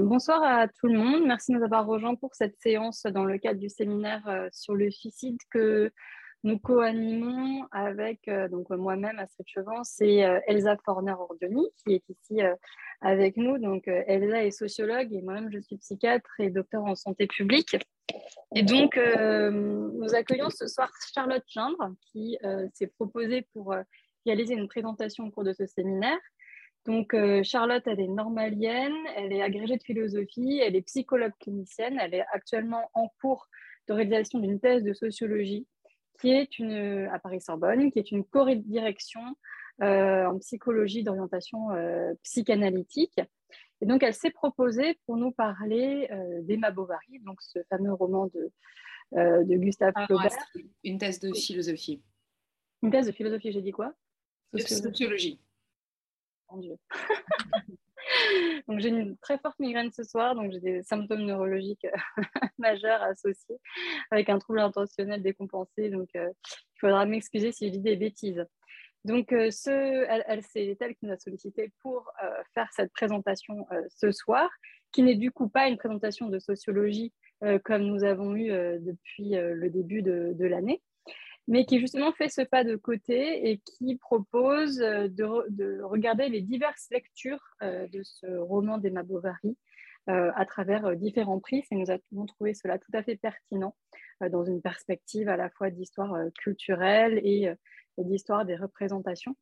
[0.00, 1.24] Bonsoir à tout le monde.
[1.26, 4.74] Merci de nous avoir rejoints pour cette séance dans le cadre du séminaire euh, sur
[4.74, 5.92] le suicide que
[6.42, 12.40] nous co-animons avec euh, donc moi-même, Astrid Chevance, euh, Elsa Forner-Ordioni, qui est ici
[13.00, 13.58] avec nous.
[13.58, 17.76] Donc, Elsa est sociologue et moi-même, je suis psychiatre et docteur en santé publique.
[18.54, 22.38] Et donc, nous accueillons ce soir Charlotte Gindre, qui
[22.72, 23.74] s'est proposée pour
[24.26, 26.18] réaliser une présentation au cours de ce séminaire.
[26.86, 32.12] Donc, Charlotte, elle est normalienne, elle est agrégée de philosophie, elle est psychologue clinicienne, elle
[32.14, 33.48] est actuellement en cours
[33.88, 35.66] de réalisation d'une thèse de sociologie
[36.20, 39.20] qui est une, à Paris-Sorbonne, qui est une co-direction
[39.82, 43.20] euh, en psychologie d'orientation euh, psychanalytique.
[43.80, 48.26] Et donc, elle s'est proposée pour nous parler euh, d'Emma Bovary, donc ce fameux roman
[48.26, 48.52] de,
[49.12, 50.30] de Gustave ah, Flaubert.
[50.84, 52.00] une thèse de philosophie.
[52.82, 53.92] Une thèse de philosophie, j'ai dit quoi?
[54.56, 55.40] Sociologie.
[56.52, 56.76] Dieu.
[58.68, 61.86] donc j'ai une très forte migraine ce soir, donc j'ai des symptômes neurologiques
[62.58, 63.56] majeurs associés
[64.10, 65.90] avec un trouble intentionnel décompensé.
[65.90, 66.30] Donc euh,
[66.76, 68.44] il faudra m'excuser si je dis des bêtises.
[69.04, 74.12] Donc euh, elle, c'est elle qui nous a sollicité pour euh, faire cette présentation ce
[74.12, 74.48] soir,
[74.92, 77.12] qui n'est du coup pas une présentation de sociologie
[77.64, 78.48] comme nous avons eu
[78.80, 80.80] depuis le début de l'année,
[81.46, 86.40] mais qui justement fait ce pas de côté et qui propose euh, de, regarder les
[86.40, 89.56] diverses lectures euh, de ce roman d'Emma Bovary
[90.08, 91.64] euh, à travers différents prix.
[91.70, 93.74] Et nous avons trouvé cela tout à fait pertinent
[94.30, 97.50] dans une perspective à la fois d'histoire culturelle et,
[97.98, 99.36] d'histoire des représentations.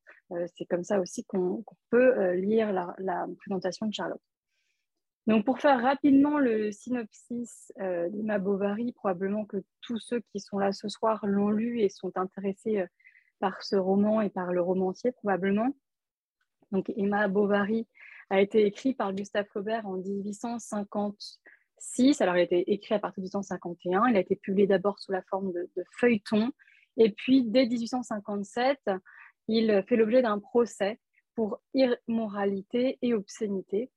[0.56, 4.20] C'est comme ça aussi qu'on peut lire la présentation de Charlotte.
[5.28, 10.58] Donc, pour faire rapidement le synopsis euh, d'Emma Bovary, probablement que tous ceux qui sont
[10.58, 12.86] là ce soir l'ont lu et sont intéressés euh,
[13.38, 15.68] par ce roman et par le romancier, probablement.
[16.72, 17.86] Donc, Emma Bovary
[18.30, 22.20] a été écrit par Gustave Flaubert en 1856.
[22.20, 24.08] Alors, il a été écrit à partir de 1851.
[24.08, 26.50] Il a été publié d'abord sous la forme de, de feuilleton.
[26.96, 28.90] Et puis, dès 1857,
[29.46, 30.98] il fait l'objet d'un procès
[31.36, 33.88] pour immoralité et obscénité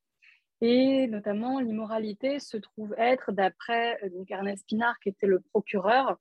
[0.67, 6.17] et notamment, l'immoralité se trouve être, d'après euh, Ernest Pinard, qui était le procureur,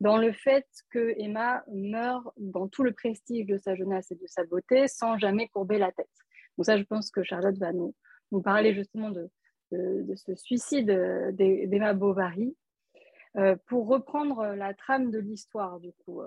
[0.00, 4.26] dans le fait que Emma meurt dans tout le prestige de sa jeunesse et de
[4.26, 6.10] sa beauté sans jamais courber la tête.
[6.58, 7.94] Donc ça, je pense que Charlotte va nous,
[8.42, 9.30] parler justement de,
[9.70, 12.56] de, ce suicide euh, d'Emma Bovary.
[13.36, 16.20] Euh, pour reprendre la trame de l'histoire, du coup,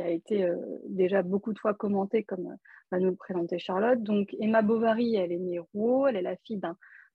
[0.00, 0.56] a été euh,
[0.88, 2.56] déjà beaucoup de fois commenté, comme euh,
[2.90, 4.02] va nous le présenter Charlotte.
[4.02, 6.60] Donc, Emma Bovary, elle est née Rouault, elle est la fille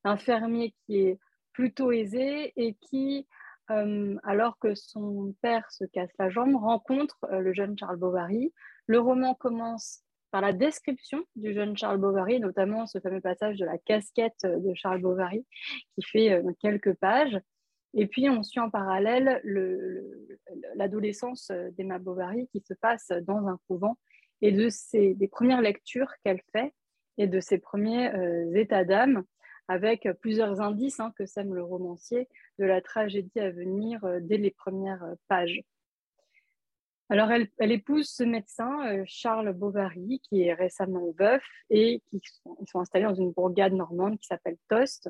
[0.03, 1.19] d'un fermier qui est
[1.53, 3.27] plutôt aisé et qui,
[3.71, 8.53] euh, alors que son père se casse la jambe, rencontre le jeune Charles Bovary.
[8.87, 10.01] Le roman commence
[10.31, 14.73] par la description du jeune Charles Bovary, notamment ce fameux passage de la casquette de
[14.73, 15.45] Charles Bovary
[15.93, 17.37] qui fait quelques pages.
[17.93, 19.41] Et puis, on suit en parallèle
[20.75, 23.97] l'adolescence d'Emma Bovary qui se passe dans un couvent
[24.41, 26.73] et de ses, des premières lectures qu'elle fait
[27.17, 29.23] et de ses premiers euh, états d'âme
[29.67, 32.27] avec plusieurs indices hein, que sème le romancier
[32.59, 35.61] de la tragédie à venir euh, dès les premières euh, pages.
[37.09, 42.67] Alors, elle, épouse ce médecin, Charles Bovary, qui est récemment veuf et qui sont, ils
[42.67, 45.09] sont installés dans une bourgade normande qui s'appelle Tost.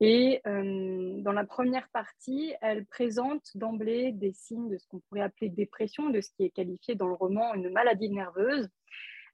[0.00, 5.22] Et euh, dans la première partie, elle présente d'emblée des signes de ce qu'on pourrait
[5.22, 8.68] appeler dépression, de ce qui est qualifié dans le roman une maladie nerveuse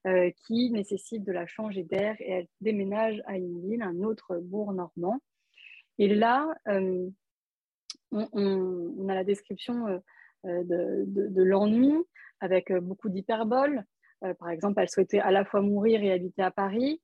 [0.07, 4.39] euh, qui nécessite de la changer d'air et elle déménage à une ville, un autre
[4.39, 5.21] bourg normand.
[5.99, 7.11] Et là, euh,
[8.11, 10.01] on, a la description
[10.45, 11.95] de, de l'ennui
[12.41, 13.85] avec beaucoup d'hyperbole.
[14.39, 17.01] par exemple, elle souhaitait à la fois mourir et habiter à Paris.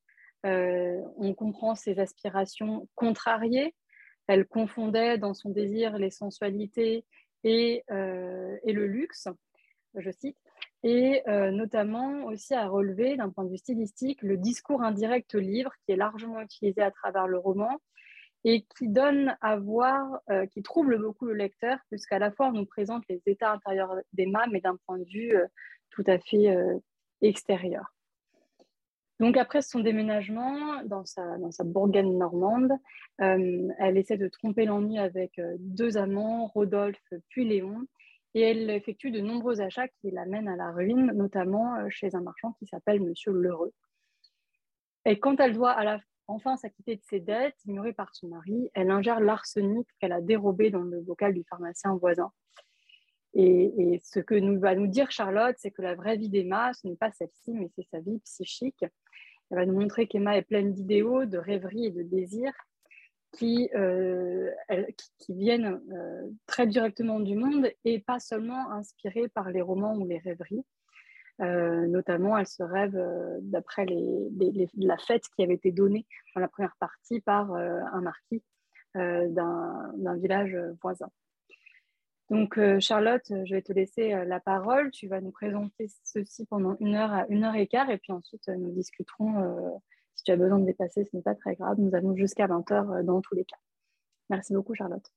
[0.46, 3.74] Euh, on comprend ses aspirations contrariées.
[4.26, 7.04] Elle confondait dans son désir les sensualités
[7.44, 9.28] et, euh, le luxe,
[9.94, 10.38] je cite,
[10.82, 15.72] et euh, notamment aussi à relever d'un point de vue stylistique le discours indirect livre
[15.84, 17.78] qui est largement utilisé à travers le roman
[18.44, 20.20] et qui donne à voir,
[20.52, 24.46] qui trouble beaucoup le lecteur, puisqu'à la fois on nous présente les états intérieurs d'Emma,
[24.50, 25.34] mais d'un point de vue
[25.90, 26.48] tout à fait
[27.20, 27.92] extérieur.
[29.20, 32.72] Donc après son déménagement dans sa, dans sa bourgade normande,
[33.20, 37.86] euh, elle essaie de tromper l'ennui avec euh, deux amants, Rodolphe puis Léon,
[38.32, 42.22] et elle effectue de nombreux achats qui l'amènent à la ruine, notamment euh, chez un
[42.22, 43.74] marchand qui s'appelle Monsieur Lheureux.
[45.04, 48.70] Et quand elle doit à la, enfin s'acquitter de ses dettes, ignorées par son mari,
[48.72, 52.32] elle ingère l'arsenic qu'elle a dérobé dans le bocal du pharmacien voisin.
[53.34, 56.96] Et, ce que va nous dire Charlotte, c'est que la vraie vie d'Emma, ce n'est
[56.96, 58.84] pas celle-ci, mais c'est sa vie psychique.
[59.50, 62.52] Elle va nous montrer qu'Emma est pleine d'idéaux, de rêveries et de désirs,
[63.32, 63.70] qui,
[65.18, 65.80] qui, viennent
[66.46, 70.64] très directement du monde et pas seulement inspirées par les romans ou les rêveries.
[71.38, 73.00] notamment, elle se rêve
[73.42, 78.42] d'après la fête qui avait été donnée dans la première partie par un marquis
[78.94, 81.10] d'un village voisin.
[82.30, 84.92] Donc, euh, Charlotte, euh, je vais te laisser euh, la parole.
[84.92, 87.90] Tu vas nous présenter ceci pendant une heure à une heure et quart.
[87.90, 89.80] Et puis ensuite, nous discuterons.
[90.14, 91.80] si tu as besoin de dépasser, ce n'est pas très grave.
[91.80, 93.58] Nous avons jusqu'à 20 heures dans tous les cas.
[94.28, 95.12] Merci beaucoup, Charlotte.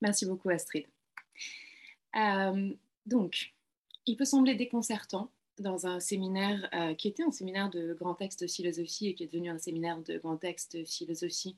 [0.00, 0.86] Merci beaucoup, Astrid.
[3.06, 3.54] donc,
[4.06, 5.30] il peut sembler déconcertant
[5.60, 6.68] dans un séminaire
[6.98, 10.18] qui était un séminaire de grand texte philosophie et qui est devenu un séminaire de
[10.18, 11.56] grand texte philosophie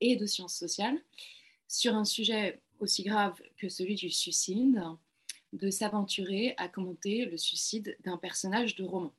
[0.00, 0.98] et de sciences sociales,
[1.72, 4.82] sur un sujet aussi grave que celui du suicide,
[5.54, 9.14] de s'aventurer à commenter le suicide d'un personnage de roman.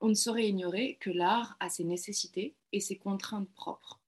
[0.00, 4.00] On ne saurait ignorer que l'art a ses nécessités et ses contraintes propres.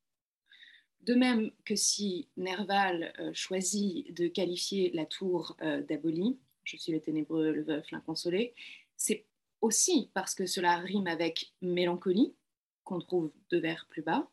[1.02, 6.92] De même que si Nerval euh, choisit de qualifier la tour euh, d'abolie, je suis
[6.92, 8.52] le ténébreux, le veuf, l'inconsolé,
[8.96, 9.26] c'est
[9.60, 12.34] aussi parce que cela rime avec mélancolie,
[12.82, 14.28] qu'on trouve deux vers plus bas,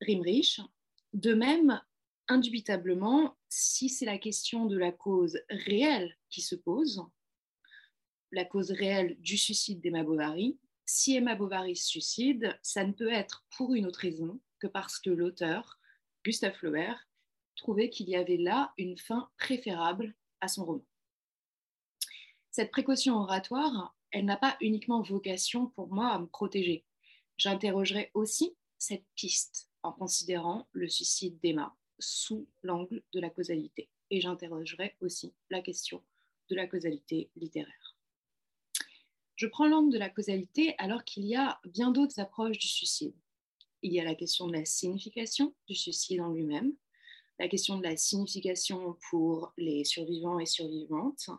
[0.00, 0.60] rime riche,
[1.12, 1.80] de même,
[2.28, 7.04] indubitablement, si c'est la question de la cause réelle qui se pose,
[8.30, 13.12] la cause réelle du suicide d'Emma Bovary, si Emma Bovary se suicide, ça ne peut
[13.12, 15.78] être pour une autre raison que parce que l'auteur,
[16.24, 17.08] Gustave Flaubert,
[17.56, 20.86] trouvait qu'il y avait là une fin préférable à son roman.
[22.50, 26.84] Cette précaution oratoire, elle n'a pas uniquement vocation pour moi à me protéger.
[27.38, 33.88] J'interrogerai aussi cette piste en considérant le suicide d'Emma sous l'angle de la causalité.
[34.10, 36.02] Et j'interrogerai aussi la question
[36.50, 37.96] de la causalité littéraire.
[39.36, 43.14] Je prends l'angle de la causalité alors qu'il y a bien d'autres approches du suicide.
[43.82, 46.74] Il y a la question de la signification du suicide en lui-même,
[47.38, 51.30] la question de la signification pour les survivants et survivantes,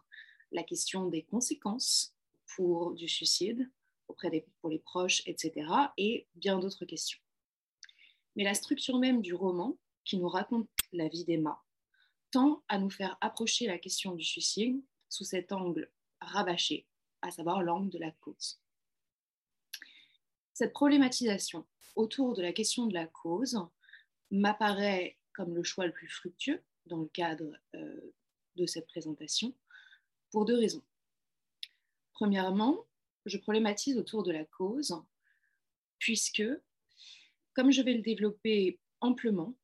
[0.52, 2.14] la question des conséquences
[2.56, 3.70] pour du suicide
[4.08, 5.66] auprès des pour les proches, etc.
[5.98, 7.23] et bien d'autres questions.
[8.36, 11.64] Mais la structure même du roman, qui nous raconte la vie d'Emma,
[12.32, 16.88] tend à nous faire approcher la question du suicide sous cet angle rabâché,
[17.22, 18.60] à savoir l'angle de la cause.
[20.54, 23.60] Cette problématisation autour de la question de la cause
[24.32, 28.14] m'apparaît comme le choix le plus fructueux dans le cadre euh,
[28.56, 29.56] de cette présentation,
[30.32, 30.84] pour deux raisons.
[32.14, 32.86] Premièrement,
[33.26, 34.96] je problématise autour de la cause,
[35.98, 36.44] puisque
[37.54, 39.56] comme je vais le développer amplement,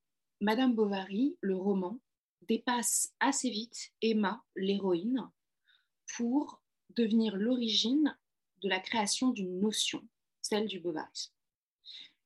[0.42, 2.00] Madame Bovary, le roman,
[2.48, 5.30] dépasse assez vite Emma, l'héroïne,
[6.18, 6.62] pour
[6.96, 8.18] devenir l'origine
[8.62, 10.08] de la création d'une notion,
[10.42, 11.34] celle du bovarisme.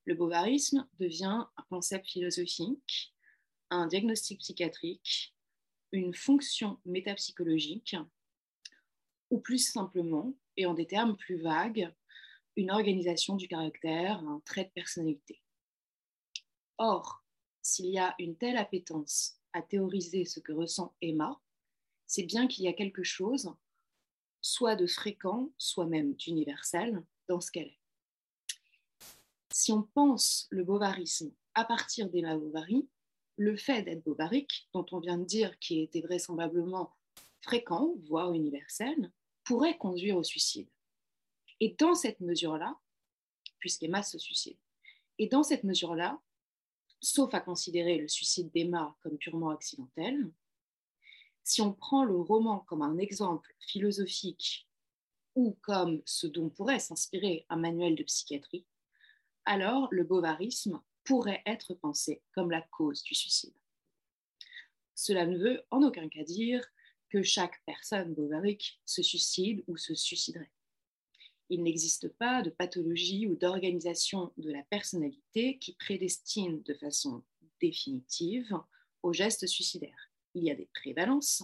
[0.06, 3.13] Le bovarisme devient un concept philosophique,
[3.69, 5.36] un diagnostic psychiatrique,
[5.92, 7.95] une fonction métapsychologique,
[9.30, 11.94] ou plus simplement, et en des termes plus vagues,
[12.56, 15.43] une organisation du caractère, un trait de personnalité.
[16.85, 17.24] Or,
[17.62, 21.39] s'il y a une telle appétence à théoriser ce que ressent Emma,
[22.07, 23.56] c'est bien qu'il y a quelque chose,
[24.41, 27.80] soit de fréquent, soit même d'universel, dans ce qu'elle est.
[29.53, 32.89] Si on pense le bovarisme à partir d'Emma Bovary,
[33.38, 36.93] le fait d'être bovarique, dont on vient de dire qu'il était vraisemblablement
[37.39, 39.10] fréquent, voire universel,
[39.46, 40.67] pourrait conduire au suicide.
[41.62, 42.77] Et dans cette mesure-là,
[43.60, 44.58] puisqu'Emma se suicide,
[45.17, 46.22] et dans cette mesure-là,
[47.03, 50.31] sauf à considérer le suicide d'Emma comme purement accidentel,
[51.43, 54.69] si on prend le roman comme un exemple philosophique
[55.36, 58.65] ou comme ce dont pourrait s'inspirer un manuel de psychiatrie,
[59.43, 63.53] alors le bovarisme pourrait être pensé comme la cause du suicide.
[64.95, 66.65] Cela ne veut en aucun cas dire
[67.10, 70.51] que chaque personne bovarique se suicide ou se suiciderait
[71.50, 77.23] il n'existe pas de pathologie ou d'organisation de la personnalité qui prédestine de façon
[77.59, 78.53] définitive
[79.03, 80.09] au geste suicidaire.
[80.33, 81.43] Il y a des prévalences,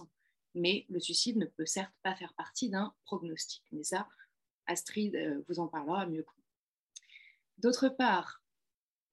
[0.54, 3.62] mais le suicide ne peut certes pas faire partie d'un prognostic.
[3.72, 4.08] Mais ça,
[4.66, 6.44] Astrid euh, vous en parlera mieux que moi.
[7.58, 8.42] D'autre part,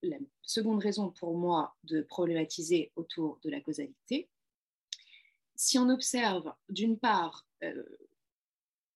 [0.02, 4.28] la seconde raison pour moi de problématiser autour de la causalité,
[5.54, 7.84] si on observe d'une part euh,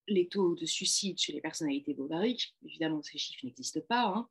[0.09, 4.29] les taux de suicide chez les personnalités bovariques, évidemment ces chiffres n'existent pas, hein.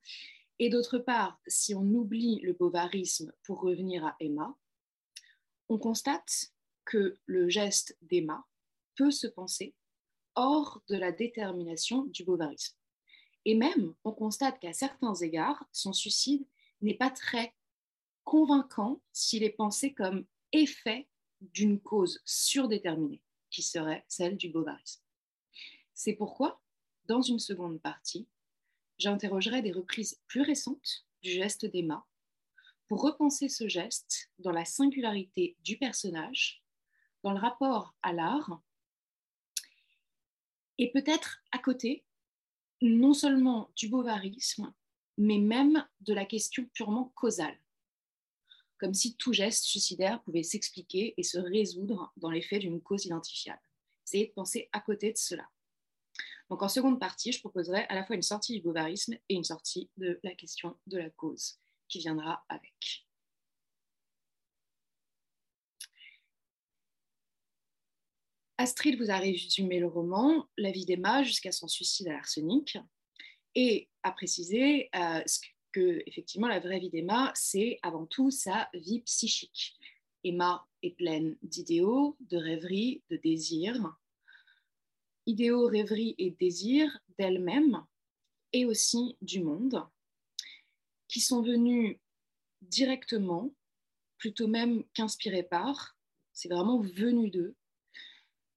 [0.59, 4.55] et d'autre part, si on oublie le bovarisme pour revenir à Emma,
[5.69, 6.51] on constate
[6.85, 8.45] que le geste d'Emma
[8.95, 9.73] peut se penser
[10.35, 12.75] hors de la détermination du bovarisme.
[13.45, 16.45] Et même, on constate qu'à certains égards, son suicide
[16.81, 17.53] n'est pas très
[18.23, 21.07] convaincant s'il est pensé comme effet
[21.41, 25.00] d'une cause surdéterminée, qui serait celle du bovarisme.
[26.03, 26.59] C'est pourquoi,
[27.05, 28.27] dans une seconde partie,
[28.97, 32.07] j'interrogerai des reprises plus récentes du geste d'Emma
[32.87, 36.63] pour repenser ce geste dans la singularité du personnage,
[37.21, 38.63] dans le rapport à l'art,
[40.79, 42.03] et peut-être à côté,
[42.81, 44.73] non seulement du bovarisme,
[45.19, 47.59] mais même de la question purement causale,
[48.79, 53.61] comme si tout geste suicidaire pouvait s'expliquer et se résoudre dans l'effet d'une cause identifiable.
[54.07, 55.47] Essayez de penser à côté de cela.
[56.51, 59.45] Donc en seconde partie, je proposerai à la fois une sortie du bovarisme et une
[59.45, 63.07] sortie de la question de la cause qui viendra avec.
[68.57, 72.77] Astrid vous a résumé le roman La vie d'Emma jusqu'à son suicide à l'arsenic
[73.55, 75.23] et a précisé euh,
[75.71, 79.77] que effectivement la vraie vie d'Emma, c'est avant tout sa vie psychique.
[80.25, 84.00] Emma est pleine d'idéaux, de rêveries, de désirs.
[85.25, 87.85] Idéaux, rêveries et désirs d'elle-même
[88.53, 89.85] et aussi du monde
[91.07, 91.97] qui sont venus
[92.61, 93.53] directement,
[94.17, 95.97] plutôt même qu'inspirés par,
[96.33, 97.55] c'est vraiment venu d'eux,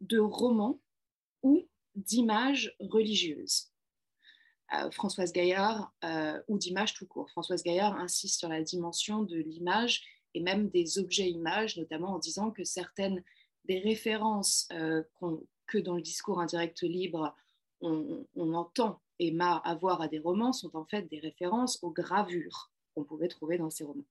[0.00, 0.80] de romans
[1.42, 3.72] ou d'images religieuses.
[4.72, 7.30] Euh, Françoise Gaillard, euh, ou d'images tout court.
[7.30, 10.02] Françoise Gaillard insiste sur la dimension de l'image
[10.34, 13.22] et même des objets-images, notamment en disant que certaines
[13.64, 15.02] des références euh,
[15.66, 17.34] que dans le discours indirect libre,
[17.80, 23.04] on, entend Emma avoir à des romans sont en fait des références aux gravures qu'on
[23.04, 24.06] pouvait trouver dans ces romans.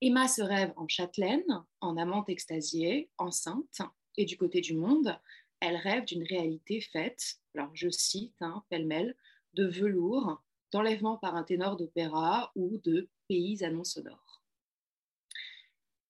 [0.00, 3.80] Emma se rêve en châtelaine, en amante extasiée, enceinte,
[4.16, 5.18] et du côté du monde,
[5.60, 9.16] elle rêve d'une réalité faite, alors je cite, hein, pêle-mêle,
[9.54, 14.27] de velours, d'enlèvement par un ténor d'opéra ou de pays annonces sonores.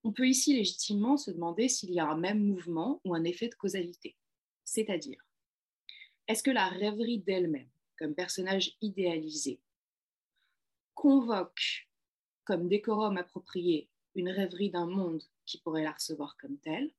[0.05, 3.49] On peut ici légitimement se demander s'il y a un même mouvement ou un effet
[3.49, 4.17] de causalité,
[4.65, 5.23] c'est-à-dire
[6.29, 9.61] est-ce que la rêverie d'elle-même, comme personnage idéalisé,
[10.95, 11.89] convoque
[12.45, 16.93] comme décorum approprié une rêverie d'un monde qui pourrait la recevoir comme telle?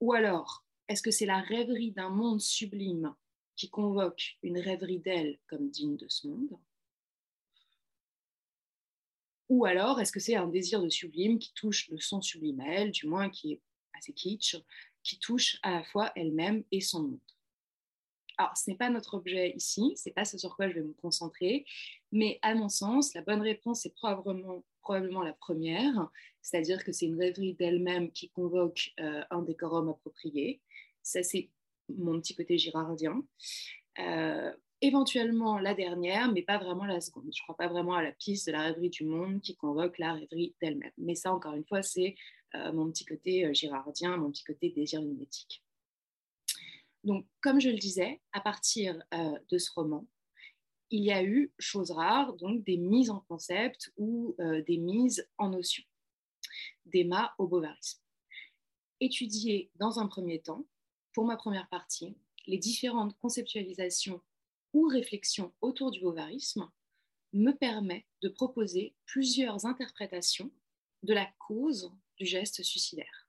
[0.00, 3.14] Ou alors, est-ce que c'est la rêverie d'un monde sublime
[3.56, 6.58] qui convoque une rêverie d'elle comme digne de ce monde?
[9.48, 12.68] Ou alors, est-ce que c'est un désir de sublime qui touche le son sublime à
[12.68, 13.60] elle, du moins qui est
[13.96, 14.56] assez kitsch,
[15.02, 17.20] qui touche à la fois elle-même et son monde?
[18.38, 20.82] Alors, ce n'est pas notre objet ici, ce n'est pas ce sur quoi je vais
[20.82, 21.64] me concentrer,
[22.12, 26.10] mais à mon sens, la bonne réponse est probablement, probablement la première,
[26.42, 30.60] c'est-à-dire que c'est une rêverie d'elle-même qui convoque euh, un décorum approprié.
[31.02, 31.50] Ça, c'est
[31.88, 33.22] mon petit côté girardien.
[34.00, 37.30] Euh, éventuellement la dernière, mais pas vraiment la seconde.
[37.34, 39.98] Je ne crois pas vraiment à la piste de la rêverie du monde qui convoque
[39.98, 40.92] la rêverie d'elle-même.
[40.98, 42.14] Mais ça, encore une fois, c'est
[42.54, 45.62] euh, mon petit côté girardien, mon petit côté désir mimétique.
[47.06, 50.06] Donc, comme je le disais, à partir euh, de ce roman,
[50.90, 55.28] il y a eu, chose rare, donc des mises en concept ou euh, des mises
[55.38, 55.84] en notion
[56.84, 58.00] d'Emma au bovarisme.
[59.00, 60.66] Étudier dans un premier temps,
[61.12, 62.16] pour ma première partie,
[62.46, 64.20] les différentes conceptualisations
[64.76, 66.70] ou réflexions autour du bovarisme
[67.32, 70.52] me permet de proposer plusieurs interprétations
[71.02, 73.26] de la cause du geste suicidaire.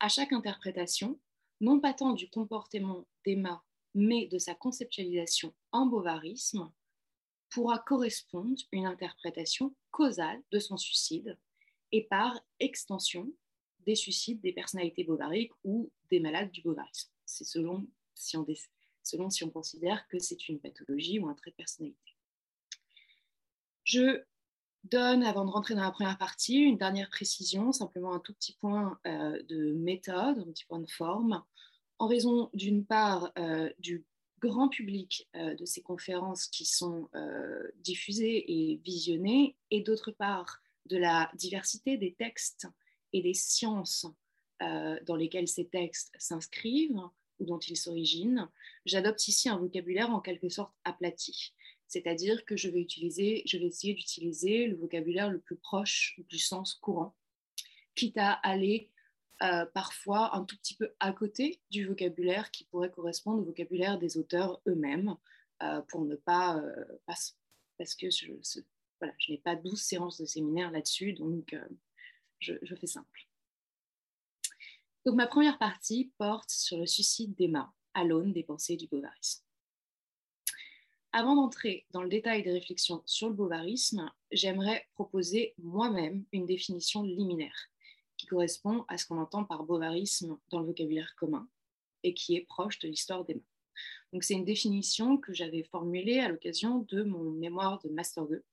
[0.00, 1.20] À chaque interprétation,
[1.60, 3.62] non pas tant du comportement d'Emma,
[3.94, 6.72] mais de sa conceptualisation en bovarisme,
[7.50, 11.38] pourra correspondre une interprétation causale de son suicide
[11.92, 13.30] et par extension
[13.80, 17.10] des suicides des personnalités bovariques ou des malades du bovarisme.
[17.26, 18.46] C'est selon si on,
[19.08, 22.14] selon si on considère que c'est une pathologie ou un trait de personnalité.
[23.84, 24.22] Je
[24.84, 28.56] donne, avant de rentrer dans la première partie, une dernière précision, simplement un tout petit
[28.60, 31.42] point euh, de méthode, un petit point de forme,
[31.98, 34.04] en raison d'une part euh, du
[34.40, 37.08] grand public euh, de ces conférences qui sont
[37.76, 42.68] diffusées et visionnées, et d'autre part de la diversité des textes
[43.12, 44.06] et des sciences
[44.60, 47.00] dans lesquelles ces textes s'inscrivent
[47.40, 48.48] dont ils s'originent,
[48.84, 51.54] j'adopte ici un vocabulaire en quelque sorte aplati.
[51.88, 56.38] C'est-à-dire que je vais, utiliser, je vais essayer d'utiliser le vocabulaire le plus proche du
[56.38, 57.16] sens courant,
[57.94, 58.90] quitte à aller
[59.42, 63.98] euh, parfois un tout petit peu à côté du vocabulaire qui pourrait correspondre au vocabulaire
[63.98, 65.16] des auteurs eux-mêmes,
[65.62, 67.36] euh, pour ne pas, euh, parce
[67.94, 68.32] que je,
[69.28, 71.56] n'ai pas 12 séances de séminaire là-dessus, donc
[72.40, 73.27] je, fais simple.
[75.08, 79.42] Donc ma première partie porte sur le suicide d'Emma à l'aune des pensées du bovarisme.
[81.12, 87.04] Avant d'entrer dans le détail des réflexions sur le bovarisme, j'aimerais proposer moi-même une définition
[87.04, 87.70] liminaire
[88.18, 91.48] qui correspond à ce qu'on entend par bovarisme dans le vocabulaire commun
[92.02, 93.40] et qui est proche de l'histoire des mains.
[94.12, 98.44] Donc c'est une définition que j'avais formulée à l'occasion de mon mémoire de Master 2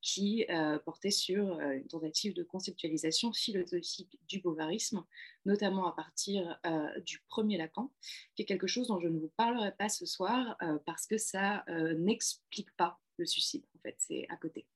[0.00, 5.04] qui euh, portait sur euh, une tentative de conceptualisation philosophique du bovarisme,
[5.44, 7.92] notamment à partir euh, du premier Lacan,
[8.34, 11.64] qui est quelque chose dont je ne vous parlerai pas ce soir parce que ça
[11.96, 14.66] n'explique pas le suicide, en fait, c'est à côté.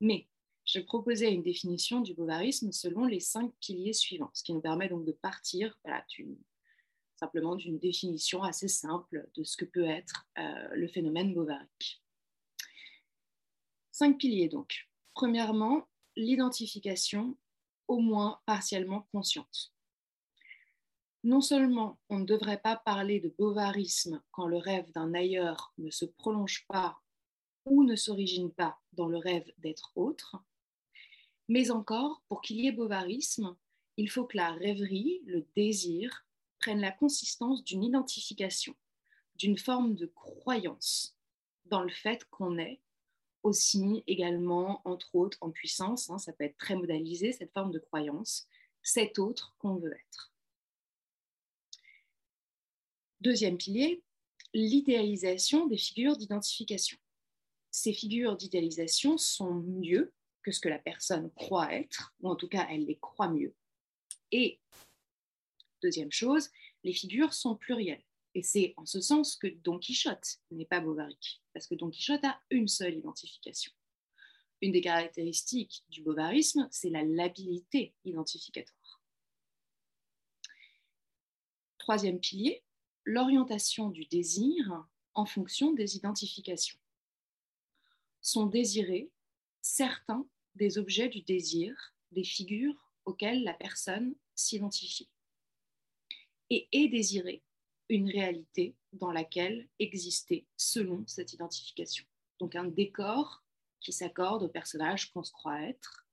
[0.00, 0.28] Mais
[0.64, 4.88] je proposais une définition du bovarisme selon les cinq piliers suivants, ce qui nous permet
[4.88, 5.78] donc de partir
[7.16, 12.03] simplement d'une définition assez simple de ce que peut être le phénomène bovarique.
[13.96, 14.88] Cinq piliers donc.
[15.12, 15.86] Premièrement,
[16.16, 17.38] l'identification
[17.86, 19.72] au moins partiellement consciente.
[21.22, 25.90] Non seulement on ne devrait pas parler de bovarisme quand le rêve d'un ailleurs ne
[25.90, 26.98] se prolonge pas
[27.66, 30.38] ou ne s'origine pas dans le rêve d'être autre,
[31.46, 33.56] mais encore, pour qu'il y ait bovarisme,
[33.96, 36.26] il faut que la rêverie, le désir,
[36.58, 38.74] prennent la consistance d'une identification,
[39.36, 41.16] d'une forme de croyance
[41.66, 42.80] dans le fait qu'on est
[43.44, 47.78] aussi également, entre autres, en puissance, hein, ça peut être très modalisé, cette forme de
[47.78, 48.48] croyance,
[48.82, 50.32] cet autre qu'on veut être.
[53.20, 54.02] Deuxième pilier,
[54.52, 56.98] l'idéalisation des figures d'identification.
[57.70, 62.48] Ces figures d'idéalisation sont mieux que ce que la personne croit être, ou en tout
[62.48, 63.54] cas, elle les croit mieux.
[64.30, 64.60] Et,
[65.82, 66.50] deuxième chose,
[66.82, 68.04] les figures sont plurielles.
[68.34, 72.24] Et c'est en ce sens que Don Quichotte n'est pas bovarique, parce que Don Quichotte
[72.24, 73.72] a une seule identification.
[74.60, 79.02] Une des caractéristiques du bovarisme, c'est la labilité identificatoire.
[81.78, 82.64] Troisième pilier,
[83.04, 86.78] l'orientation du désir en fonction des identifications.
[88.20, 89.10] Sont désirés
[89.60, 95.10] certains des objets du désir, des figures auxquelles la personne s'identifie.
[96.50, 97.42] Et est désiré
[97.88, 102.04] une réalité dans laquelle existait selon cette identification.
[102.38, 103.44] Donc un décor
[103.80, 106.06] qui s'accorde au personnage qu'on se croit être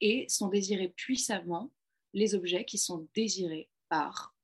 [0.00, 1.70] et sont désirés puissamment
[2.12, 4.34] les objets qui sont désirés par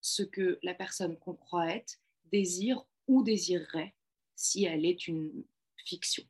[0.00, 3.94] ce que la personne qu'on croit être désire ou désirerait
[4.34, 5.44] si elle est une
[5.84, 6.24] fiction.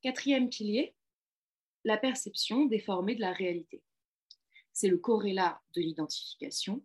[0.00, 0.94] Quatrième pilier,
[1.84, 3.82] la perception déformée de la réalité.
[4.72, 6.84] C'est le corrélat de l'identification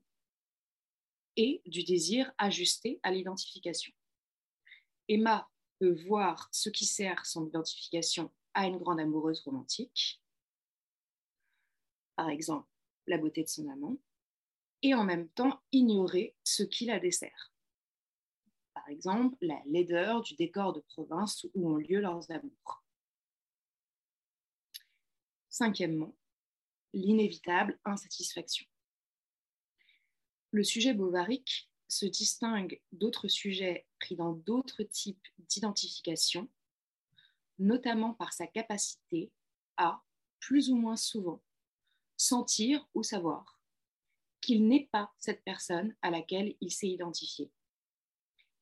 [1.38, 3.94] et du désir ajusté à l'identification.
[5.08, 10.22] Emma peut voir ce qui sert son identification à une grande amoureuse romantique,
[12.16, 12.68] par exemple
[13.08, 13.98] la beauté de son amant,
[14.84, 17.54] et en même temps ignorer ce qui la dessert.
[18.74, 22.84] Par exemple, la laideur du décor de province où ont lieu leurs amours.
[25.50, 26.16] Cinquièmement,
[26.94, 28.66] l'inévitable insatisfaction
[30.52, 36.50] le sujet bovarique se distingue d'autres sujets pris dans d'autres types d'identification,
[37.60, 39.32] notamment par sa capacité
[39.78, 40.02] à,
[40.40, 41.42] plus ou moins souvent,
[42.18, 43.60] sentir ou savoir
[44.42, 47.52] qu'il n'est pas cette personne à laquelle il s'est identifié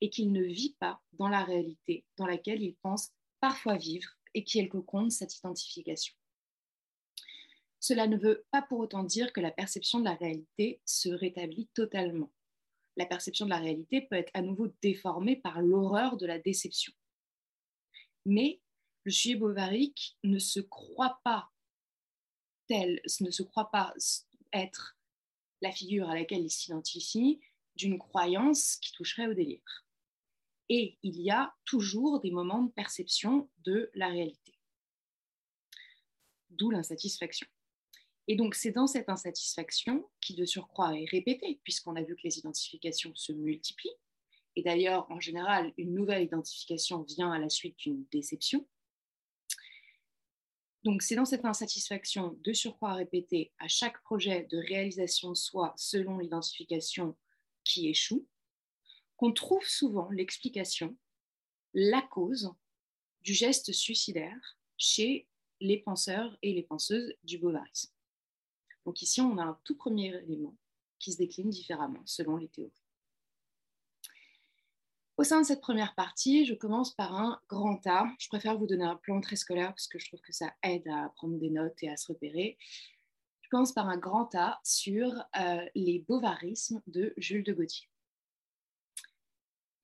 [0.00, 4.44] et qu'il ne vit pas dans la réalité dans laquelle il pense parfois vivre et
[4.44, 6.14] qui est cocon de cette identification.
[7.80, 11.68] Cela ne veut pas pour autant dire que la perception de la réalité se rétablit
[11.74, 12.30] totalement.
[12.96, 16.92] La perception de la réalité peut être à nouveau déformée par l'horreur de la déception.
[18.26, 18.60] Mais
[19.04, 21.50] le sujet bovarique ne se croit pas
[23.20, 23.94] ne se croit pas
[24.52, 24.96] être
[25.60, 27.40] la figure à laquelle il s'identifie
[27.76, 29.84] d'une croyance qui toucherait au délire.
[30.68, 34.58] Et il y a toujours des moments de perception de la réalité.
[36.50, 37.46] D'où l'insatisfaction.
[38.30, 42.22] Et donc, c'est dans cette insatisfaction, qui de surcroît est répétée, puisqu'on a vu que
[42.22, 43.96] les identifications se multiplient,
[44.54, 48.64] et d'ailleurs, en général, une nouvelle identification vient à la suite d'une déception.
[50.84, 55.74] Donc, c'est dans cette insatisfaction de surcroît répétée à chaque projet de réalisation de soi
[55.76, 57.16] selon l'identification
[57.64, 58.28] qui échoue,
[59.16, 60.96] qu'on trouve souvent l'explication,
[61.74, 62.54] la cause
[63.22, 65.26] du geste suicidaire chez
[65.58, 67.90] les penseurs et les penseuses du bovarisme.
[68.84, 70.56] Donc ici, on a un tout premier élément
[70.98, 72.72] qui se décline différemment selon les théories.
[75.16, 78.06] Au sein de cette première partie, je commence par un grand A.
[78.18, 80.88] Je préfère vous donner un plan très scolaire parce que je trouve que ça aide
[80.88, 82.56] à prendre des notes et à se repérer.
[83.42, 87.88] Je commence par un grand A sur euh, les bovarismes de Jules de Gauthier.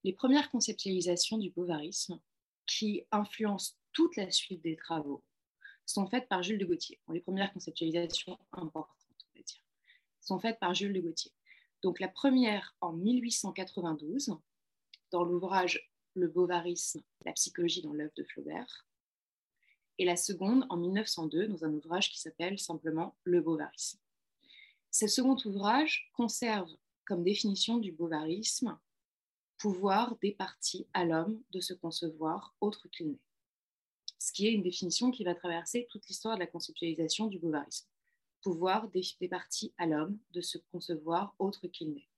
[0.04, 2.18] les premières conceptualisations du bovarisme
[2.64, 5.22] qui influencent toute la suite des travaux
[5.86, 7.00] sont faites par Jules de Gauthier.
[7.08, 8.96] les premières conceptualisations importantes,
[9.34, 9.64] on va dire,
[10.20, 11.32] sont faites par Jules de Gauthier.
[11.82, 14.36] Donc la première en 1892,
[15.12, 18.86] dans l'ouvrage Le bovarisme, la psychologie dans l'œuvre de Flaubert,
[19.98, 23.98] et la seconde en 1902 dans un ouvrage qui s'appelle simplement Le bovarisme.
[24.90, 26.70] Ce second ouvrage conserve
[27.04, 28.78] comme définition du bovarisme
[29.58, 33.25] pouvoir départi à l'homme de se concevoir autre qu'il n'est.
[34.18, 37.86] Ce qui est une définition qui va traverser toute l'histoire de la conceptualisation du bovarisme.
[38.42, 38.88] Pouvoir
[39.20, 42.08] départi à l'homme de se concevoir autre qu'il n'est.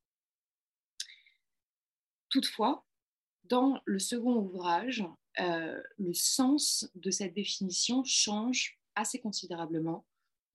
[2.28, 2.84] Toutefois,
[3.44, 5.04] dans le second ouvrage,
[5.40, 10.04] euh, le sens de cette définition change assez considérablement,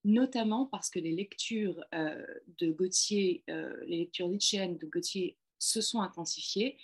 [0.04, 2.24] notamment parce que les lectures euh,
[2.58, 6.76] de Gauthier, euh, les lectures nietzschéennes de Gauthier se sont intensifiées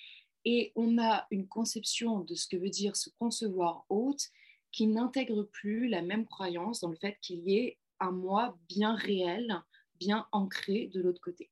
[0.44, 4.30] et on a une conception de ce que veut dire se concevoir haute
[4.72, 8.94] qui n'intègre plus la même croyance dans le fait qu'il y ait un moi bien
[8.94, 9.62] réel,
[9.96, 11.50] bien ancré de l'autre côté.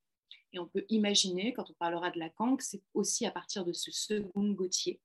[0.53, 3.73] Et on peut imaginer, quand on parlera de Lacan, que c'est aussi à partir de
[3.73, 5.01] ce second Gauthier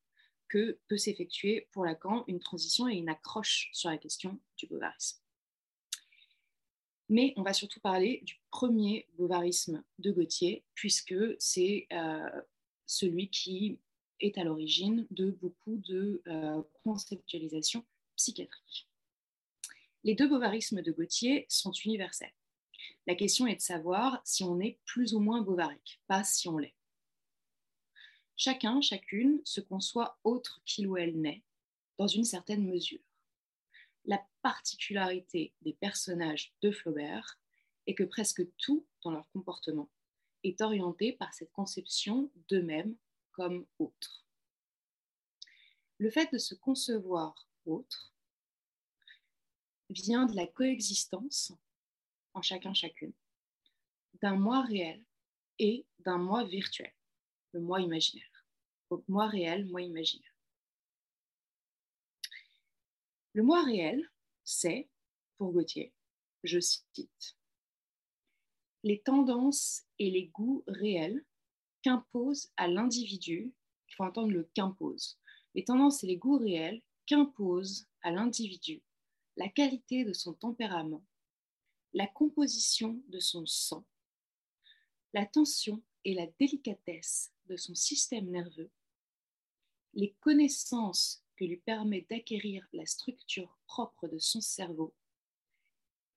[0.47, 5.19] que peut s'effectuer pour Lacan une transition et une accroche sur la question du bovarisme.
[7.10, 12.41] Mais on va surtout parler du premier bovarisme de Gauthier, puisque c'est euh,
[12.86, 13.80] celui qui
[14.19, 17.84] est à l'origine de beaucoup de euh, conceptualisations
[18.15, 18.88] psychiatriques.
[20.04, 22.34] Les deux bovarismes de Gauthier sont universels.
[23.08, 26.58] La question est de savoir si on est plus ou moins bovarique, pas si on
[26.58, 26.76] l'est.
[28.36, 31.43] Chacun, chacune se conçoit autre qu'il ou elle n'est,
[31.97, 33.04] dans une certaine mesure.
[34.06, 37.39] La particularité des personnages de Flaubert
[37.88, 39.89] est que presque tout dans leur comportement
[40.43, 42.95] est orienté par cette conception d'eux-mêmes
[43.32, 44.26] comme autres.
[45.97, 48.13] Le fait de se concevoir autre
[49.89, 51.54] vient de la coexistence
[52.34, 53.13] en chacun chacune
[54.21, 55.04] d'un moi réel
[55.60, 56.93] et d'un moi virtuel,
[57.52, 58.45] le moi imaginaire.
[58.89, 60.36] Donc moi réel, moi imaginaire.
[63.34, 64.10] Le moi réel,
[64.43, 64.89] c'est,
[65.38, 65.93] pour Gauthier,
[66.43, 67.38] je cite,
[68.84, 71.26] les tendances et les goûts réels
[71.82, 73.54] qu'impose à l'individu,
[73.89, 75.19] il faut entendre le qu'impose,
[75.56, 78.82] les tendances et les goûts réels qu'impose à l'individu
[79.36, 81.04] la qualité de son tempérament,
[81.94, 83.86] la composition de son sang,
[85.13, 88.72] la tension et la délicatesse de son système nerveux,
[89.94, 94.94] les connaissances que lui permet d'acquérir la structure propre de son cerveau,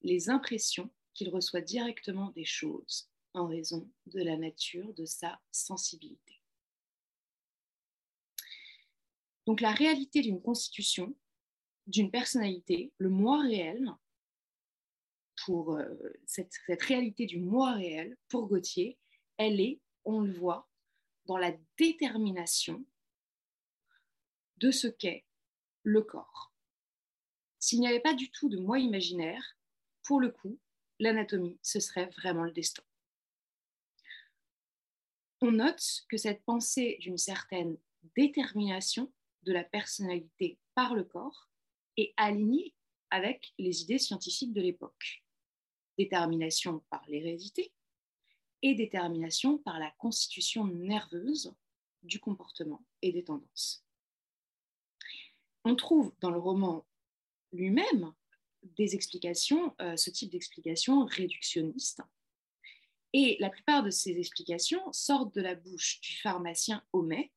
[0.03, 6.36] les impressions qu'il reçoit directement des choses en raison de la nature de sa sensibilité.
[9.47, 11.17] Donc la réalité d'une constitution,
[11.87, 13.91] d'une personnalité, le moi réel,
[15.45, 15.85] pour euh,
[16.27, 18.99] cette, cette réalité du moi réel, pour Gauthier,
[19.37, 20.69] elle est, on le voit,
[21.27, 22.85] dans la détermination
[24.59, 25.25] de ce qu'est
[25.83, 26.53] le corps.
[27.59, 29.57] S'il n'y avait pas du tout de moi imaginaire,
[30.03, 30.59] pour le coup,
[30.99, 32.83] l'anatomie, ce serait vraiment le destin.
[35.41, 37.77] On note que cette pensée d'une certaine
[38.17, 39.13] détermination
[39.47, 41.49] de la personnalité par le corps
[41.97, 42.75] est alignée
[43.11, 45.25] avec les idées scientifiques de l'époque.
[45.97, 47.73] Détermination par l'hérédité
[48.61, 51.55] et détermination par la constitution nerveuse
[52.03, 53.87] du comportement et des tendances
[55.67, 56.87] on trouve dans le roman
[57.53, 58.13] lui-même
[58.63, 62.03] des explications, euh, ce type d'explications réductionnistes.
[63.13, 67.33] Et la plupart de ces explications sortent de la bouche du pharmacien Homais,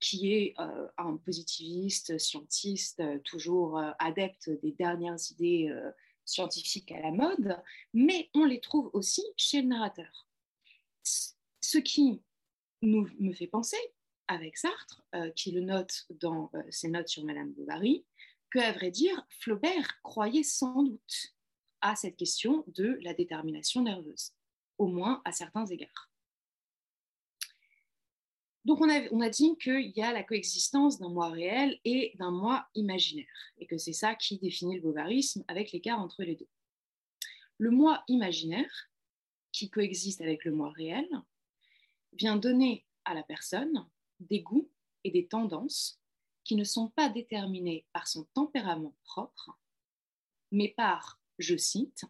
[0.00, 5.72] qui est euh, un positiviste, scientiste, euh, toujours adepte des dernières idées
[6.24, 7.56] scientifiques à la mode,
[7.94, 10.26] mais on les trouve aussi chez le narrateur.
[11.02, 12.22] Ce qui
[12.82, 13.78] me fait penser
[14.28, 18.04] avec Sartre, euh, qui le note dans euh, ses notes sur Madame Bovary,
[18.50, 21.34] que, à vrai dire, Flaubert croyait sans doute
[21.80, 24.32] à cette question de la détermination nerveuse,
[24.76, 26.07] au moins à certains égards.
[28.68, 32.68] Donc on a, dit qu'il y a la coexistence d'un moi réel et d'un moi
[32.74, 36.50] imaginaire, et que c'est ça qui définit le bovarisme avec l'écart entre les deux.
[37.56, 38.90] Le moi imaginaire,
[39.52, 41.08] qui coexiste avec le moi réel,
[42.12, 43.88] vient donner à la personne
[44.20, 44.70] des goûts
[45.02, 45.98] et des tendances
[46.44, 49.58] qui ne sont pas déterminés par son tempérament propre,
[50.50, 52.04] mais par, je cite,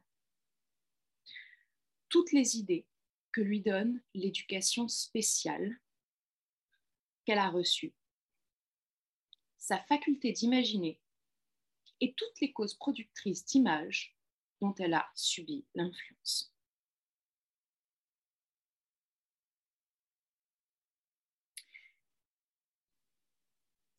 [2.09, 2.85] toutes les idées
[3.31, 5.79] que lui donne l'éducation spéciale
[7.29, 7.93] qu'elle a reçue,
[9.59, 10.99] sa faculté d'imaginer
[12.01, 14.17] et toutes les causes productrices d'images
[14.63, 16.55] dont elle a subi l'influence.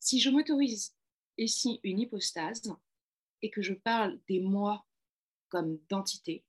[0.00, 0.96] Si je m'autorise
[1.38, 2.74] ici une hypostase
[3.42, 4.84] et que je parle des moi
[5.50, 6.44] comme d'entité,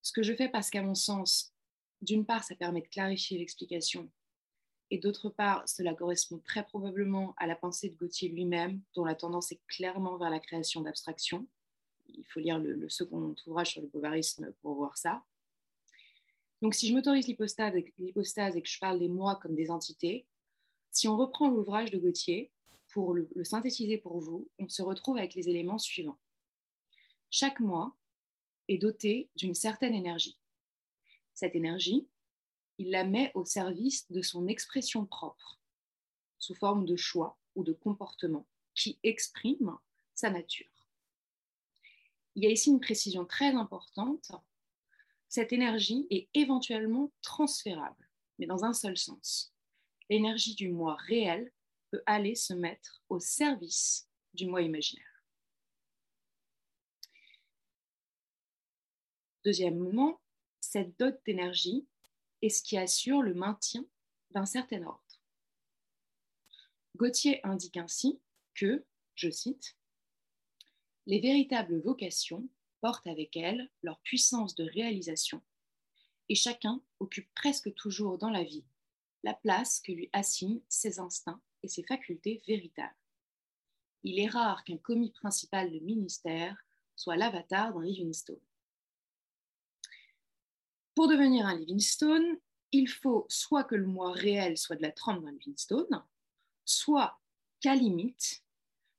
[0.00, 1.52] ce que je fais parce qu'à mon sens,
[2.00, 4.10] d'une part, ça permet de clarifier l'explication
[4.90, 9.14] et d'autre part, cela correspond très probablement à la pensée de Gauthier lui-même, dont la
[9.14, 11.46] tendance est clairement vers la création d'abstractions.
[12.08, 15.22] Il faut lire le, second ouvrage sur le bovarisme pour voir ça.
[16.62, 17.76] Donc, si je m'autorise l'hypostase
[18.56, 20.26] et que je parle des moi comme des entités,
[20.90, 22.50] si on reprend l'ouvrage de Gauthier,
[22.88, 26.18] pour le, le synthétiser pour vous, on se retrouve avec les éléments suivants.
[27.30, 27.94] Chaque moi
[28.68, 30.38] est doté d'une certaine énergie.
[31.34, 32.08] Cette énergie,
[32.78, 35.60] il la met au service de son expression propre,
[36.38, 39.76] sous forme de choix ou de comportement qui exprime
[40.14, 40.70] sa nature.
[42.36, 44.30] Il y a ici une précision très importante.
[45.28, 49.52] Cette énergie est éventuellement transférable, mais dans un seul sens.
[50.08, 51.52] L'énergie du moi réel
[51.90, 55.04] peut aller se mettre au service du moi imaginaire.
[59.44, 60.20] Deuxièmement,
[60.60, 61.86] cette dot d'énergie
[62.42, 63.84] et ce qui assure le maintien
[64.30, 65.20] d'un certain ordre.
[66.96, 68.20] Gauthier indique ainsi
[68.54, 69.76] que, je cite,
[71.06, 72.48] les véritables vocations
[72.80, 75.42] portent avec elles leur puissance de réalisation,
[76.28, 78.64] et chacun occupe presque toujours dans la vie
[79.24, 82.94] la place que lui assignent ses instincts et ses facultés véritables.
[84.04, 86.56] Il est rare qu'un commis principal de ministère
[86.94, 88.40] soit l'avatar d'un Livingstone.
[90.98, 92.40] Pour devenir un Livingstone,
[92.72, 96.04] il faut soit que le moi réel soit de la trempe d'un Livingstone,
[96.64, 97.20] soit
[97.60, 98.42] qu'à limite,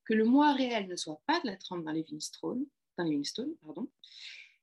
[0.05, 2.65] que le moi réel ne soit pas de la trempe d'un Livingstone,
[2.99, 3.91] Livingstone pardon,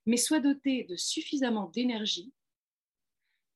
[0.07, 2.33] mais soit doté de suffisamment d'énergie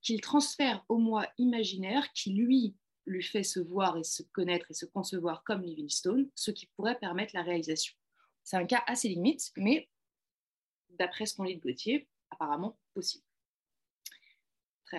[0.04, 2.76] qu'il transfère au moi imaginaire qui, lui,
[3.08, 7.00] lui fait se voir et se connaître et se concevoir comme Livingstone, ce qui pourrait
[7.00, 7.96] permettre la réalisation.
[8.44, 9.90] C'est un cas assez limite, mais
[10.90, 13.26] d'après ce qu'on lit de Gauthier, apparemment possible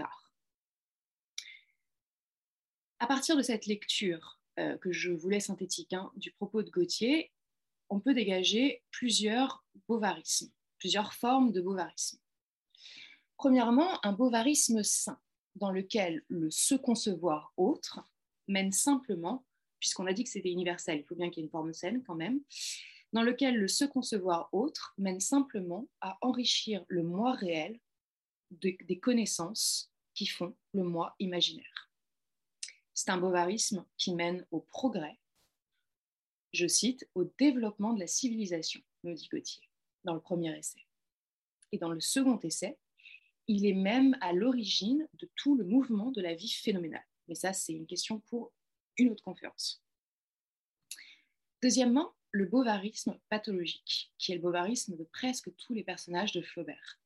[0.01, 0.33] rare.
[2.99, 7.33] À partir de cette lecture euh, que je voulais synthétique hein, du propos de Gauthier,
[7.89, 12.19] on peut dégager plusieurs bovarismes, plusieurs formes de bovarisme.
[13.37, 15.21] Premièrement, un bovarisme sain,
[15.57, 18.01] dans lequel le se concevoir autre
[18.49, 19.45] mène simplement,
[19.81, 22.03] puisqu'on a dit que c'était universel, il faut bien qu'il y ait une forme saine
[22.05, 22.41] quand même,
[23.13, 27.79] dans lequel le se concevoir autre mène simplement à enrichir le moi réel
[28.61, 31.91] des connaissances qui font le moi imaginaire.
[32.95, 35.19] C'est un bovarisme qui mène au progrès,
[36.53, 39.63] je cite, au développement de la civilisation, me dit Gauthier,
[40.05, 40.87] dans le premier essai.
[41.73, 42.79] Et dans le second essai,
[43.49, 47.07] il est même à l'origine de tout le mouvement de la vie phénoménale.
[47.29, 48.53] Mais ça, c'est une question pour
[48.99, 49.83] une autre conférence.
[51.63, 57.01] Deuxièmement, le bovarisme pathologique, qui est le bovarisme de presque tous les personnages de Flaubert.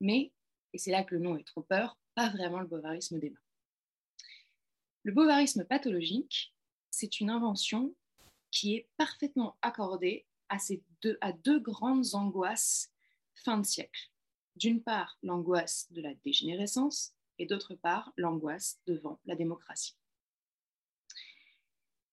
[0.00, 0.32] Mais
[0.72, 3.38] et c'est là que le nom est trop peur, pas vraiment le bovarisme mains.
[5.02, 6.54] Le bovarisme pathologique,
[6.90, 7.94] c'est une invention
[8.50, 12.92] qui est parfaitement accordée à, ces deux, à deux grandes angoisses
[13.34, 14.10] fin de siècle.
[14.56, 19.96] D'une part, l'angoisse de la dégénérescence et d'autre part, l'angoisse devant la démocratie.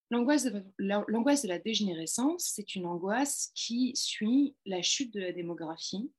[0.10, 6.10] L'angoisse de, la dégénérescence, c'est une angoisse qui suit la chute de la démographie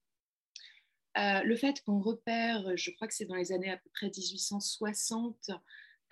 [1.17, 4.07] euh, le fait qu'on repère, je crois que c'est dans les années à peu près
[4.07, 5.51] 1860,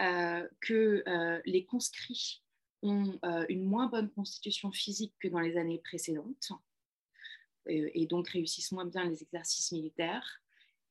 [0.01, 2.43] euh, que euh, les conscrits
[2.83, 6.53] ont une moins bonne constitution physique que dans les années précédentes
[7.69, 10.41] et donc réussissent moins bien les exercices militaires,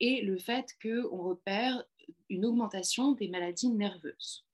[0.01, 1.85] et le fait qu'on repère
[2.27, 4.45] une augmentation des maladies nerveuses,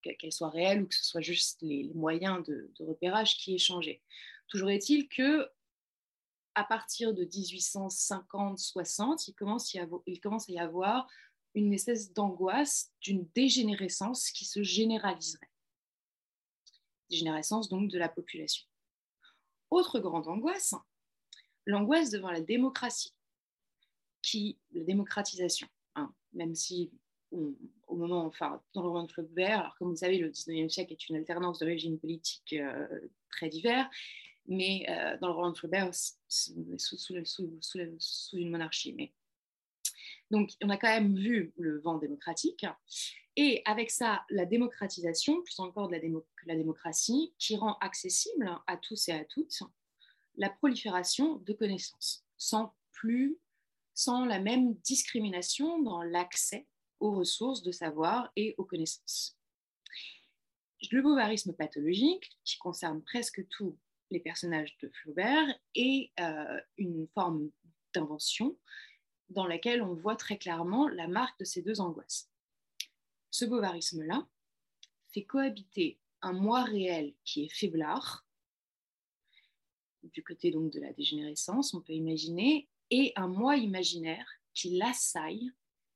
[0.00, 4.00] qu'elles soient réelles ou que ce soit juste les, moyens de repérage qui aient changé.
[4.48, 5.46] Toujours est-il que
[6.54, 9.74] à partir de 1850-60, il, commence
[10.06, 11.08] il commence à y avoir
[11.54, 15.50] une espèce d'angoisse d'une dégénérescence qui se généraliserait.
[17.10, 18.66] Dégénérescence donc de la population.
[19.70, 20.74] Autre grande angoisse,
[21.66, 23.14] l'angoisse devant la démocratie,
[24.22, 26.90] qui, la démocratisation, hein, même si
[27.32, 30.92] au moment, enfin, dans le roman de Flaubert, alors comme vous savez, le 19e siècle
[30.92, 32.86] est une alternance de régimes politiques euh,
[33.30, 33.88] très divers,
[34.46, 38.92] mais euh, dans le roman de Flaubert, sous, sous, une monarchie.
[38.94, 39.12] Mais,
[40.30, 42.66] Donc, on a quand même vu le vent démocratique.
[43.36, 46.00] Et avec ça, la démocratisation, plus encore de la,
[46.46, 49.62] la démocratie, qui rend accessible à tous et à toutes
[50.36, 53.38] la prolifération de connaissances, sans plus,
[53.94, 56.66] sans la même discrimination dans l'accès
[57.00, 59.36] aux ressources de savoir et aux connaissances.
[60.90, 63.76] Le bovarisme pathologique, qui concerne presque tous
[64.12, 67.50] les personnages de Flaubert, est euh, une forme
[67.94, 68.56] d'invention
[69.30, 72.30] dans laquelle on voit très clairement la marque de ces deux angoisses.
[73.30, 74.26] Ce bovarisme-là
[75.12, 78.26] fait cohabiter un moi réel qui est faiblard,
[80.02, 85.50] du côté donc de la dégénérescence, on peut imaginer, et un moi imaginaire qui l'assaille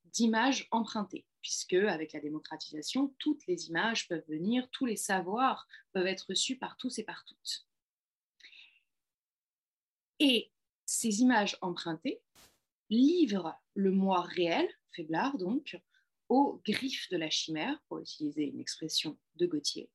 [0.04, 6.06] d'images empruntées, puisque avec la démocratisation, toutes les images peuvent venir, tous les savoirs peuvent
[6.06, 7.66] être reçus par tous et par toutes.
[10.18, 10.50] Et
[10.84, 12.20] ces images empruntées
[12.90, 15.78] livre le moi réel, faiblard donc,
[16.28, 19.90] aux griffes de la chimère, pour utiliser une expression de Gauthier,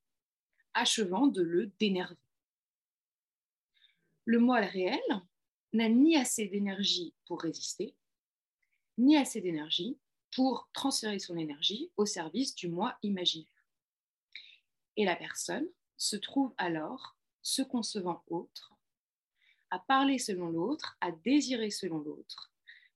[0.74, 2.18] achevant de le dénerver.
[4.26, 5.00] Le moi réel
[5.74, 7.96] n'a ni assez d'énergie pour résister,
[8.98, 9.98] ni assez d'énergie
[10.36, 13.48] pour transférer son énergie au service du moi imaginaire.
[14.96, 18.74] Et la personne se trouve alors se concevant autre,
[19.72, 22.52] à parler selon l'autre, à désirer selon l'autre,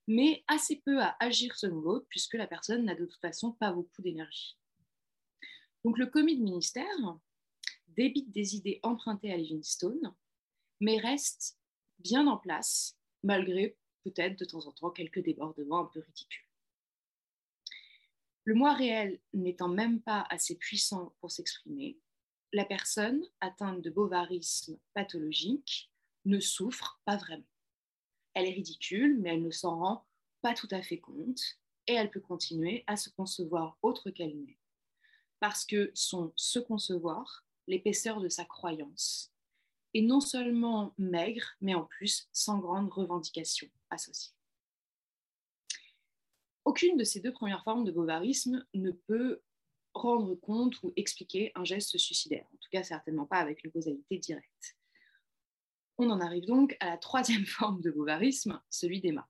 [0.06, 3.72] mais assez peu à agir selon l'autre, puisque la personne n'a de toute façon pas
[3.72, 4.56] beaucoup d'énergie.
[5.84, 6.86] Donc le commis de ministère
[7.88, 10.14] débite des idées empruntées à Livingstone,
[10.80, 11.58] mais reste
[11.98, 16.44] bien en place, malgré peut-être de temps en temps quelques débordements un peu ridicules.
[18.44, 21.98] Le moi réel n'étant même pas assez puissant pour s'exprimer,
[22.52, 25.90] la personne atteinte de bovarisme pathologique
[26.26, 27.46] ne souffre pas vraiment
[28.36, 30.06] elle est ridicule, mais elle ne s'en rend
[30.42, 31.40] pas tout à fait compte
[31.86, 34.58] et elle peut continuer à se concevoir autre qu'elle n'est.
[35.40, 39.32] Parce que son se concevoir, l'épaisseur de sa croyance,
[39.94, 44.34] est non seulement maigre, mais en plus sans grande revendication associée.
[46.66, 49.40] Aucune de ces deux premières formes de bovarisme ne peut
[49.94, 54.18] rendre compte ou expliquer un geste suicidaire, en tout cas certainement pas avec une causalité
[54.18, 54.76] directe.
[55.98, 59.26] On en arrive donc à la troisième forme de bovarisme, celui d'Emma.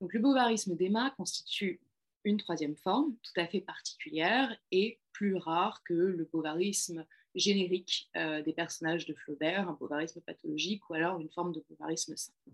[0.00, 1.80] Donc, le bovarisme d'Emma constitue
[2.24, 8.42] une troisième forme tout à fait particulière et plus rare que le bovarisme générique euh,
[8.42, 12.50] des personnages de Flaubert, un bovarisme pathologique ou alors une forme de bovarisme simple.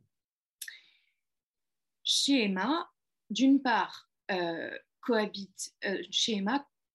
[2.05, 2.90] Chez Emma,
[3.31, 6.02] d'une part, euh, cohabite, euh,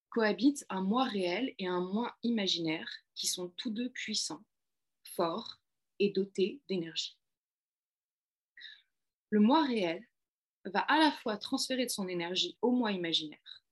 [0.10, 4.44] cohabitent un moi réel et un moi imaginaire qui sont tous deux puissants
[6.00, 7.18] et doté d'énergie.
[9.30, 10.06] Le moi réel
[10.66, 13.64] va à la fois transférer de son énergie au moi imaginaire.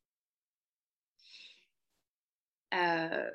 [2.74, 3.32] Euh,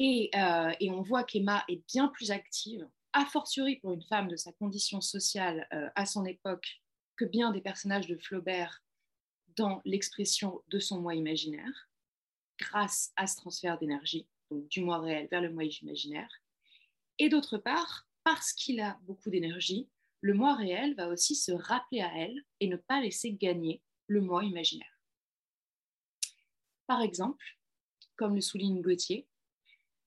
[0.00, 4.36] euh, et, on voit qu'Emma est bien plus active, a fortiori pour une femme de
[4.36, 6.82] sa condition sociale euh, à son époque,
[7.16, 8.82] que bien des personnages de Flaubert
[9.56, 11.88] dans l'expression de son moi imaginaire,
[12.58, 16.30] grâce à ce transfert d'énergie du moi réel vers le moi imaginaire.
[17.18, 19.88] Et d'autre part, parce qu'il a beaucoup d'énergie,
[20.20, 24.20] le moi réel va aussi se rappeler à elle et ne pas laisser gagner le
[24.20, 25.00] moi imaginaire.
[26.86, 27.44] Par exemple,
[28.16, 29.26] comme le souligne Gauthier,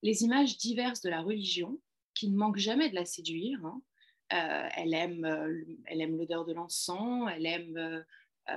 [0.04, 1.80] les images diverses de la religion,
[2.14, 3.82] qui ne manquent jamais de la séduire, hein,
[4.34, 8.04] euh, elle aime euh, elle aime l'odeur de l'encens, elle aime euh,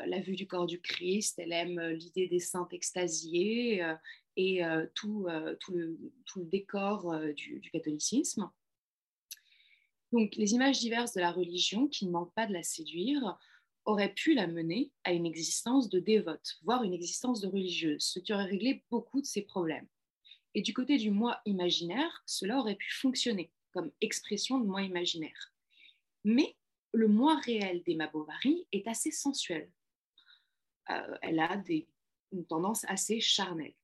[0.07, 3.83] la vue du corps du Christ, elle aime l'idée des saints extasiés,
[4.37, 5.99] et euh, tout, euh, tout, le,
[6.37, 8.51] décor euh, du, catholicisme.
[10.13, 13.39] Donc les images diverses de la religion, qui ne manquent pas de la séduire,
[13.85, 18.19] auraient pu la mener à une existence de dévote, voire une existence de religieuse, ce
[18.19, 19.87] qui aurait réglé beaucoup de ses problèmes.
[20.55, 25.53] Et du côté du moi imaginaire, cela aurait pu fonctionner comme expression de moi imaginaire.
[26.25, 26.57] Mais
[26.93, 29.71] le moi réel d'Emma Bovary est assez sensuel.
[31.23, 31.63] elle a
[32.33, 33.75] une tendance assez charnelle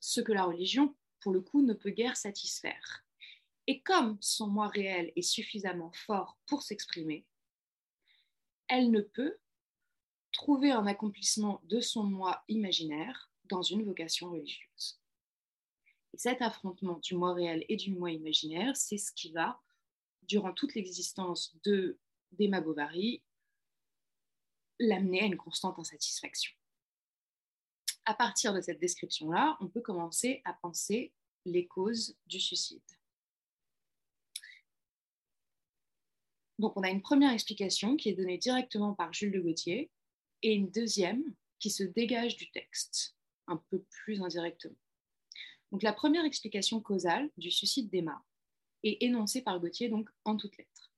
[0.00, 3.04] ce que la religion, pour le coup, ne peut guère satisfaire.
[3.66, 7.26] Et comme son moi réel est suffisamment fort pour s'exprimer,
[8.68, 9.38] elle ne peut
[10.32, 15.00] trouver un accomplissement de son moi imaginaire dans une vocation religieuse.
[16.12, 19.60] Et cet affrontement du moi réel et du moi imaginaire, c'est ce qui va,
[20.22, 21.98] durant toute l'existence de
[22.32, 23.22] d'Emma Bovary,
[24.78, 26.52] l'amener à une constante insatisfaction
[28.10, 31.12] à partir de cette description-là, on peut commencer à penser
[31.44, 32.82] les causes du suicide.
[36.58, 39.92] Donc on a une première explication qui est donnée directement par Jules de Gauthier
[40.42, 41.22] et une deuxième
[41.60, 43.14] qui se dégage du texte,
[43.46, 44.74] un peu plus indirectement.
[45.70, 48.24] Donc la première explication causale du suicide d'Emma
[48.82, 50.90] est énoncée par Gauthier donc en toutes lettres.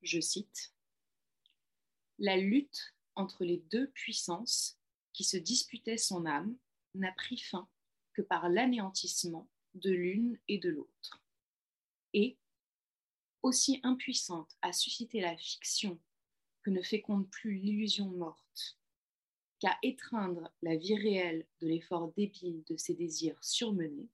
[0.00, 0.72] Je cite
[2.18, 4.77] La lutte entre les deux puissances
[5.24, 6.56] se disputaient son âme
[6.94, 7.68] n'a pris fin
[8.12, 11.22] que par l'anéantissement de l'une et de l'autre.
[12.14, 12.36] Et,
[13.42, 15.98] aussi impuissante à susciter la fiction
[16.62, 18.78] que ne féconde plus l'illusion morte,
[19.60, 24.08] qu'à étreindre la vie réelle de l'effort débile de ses désirs surmenés,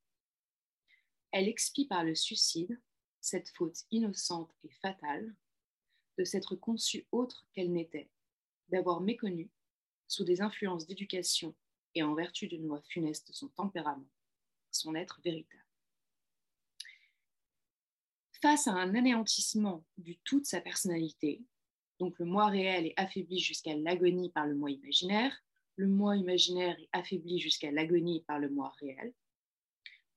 [1.33, 2.79] elle expie par le suicide
[3.21, 5.35] cette faute innocente et fatale
[6.19, 8.11] de s'être conçue autre qu'elle n'était,
[8.69, 9.51] d'avoir méconnu,
[10.09, 11.55] sous des influences d'éducation
[11.95, 14.09] et en vertu d'une loi funeste de son tempérament,
[14.71, 15.65] son être véritable.
[18.43, 21.43] Face à un anéantissement du tout de sa personnalité,
[21.99, 25.35] donc le moi réel est affaibli jusqu'à l'agonie par le moi imaginaire,
[25.77, 29.15] le moi imaginaire est affaibli jusqu'à l'agonie par le moi réel,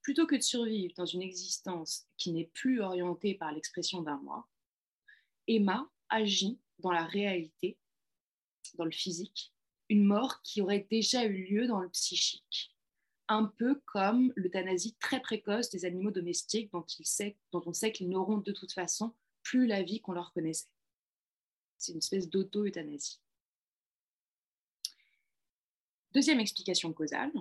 [0.01, 4.47] plutôt que de survivre dans une existence qui n'est plus orientée par l'expression d'un moi,
[5.47, 7.77] Emma agit dans la réalité,
[8.75, 9.53] dans le physique,
[9.89, 12.75] une mort qui aurait déjà eu lieu dans le psychique,
[13.27, 16.85] un peu comme l'euthanasie très précoce des animaux domestiques dont,
[17.65, 19.13] on sait qu'ils n'auront de toute façon
[19.43, 20.67] plus la vie qu'on leur connaissait.
[21.77, 23.19] C'est une espèce d'auto-euthanasie.
[26.13, 27.31] Deuxième explication causale,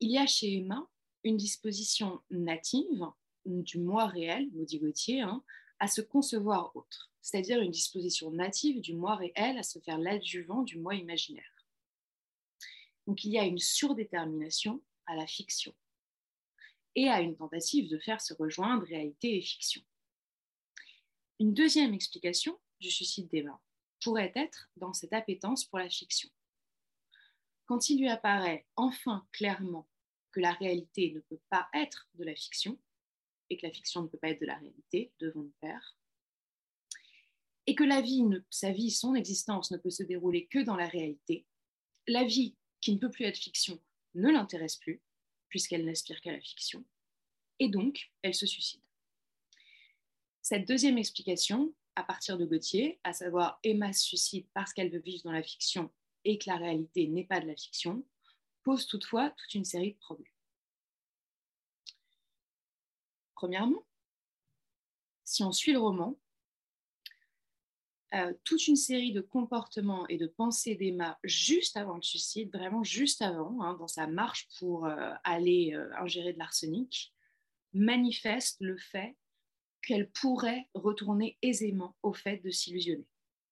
[0.00, 0.88] il y a chez Emma
[1.24, 3.06] une disposition native
[3.44, 5.42] du moi réel, vous dit Gauthier, hein,
[5.78, 10.62] à se concevoir autre c'est-à-dire une disposition native du moi réel à se faire l'adjuvant
[10.62, 11.66] du moi imaginaire.
[13.06, 15.74] Donc il y a une surdétermination à la fiction
[16.94, 19.80] et à une tentative de faire se rejoindre réalité et fiction.
[21.40, 23.58] Une deuxième explication du suicide d'Emma
[24.02, 26.28] pourrait être dans cette appétence pour la fiction.
[27.64, 29.88] Quand il lui apparaît enfin clairement
[30.30, 32.78] que la réalité ne peut pas être de la fiction,
[33.50, 35.96] et que la fiction ne peut pas être de la réalité, devant le père,
[37.66, 40.86] et que la vie, sa vie, son existence ne peut se dérouler que dans la
[40.86, 41.46] réalité,
[42.06, 43.80] la vie qui ne peut plus être fiction
[44.14, 45.00] ne l'intéresse plus,
[45.48, 46.84] puisqu'elle n'aspire qu'à la fiction,
[47.58, 48.82] et donc elle se suicide.
[50.42, 55.00] Cette deuxième explication, à partir de Gauthier, à savoir Emma se suicide parce qu'elle veut
[55.00, 55.90] vivre dans la fiction
[56.24, 58.04] et que la réalité n'est pas de la fiction,
[58.62, 60.33] pose toutefois toute une série de problèmes.
[63.44, 63.84] Premièrement,
[65.22, 66.18] si on suit le roman,
[68.14, 72.82] euh, toute une série de comportements et de pensées d'Emma juste avant le suicide, vraiment
[72.82, 77.12] juste avant, hein, dans sa marche pour euh, aller euh, ingérer de l'arsenic,
[77.74, 79.14] manifeste le fait
[79.82, 83.04] qu'elle pourrait retourner aisément au fait de s'illusionner.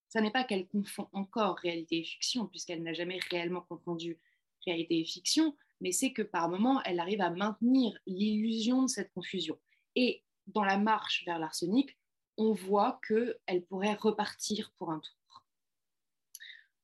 [0.09, 4.19] Ce n'est pas qu'elle confond encore réalité et fiction, puisqu'elle n'a jamais réellement confondu
[4.65, 9.13] réalité et fiction, mais c'est que par moments, elle arrive à maintenir l'illusion de cette
[9.13, 9.59] confusion.
[9.97, 11.97] Et dans la marche vers l'arsenic,
[12.37, 15.45] on voit qu'elle pourrait repartir pour un tour.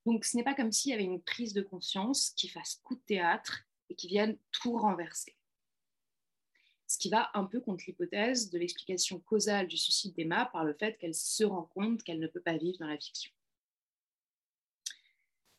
[0.06, 2.94] Donc ce n'est pas comme s'il y avait une prise de conscience qui fasse coup
[2.94, 5.36] de théâtre et qui vienne tout renverser.
[6.86, 10.72] Ce qui va un peu contre l'hypothèse de l'explication causale du suicide d'Emma par le
[10.72, 13.30] fait qu'elle se rend compte qu'elle ne peut pas vivre dans la fiction.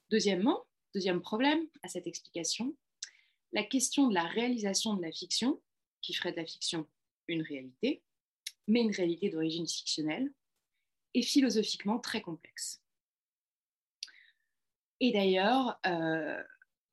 [0.10, 2.76] Deuxièmement, deuxième problème à cette explication,
[3.52, 5.62] la question de la réalisation de la fiction,
[6.02, 6.88] qui ferait de la fiction
[7.30, 8.04] une réalité,
[8.68, 10.32] mais une réalité d'origine fictionnelle,
[11.14, 12.82] et philosophiquement très complexe.
[15.00, 16.42] Et d'ailleurs, euh,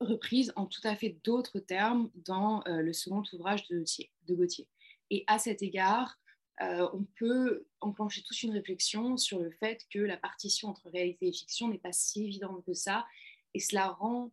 [0.01, 4.69] reprise en tout à fait d'autres termes dans euh, le second ouvrage de Gauthier.
[5.11, 6.19] Et à cet égard,
[6.63, 11.29] euh, on peut enclencher toute une réflexion sur le fait que la partition entre réalité
[11.29, 13.07] et fiction n'est pas si évidente que ça,
[13.55, 14.33] et cela rend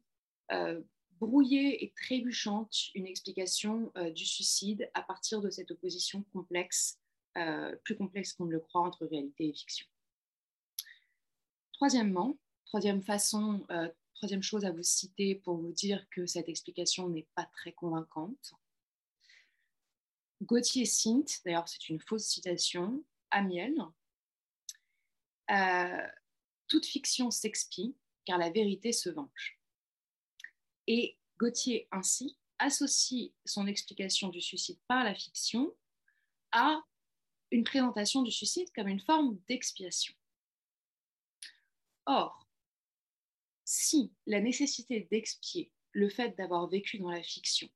[1.24, 7.00] brouillée et trébuchante une explication du suicide à partir de cette opposition complexe
[7.36, 9.88] euh, plus complexe qu'on ne le croit entre réalité et fiction.
[11.72, 17.10] Troisièmement, troisième façon, euh, troisième chose à vous citer pour vous dire que cette explication
[17.10, 18.54] n'est pas très convaincante.
[20.44, 23.74] Gauthier Sint, d'ailleurs c'est une fausse citation, Amiel,
[25.50, 26.08] euh,
[26.68, 27.96] toute fiction s'expie
[28.26, 29.60] car la vérité se venge.
[30.88, 35.76] Et Gauthier ainsi associe son explication du suicide par la fiction
[36.52, 36.82] à
[37.52, 40.14] une présentation du suicide comme une forme d'expiation.
[42.06, 42.48] Or,
[43.64, 47.70] si la nécessité d'expier le fait d'avoir vécu dans la fiction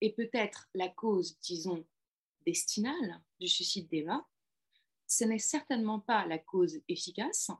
[0.00, 1.86] est peut-être la cause, disons,
[2.46, 4.26] destinale du suicide d'Emma,
[5.06, 7.50] ce n'est certainement pas la cause efficace,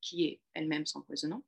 [0.00, 1.42] qui est elle-même s'empoisonnant,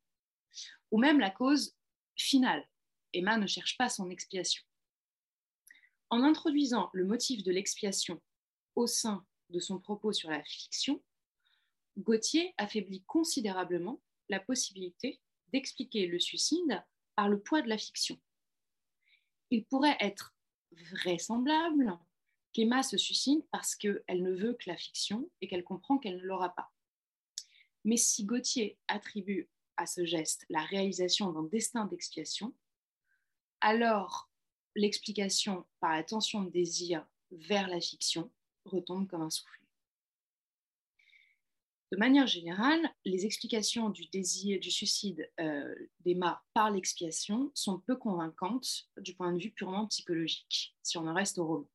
[0.91, 1.76] ou même la cause
[2.17, 2.67] finale.
[3.13, 4.63] Emma ne cherche pas son expiation.
[6.09, 8.21] En introduisant le motif de l'expiation
[8.75, 11.03] au sein de son propos sur la fiction,
[11.97, 15.19] Gauthier affaiblit considérablement la possibilité
[15.51, 16.83] d'expliquer le suicide
[17.15, 18.19] par le poids de la fiction.
[19.49, 20.35] Il pourrait être
[20.71, 21.97] vraisemblable
[22.53, 26.23] qu'Emma se suicide parce qu'elle ne veut que la fiction et qu'elle comprend qu'elle ne
[26.23, 26.71] l'aura pas.
[27.83, 32.53] Mais si Gauthier attribue à ce geste la réalisation d'un destin d'expiation,
[33.61, 34.29] alors
[34.75, 38.31] l'explication par la tension de désir vers la fiction
[38.65, 39.57] retombe comme un soufflet.
[41.91, 47.95] De manière générale, les explications du désir, du suicide euh, d'Emma par l'expiation sont peu
[47.95, 51.69] convaincantes du point de vue purement psychologique, si on en reste au roman.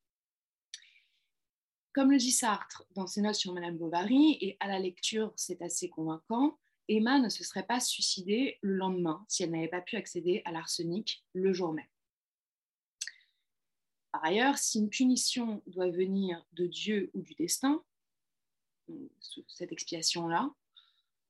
[1.95, 5.63] Comme le dit Sartre dans ses notes sur Madame Bovary, et à la lecture c'est
[5.63, 6.59] assez convaincant,
[6.89, 10.53] Emma ne se serait pas suicidée le lendemain si elle n'avait pas pu accéder à
[10.53, 11.87] l'arsenic le jour même.
[14.13, 17.83] Par ailleurs, si une punition doit venir de Dieu ou du destin,
[19.49, 20.51] cette expiation-là,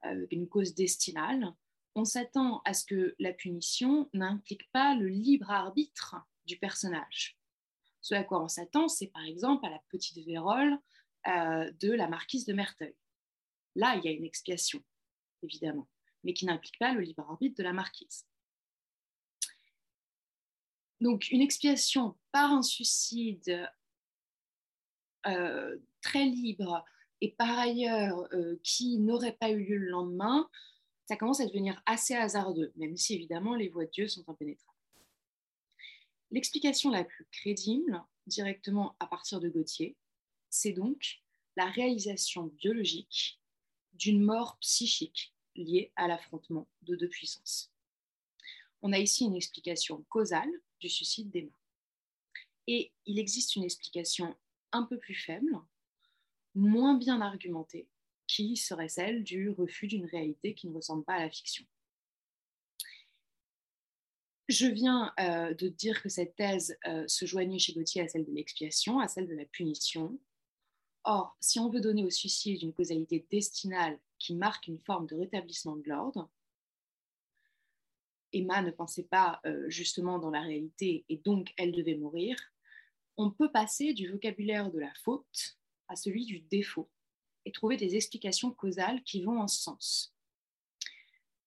[0.07, 1.55] euh, une cause destinale,
[1.95, 7.39] on s'attend à ce que la punition n'implique pas le libre arbitre du personnage.
[8.01, 10.77] Ce à quoi on s'attend, c'est par exemple à la petite vérole
[11.29, 12.97] euh, de la marquise de Merteuil.
[13.77, 14.83] Là, il y a une expiation,
[15.43, 15.89] évidemment,
[16.25, 18.27] mais qui n'implique pas le libre arbitre de la marquise.
[21.01, 23.69] Donc, une expiation par un suicide
[25.27, 26.85] euh, très libre
[27.21, 30.49] et par ailleurs euh, qui n'aurait pas eu lieu le lendemain,
[31.07, 34.79] ça commence à devenir assez hasardeux, même si évidemment les voies de Dieu sont impénétrables.
[36.31, 39.97] L'explication la plus crédible, directement à partir de Gauthier,
[40.51, 41.21] c'est donc
[41.57, 43.42] la réalisation biologique
[43.95, 47.73] d'une mort psychique liée à l'affrontement de deux puissances.
[48.83, 51.53] On a ici une explication causale du suicide d'Emma.
[52.67, 54.37] Et il existe une explication
[54.73, 55.57] un peu plus faible,
[56.55, 57.89] moins bien argumentée,
[58.27, 61.65] qui serait celle du refus d'une réalité qui ne ressemble pas à la fiction.
[64.49, 68.25] Je viens euh, de dire que cette thèse euh, se joignait chez Gauthier à celle
[68.25, 70.19] de l'expiation, à celle de la punition.
[71.05, 75.17] Or, si on veut donner au suicide une causalité destinale qui marque une forme de
[75.17, 76.31] rétablissement de l'ordre,
[78.33, 82.37] Emma ne pensait pas euh, justement dans la réalité et donc elle devait mourir,
[83.17, 86.89] on peut passer du vocabulaire de la faute à celui du défaut
[87.45, 90.15] et trouver des explications causales qui vont en ce sens.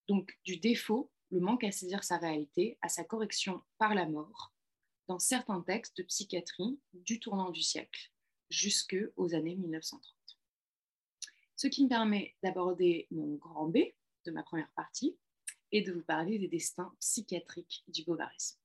[0.07, 4.53] Donc du défaut, le manque à saisir sa réalité, à sa correction par la mort,
[5.07, 8.11] dans certains textes de psychiatrie du tournant du siècle,
[8.49, 10.13] jusque aux années 1930.
[11.55, 13.77] Ce qui me permet d'aborder mon grand B
[14.25, 15.17] de ma première partie,
[15.71, 18.57] et de vous parler des destins psychiatriques du bovarisme.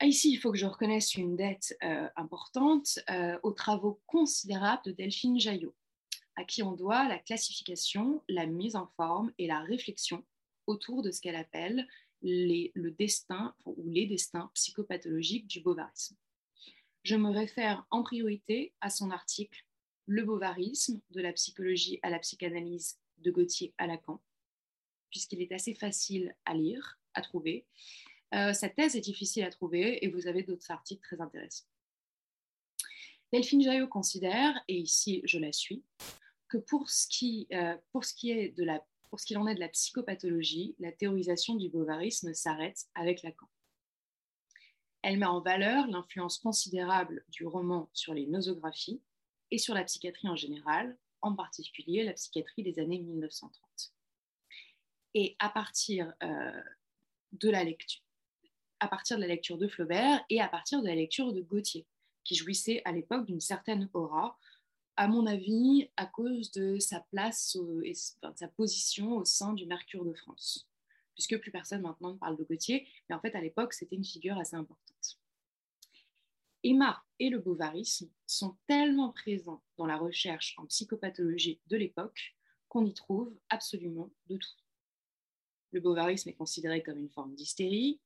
[0.00, 4.82] Ah, ici, il faut que je reconnaisse une dette euh, importante euh, aux travaux considérables
[4.84, 5.74] de Delphine Jaillot,
[6.36, 10.24] à qui on doit la classification, la mise en forme et la réflexion
[10.66, 11.88] autour de ce qu'elle appelle
[12.22, 16.16] les, le destin ou les destins psychopathologiques du bovarisme.
[17.04, 19.64] Je me réfère en priorité à son article
[20.06, 24.20] Le bovarisme, de la psychologie à la psychanalyse de Gauthier à Lacan,
[25.10, 27.66] puisqu'il est assez facile à lire, à trouver.
[28.34, 31.66] Euh, cette thèse est difficile à trouver et vous avez d'autres articles très intéressants.
[33.32, 35.82] Delphine Jaillot considère, et ici je la suis,
[36.48, 41.54] que pour ce qui, euh, pour ce qu'il en est de la psychopathologie, la théorisation
[41.54, 43.48] du bovarisme s'arrête avec Lacan.
[45.02, 49.00] Elle met en valeur l'influence considérable du roman sur les nosographies
[49.50, 53.94] et sur la psychiatrie en général, en particulier la psychiatrie des années 1930.
[55.14, 56.62] Et à partir euh,
[57.32, 58.02] de la lecture,
[58.80, 61.86] à partir de la lecture de Flaubert et à partir de la lecture de Gauthier,
[62.24, 64.38] qui jouissait à l'époque d'une certaine aura,
[64.96, 69.64] à mon avis, à cause de sa place et de sa position au sein du
[69.64, 70.67] Mercure de France,
[71.18, 74.04] puisque plus personne maintenant ne parle de Gauthier, mais en fait à l'époque c'était une
[74.04, 75.18] figure assez importante.
[76.62, 82.36] Emma et le bovarisme sont tellement présents dans la recherche en psychopathologie de l'époque
[82.68, 84.48] qu'on y trouve absolument de tout.
[85.72, 88.00] Le bovarisme est considéré comme une forme d'hystérie,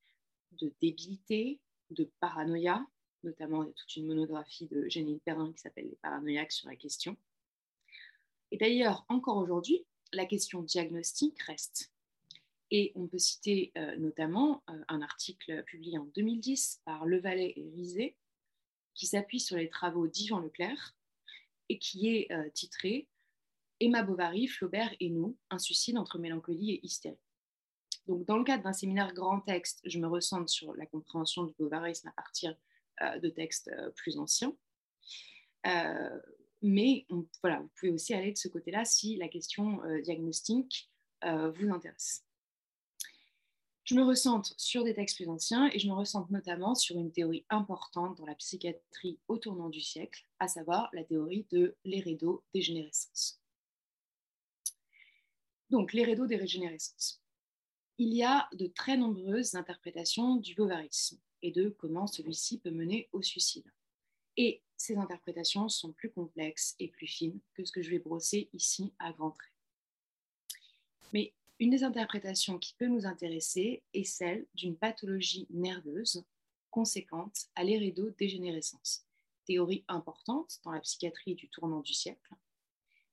[0.53, 1.61] de débilité,
[1.91, 2.87] de paranoïa,
[3.25, 6.69] notamment il y a toute une monographie de Janine Perrin qui s'appelle Les paranoïaques sur
[6.69, 7.17] la question.
[8.51, 11.92] Et d'ailleurs, encore aujourd'hui, la question diagnostique reste.
[12.75, 17.71] Et on peut citer euh, notamment euh, un article publié en 2010 par Levalet et
[17.77, 18.17] Rizet
[18.95, 20.97] qui s'appuie sur les travaux d'Yvan Leclerc
[21.69, 23.09] et qui est titré
[23.81, 27.17] Emma Bovary, Flaubert et nous, un suicide entre mélancolie et hystérie.
[28.07, 31.55] Donc, dans le cadre d'un séminaire grand texte, je me ressens sur la compréhension du
[31.59, 32.55] bovarisme à partir
[33.01, 34.55] de textes plus anciens.
[36.61, 37.07] mais
[37.41, 40.91] voilà, vous pouvez aussi aller de ce côté-là si la question diagnostique
[41.23, 42.27] vous intéresse.
[43.85, 47.11] Je me ressente sur des textes plus anciens et je me ressente notamment sur une
[47.11, 53.41] théorie importante dans la psychiatrie au tournant du siècle, à savoir la théorie de l'hérédo-dégénérescence.
[55.71, 57.21] Donc, l'hérédo-dégénérescence.
[57.99, 63.09] Il y a de très nombreuses interprétations du bovarisme et de comment celui-ci peut mener
[63.13, 63.67] au suicide.
[64.37, 68.49] Et ces interprétations sont plus complexes et plus fines que ce que je vais brosser
[68.53, 69.53] ici à grands traits.
[71.13, 76.25] Mais une des interprétations qui peut nous intéresser est celle d'une pathologie nerveuse
[76.71, 79.07] conséquente à l'hérédo-dégénérescence,
[79.47, 82.35] théorie importante dans la psychiatrie du tournant du siècle,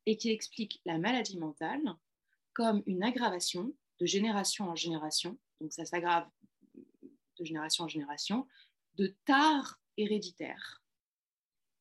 [0.08, 1.84] et qui explique la maladie mentale
[2.54, 6.28] comme une aggravation de génération en génération, donc ça s'aggrave
[6.74, 8.47] de génération en génération,
[8.95, 10.82] de tares héréditaires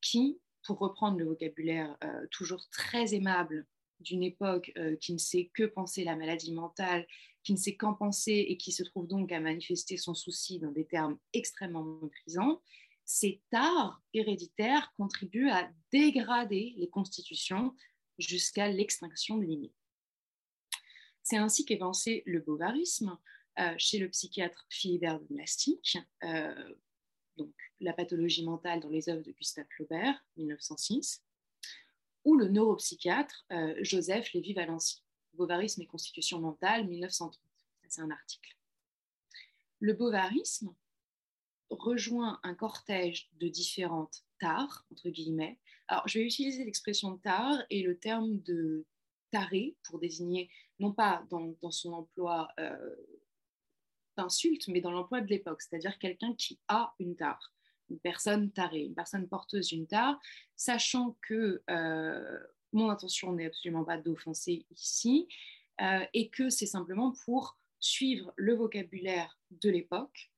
[0.03, 3.67] qui, pour reprendre le vocabulaire euh, toujours très aimable
[4.01, 7.07] d'une époque euh, qui ne sait que penser la maladie mentale,
[7.43, 10.71] qui ne sait qu'en penser et qui se trouve donc à manifester son souci dans
[10.73, 12.61] des termes extrêmement méprisants,
[13.05, 17.75] ces tares héréditaires contribuent à dégrader les constitutions
[18.19, 19.73] jusqu'à l'extinction de lignée.
[21.23, 23.19] C'est ainsi qu'est pensé le bovarisme
[23.59, 26.75] euh, chez le psychiatre Philibert de Blastic, euh,
[27.37, 31.23] donc la pathologie mentale dans les œuvres de Gustave Flaubert, 1906,
[32.29, 35.03] ou le neuropsychiatre euh, Joseph Lévy-Valency,
[35.33, 37.41] Bovarisme et constitution mentale, 1930.
[37.89, 38.55] C'est un article.
[39.81, 40.75] Le bovarisme
[41.71, 45.59] rejoint un cortège de différentes tares, entre guillemets.
[45.87, 48.85] Alors, je vais utiliser l'expression tare et le terme de
[49.31, 50.51] taré pour désigner,
[50.81, 52.95] non pas dans, son emploi euh,
[54.19, 57.55] d'insulte, mais dans l'emploi de l'époque, c'est-à-dire quelqu'un qui a une tare
[57.91, 60.19] une personne tarée, une personne porteuse d'une tare,
[60.57, 62.39] sachant que euh,
[62.73, 65.29] mon intention n'est absolument pas d'offenser ici,
[65.81, 70.31] euh, et que c'est simplement pour suivre le vocabulaire de l'époque.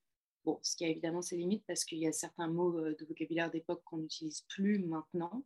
[0.45, 3.05] Bon, ce qui a évidemment ses limites parce qu'il y a certains mots euh, de
[3.05, 5.45] vocabulaire d'époque qu'on n'utilise plus maintenant.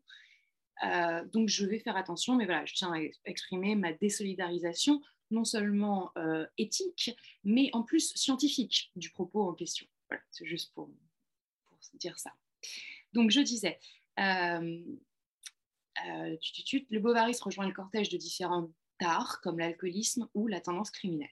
[1.33, 5.01] donc je vais faire attention, mais voilà, je tiens à exprimer ma désolidarisation,
[5.31, 6.13] non seulement
[6.59, 9.87] éthique, mais en plus scientifique du propos en question.
[10.09, 10.89] Voilà, c'est juste pour
[11.95, 12.33] dire ça.
[13.13, 13.79] Donc, je disais,
[14.19, 14.83] euh,
[16.07, 16.37] euh,
[16.91, 21.31] le bovarisme rejoint le cortège de différents tares, comme l'alcoolisme ou la tendance criminelle.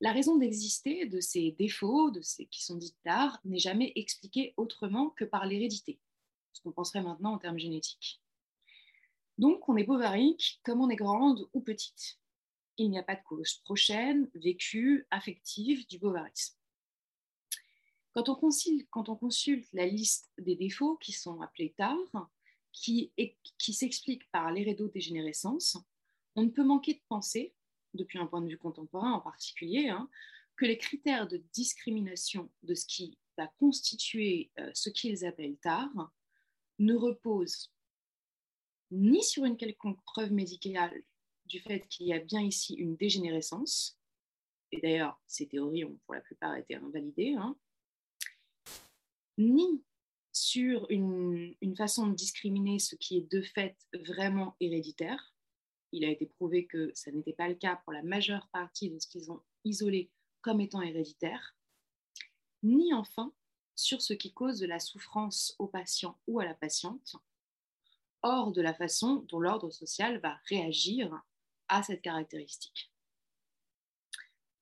[0.00, 4.52] La raison d'exister de ces défauts, de ces qui sont dits tares, n'est jamais expliquée
[4.58, 5.98] autrement que par l'hérédité,
[6.52, 8.20] ce qu'on penserait maintenant en termes génétiques.
[9.38, 12.18] Donc, on est bovarique comme on est grande ou petite.
[12.78, 16.55] Il n'y a pas de cause prochaine, vécue, affective du bovarisme.
[18.16, 22.30] Quand on, consulte, la liste des défauts qui sont appelés tares,
[22.72, 23.12] qui,
[23.58, 25.76] s'expliquent par l'hérédo-dégénérescence,
[26.34, 27.54] on ne peut manquer de penser,
[27.92, 30.08] depuis un point de vue contemporain en particulier, hein,
[30.56, 36.10] que les critères de discrimination de ce qui va constituer euh, ce qu'ils appellent tares
[36.78, 37.70] ne reposent
[38.92, 41.02] ni sur une quelconque preuve médicale
[41.44, 43.98] du fait qu'il y a bien ici une dégénérescence,
[44.72, 47.54] et d'ailleurs ces théories ont pour la plupart été invalidées, hein,
[49.38, 49.84] ni
[50.32, 55.34] sur une, façon de discriminer ce qui est de fait vraiment héréditaire.
[55.92, 58.98] Il a été prouvé que ça n'était pas le cas pour la majeure partie de
[58.98, 60.10] ce qu'ils ont isolé
[60.42, 61.56] comme étant héréditaire,
[62.62, 63.32] ni enfin
[63.74, 67.16] sur ce qui cause de la souffrance au patient ou à la patiente,
[68.22, 71.22] hors de la façon dont l'ordre social va réagir
[71.68, 72.92] à cette caractéristique.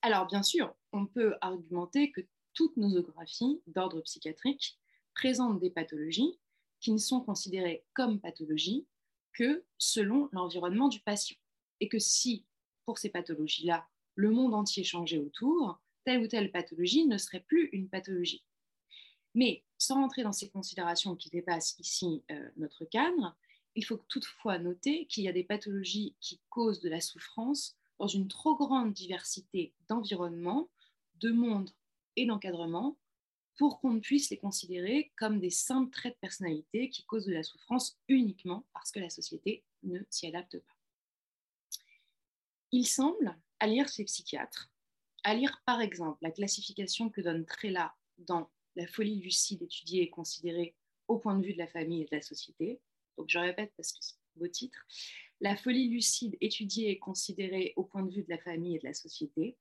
[0.03, 2.21] Alors bien sûr, on peut argumenter que
[2.55, 4.79] toutes nosographies d'ordre psychiatrique
[5.15, 6.39] présentent des pathologies
[6.81, 8.87] qui ne sont considérées comme pathologies
[9.33, 11.37] que selon l'environnement du patient.
[11.81, 12.47] Et que si,
[12.87, 17.69] pour ces pathologies-là, le monde entier changeait autour, telle ou telle pathologie ne serait plus
[17.73, 18.45] une pathologie.
[19.35, 23.37] Mais sans rentrer dans ces considérations qui dépassent ici euh, notre cadre,
[23.75, 28.07] il faut toutefois noter qu'il y a des pathologies qui causent de la souffrance dans
[28.07, 30.69] une trop grande diversité d'environnements,
[31.17, 31.71] de mondes
[32.17, 32.97] et d'encadrement
[33.57, 37.43] pour qu'on puisse les considérer comme des simples traits de personnalité qui causent de la
[37.43, 40.75] souffrance uniquement parce que la société ne s'y adapte pas.
[42.73, 44.71] Il semble, à lire ces psychiatres,
[45.23, 50.11] à lire par exemple la classification que donne Trella dans La folie lucide étudiée et
[50.11, 50.75] considérée
[51.07, 52.81] au point de vue de la famille et de la société,
[53.17, 54.85] Donc je répète parce que c'est un beau titre.
[55.41, 58.87] La folie lucide étudiée et considérée au point de vue de la famille et de
[58.87, 59.57] la société.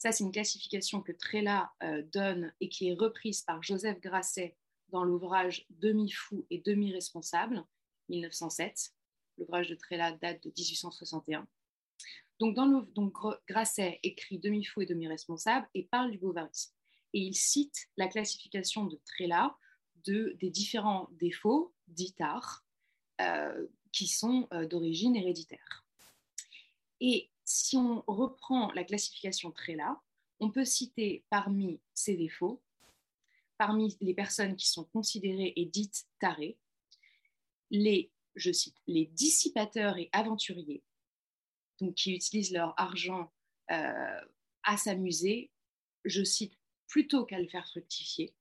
[0.00, 4.56] Ça, c'est une classification que Trella euh, donne et qui est reprise par Joseph Grasset
[4.88, 7.62] dans l'ouvrage Demi-fou et demi-responsable,
[8.08, 8.94] 1907.
[9.36, 11.46] L'ouvrage de Trella date de 1861.
[12.38, 13.14] Donc,
[13.46, 16.72] Grasset écrit Demi-fou et demi-responsable et parle du bovarisme.
[17.12, 19.54] Et il cite la classification de Trella
[20.06, 22.14] de, des différents défauts dits
[23.20, 25.84] euh, qui sont euh, d'origine héréditaire.
[27.00, 30.00] Et si on reprend la classification Trella,
[30.38, 32.62] on peut citer parmi ces défauts,
[33.58, 36.58] parmi les personnes qui sont considérées et dites tarées,
[37.70, 40.84] les, je cite, les dissipateurs et aventuriers,
[41.96, 43.32] qui utilisent leur argent
[43.72, 44.20] euh,
[44.62, 45.50] à s'amuser,
[46.04, 48.32] je cite, plutôt qu'à le faire fructifier,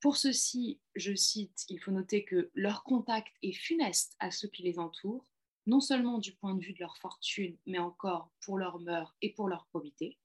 [0.00, 4.64] pour ceci, je cite, il faut noter que leur contact est funeste à ceux qui
[4.64, 5.24] les entourent,
[5.66, 9.32] non seulement du point de vue de leur fortune, mais encore pour leur mœurs et
[9.32, 10.18] pour leur probité.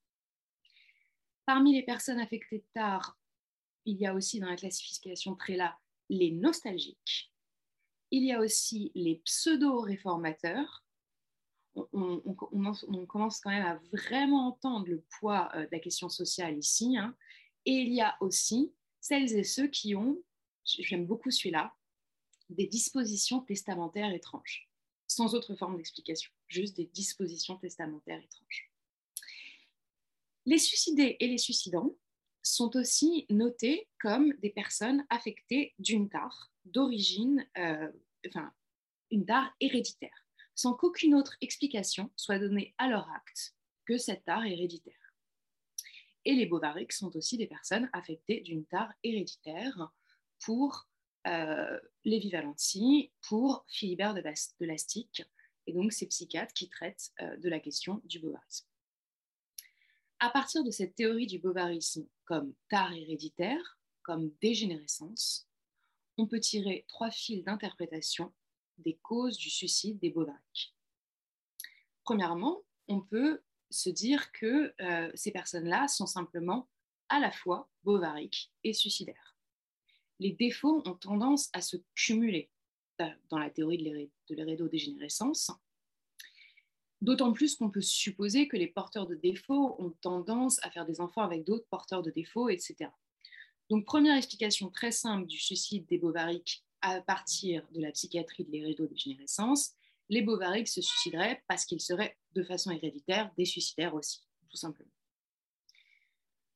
[1.45, 3.17] Parmi les personnes affectées tard,
[3.85, 5.77] il y a aussi dans la classification Trella
[6.09, 7.31] les nostalgiques.
[8.11, 10.85] Il y a aussi les pseudo-réformateurs.
[11.93, 16.97] On, commence quand même à vraiment entendre le poids euh, de la question sociale ici.
[16.97, 17.15] Hein.
[17.65, 20.17] Et il y a aussi celles et ceux qui ont,
[20.63, 21.75] j'aime beaucoup celui-là,
[22.49, 24.69] des dispositions testamentaires étranges,
[25.07, 28.71] sans autre forme d'explication, juste des dispositions testamentaires étranges.
[30.45, 31.95] Les suicidés et les suicidants
[32.41, 37.91] sont aussi notés comme des personnes affectées d'une tare d'origine, euh,
[38.27, 38.51] enfin,
[39.11, 43.55] une tare héréditaire, sans qu'aucune autre explication soit donnée à leur acte
[43.85, 44.93] que cette tare héréditaire.
[46.25, 49.91] Et les Bovariques sont aussi des personnes affectées d'une tare héréditaire
[50.43, 50.87] pour
[52.05, 54.21] Lévi Valenti, pour Philibert de,
[54.65, 55.23] Lastic,
[55.67, 58.65] et donc ces psychiatres qui traitent euh, de la question du bovarisme.
[60.19, 65.47] À partir de cette théorie du bovarisme comme tare héréditaire, comme dégénérescence,
[66.17, 68.33] on peut tirer trois fils d'interprétation
[68.77, 70.75] des causes du suicide des bovariques.
[72.03, 76.69] Premièrement, on peut se dire que euh, ces personnes-là sont simplement
[77.09, 79.36] à la fois bovariques et suicidaires.
[80.19, 82.49] Les défauts ont tendance à se cumuler
[83.29, 85.51] dans la théorie de l'hérédodégénérescence,
[87.01, 90.99] d'autant plus qu'on peut supposer que les porteurs de défauts ont tendance à faire des
[90.99, 92.89] enfants avec d'autres porteurs de défauts, etc.
[93.69, 98.51] Donc, première explication très simple du suicide des bovariques à partir de la psychiatrie de
[98.51, 99.73] l'hérédodégénérescence,
[100.09, 104.91] les bovariques se suicideraient parce qu'ils seraient de façon héréditaire des suicidaires aussi, tout simplement.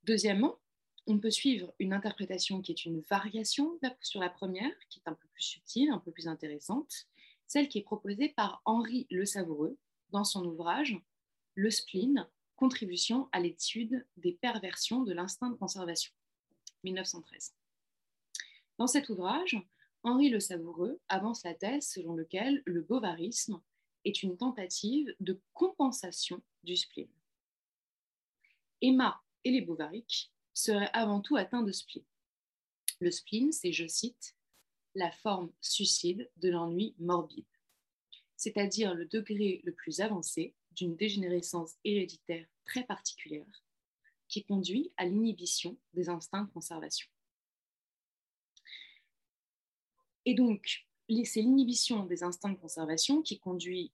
[0.04, 0.58] Deuxièmement,
[1.06, 5.14] on peut suivre une interprétation qui est une variation sur la première, qui est un
[5.14, 7.06] peu plus subtile, un peu plus intéressante,
[7.46, 9.78] celle qui est proposée par Henri Le Savoureux
[10.10, 10.96] dans son ouvrage
[11.54, 16.12] Le spleen, contribution à l'étude des perversions de l'instinct de conservation,
[16.84, 17.54] 1913.
[18.78, 19.58] Dans cet ouvrage,
[20.04, 23.60] Henri Le Savoureux avance la thèse selon laquelle le bovarisme
[24.04, 27.08] est une tentative de compensation du spleen.
[28.80, 32.04] Emma et les bovariques seraient avant tout atteints de spleen.
[33.00, 34.36] Le spleen, c'est, je cite,
[34.94, 37.46] la forme suicide de l'ennui morbide,
[38.36, 43.64] c'est-à-dire le degré le plus avancé d'une dégénérescence héréditaire très particulière
[44.28, 47.08] qui conduit à l'inhibition des instincts de conservation.
[50.24, 50.86] Et donc,
[51.24, 53.92] c'est l'inhibition des instincts de conservation qui conduit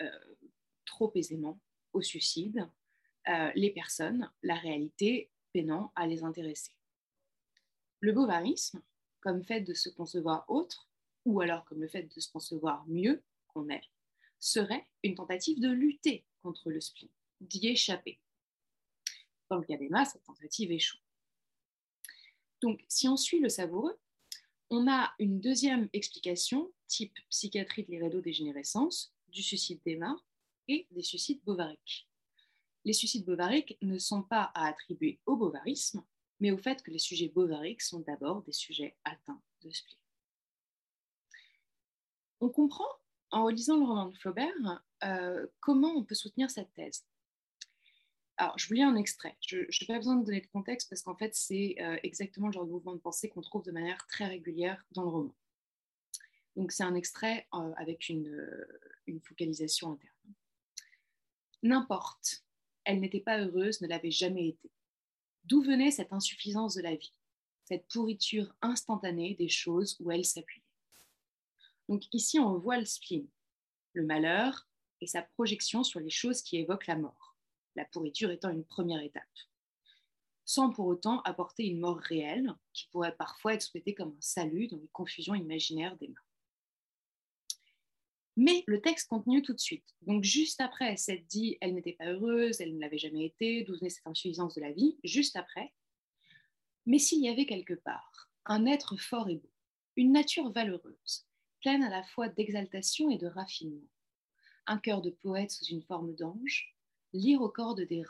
[0.00, 0.36] euh,
[0.84, 1.58] trop aisément
[1.92, 2.68] au suicide
[3.28, 6.72] euh, les personnes, la réalité peinant à les intéresser.
[8.00, 8.82] Le bovarisme,
[9.20, 10.88] comme fait de se concevoir autre,
[11.24, 13.84] ou alors comme le fait de se concevoir mieux qu'on est,
[14.38, 17.10] serait une tentative de lutter contre le spleen,
[17.40, 18.18] d'y échapper.
[19.50, 20.98] Dans le cas d'Emma, cette tentative échoue.
[22.62, 23.98] Donc, si on suit le savoureux,
[24.70, 30.16] on a une deuxième explication, type psychiatrie de l'hérédodégénérescence, du suicide d'Emma
[30.68, 32.09] et des suicides bovariques.
[32.84, 36.02] Les suicides bovariques ne sont pas à attribuer au bovarisme,
[36.40, 39.98] mais au fait que les sujets bovariques sont d'abord des sujets atteints de spleen.
[42.40, 42.88] On comprend,
[43.30, 47.04] en lisant le roman de Flaubert, euh, comment on peut soutenir cette thèse.
[48.38, 49.36] Alors, je vous lis un extrait.
[49.46, 52.54] Je n'ai pas besoin de donner de contexte parce qu'en fait, c'est euh, exactement le
[52.54, 55.36] genre de mouvement de pensée qu'on trouve de manière très régulière dans le roman.
[56.56, 58.66] Donc, c'est un extrait euh, avec une,
[59.06, 60.34] une focalisation interne.
[61.62, 62.46] N'importe,
[62.90, 64.70] elle n'était pas heureuse, ne l'avait jamais été.
[65.44, 67.14] D'où venait cette insuffisance de la vie,
[67.64, 70.64] cette pourriture instantanée des choses où elle s'appuyait?
[71.88, 73.28] Donc ici, on voit le spleen,
[73.92, 74.68] le malheur
[75.00, 77.36] et sa projection sur les choses qui évoquent la mort,
[77.76, 79.22] la pourriture étant une première étape,
[80.44, 84.66] sans pour autant apporter une mort réelle qui pourrait parfois être souhaitée comme un salut
[84.66, 86.29] dans les confusions imaginaires des mains.
[88.40, 89.84] Mais le texte continue tout de suite.
[90.00, 93.76] Donc, juste après, cette dit elle n'était pas heureuse, elle ne l'avait jamais été, d'où
[93.76, 95.74] venait cette insuffisance de la vie, juste après.
[96.86, 99.50] Mais s'il y avait quelque part un être fort et beau,
[99.96, 101.26] une nature valeureuse,
[101.60, 103.86] pleine à la fois d'exaltation et de raffinement,
[104.66, 106.74] un cœur de poète sous une forme d'ange,
[107.12, 108.04] lire aux cordes des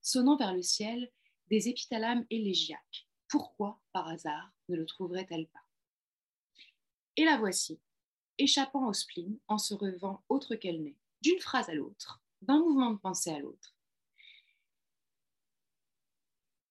[0.00, 1.10] sonnant vers le ciel
[1.48, 3.08] des épithalames élégiaques.
[3.26, 5.64] Pourquoi, par hasard, ne le trouverait-elle pas?
[7.16, 7.80] Et la voici,
[8.38, 12.90] échappant au spleen en se revant autre qu'elle n'est, d'une phrase à l'autre, d'un mouvement
[12.90, 13.74] de pensée à l'autre.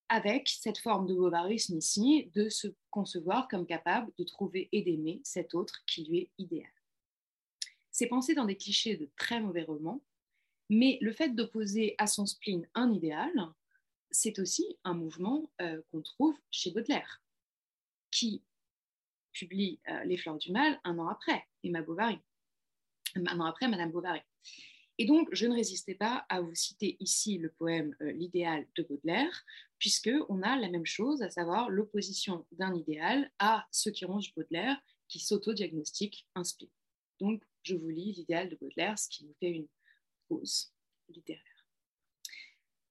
[0.10, 5.22] Avec cette forme de bovarisme ici, de se concevoir comme capable de trouver et d'aimer
[5.24, 6.72] cet autre qui lui est idéal.
[7.92, 10.04] C'est penser dans des clichés de très mauvais romans,
[10.70, 13.32] mais le fait d'opposer à son spleen un idéal,
[14.10, 17.22] c'est aussi un mouvement euh, qu'on trouve chez Baudelaire,
[18.12, 18.42] qui
[19.34, 22.20] publie euh, Les Fleurs du Mal un an après, Emma Bovary,
[23.16, 24.22] un an après Madame Bovary.
[24.98, 28.84] Et donc, je ne résistais pas à vous citer ici le poème euh, L'idéal de
[28.84, 29.46] Baudelaire,
[29.80, 34.80] puisqu'on a la même chose, à savoir l'opposition d'un idéal à ce qui ronge Baudelaire,
[35.08, 36.70] qui s'auto-diagnostique un spleen.
[37.20, 39.68] Donc, je vous lis l'idéal de Baudelaire, ce qui nous fait une
[40.28, 40.72] pause
[41.10, 41.66] littéraire.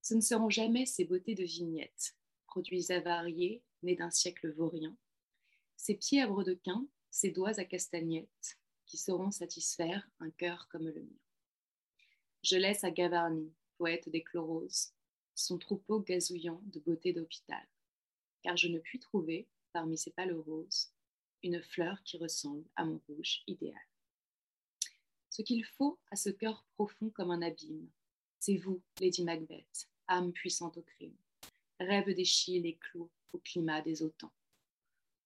[0.03, 2.17] Ce ne seront jamais ces beautés de vignettes,
[2.47, 4.97] produits avariés, nés d'un siècle vaurien,
[5.81, 11.01] ces pieds à brodequins, ces doigts à castagnettes, qui sauront satisfaire un cœur comme le
[11.01, 11.19] mien.
[12.43, 14.93] Je laisse à Gavarni, poète des chloroses,
[15.35, 17.67] son troupeau gazouillant de beauté d'hôpital,
[18.43, 20.93] car je ne puis trouver, parmi ces pâles roses,
[21.43, 23.81] une fleur qui ressemble à mon rouge idéal.
[25.31, 27.89] Ce qu'il faut à ce cœur profond comme un abîme,
[28.39, 31.17] c'est vous, Lady Macbeth, âme puissante au crime,
[31.79, 34.33] rêve des et clous au climat des autans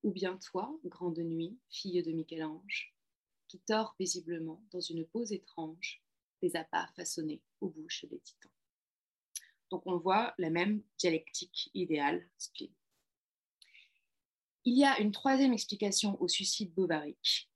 [0.05, 2.95] ou bien toi, grande nuit, fille de Michel-Ange,
[3.49, 6.03] qui tord paisiblement dans une pose étrange
[6.43, 8.53] des appâts façonnés aux bouches des titans.
[9.71, 12.29] Donc on voit la même dialectique idéale.
[14.67, 17.51] Il y a une troisième explication au suicide bovarique,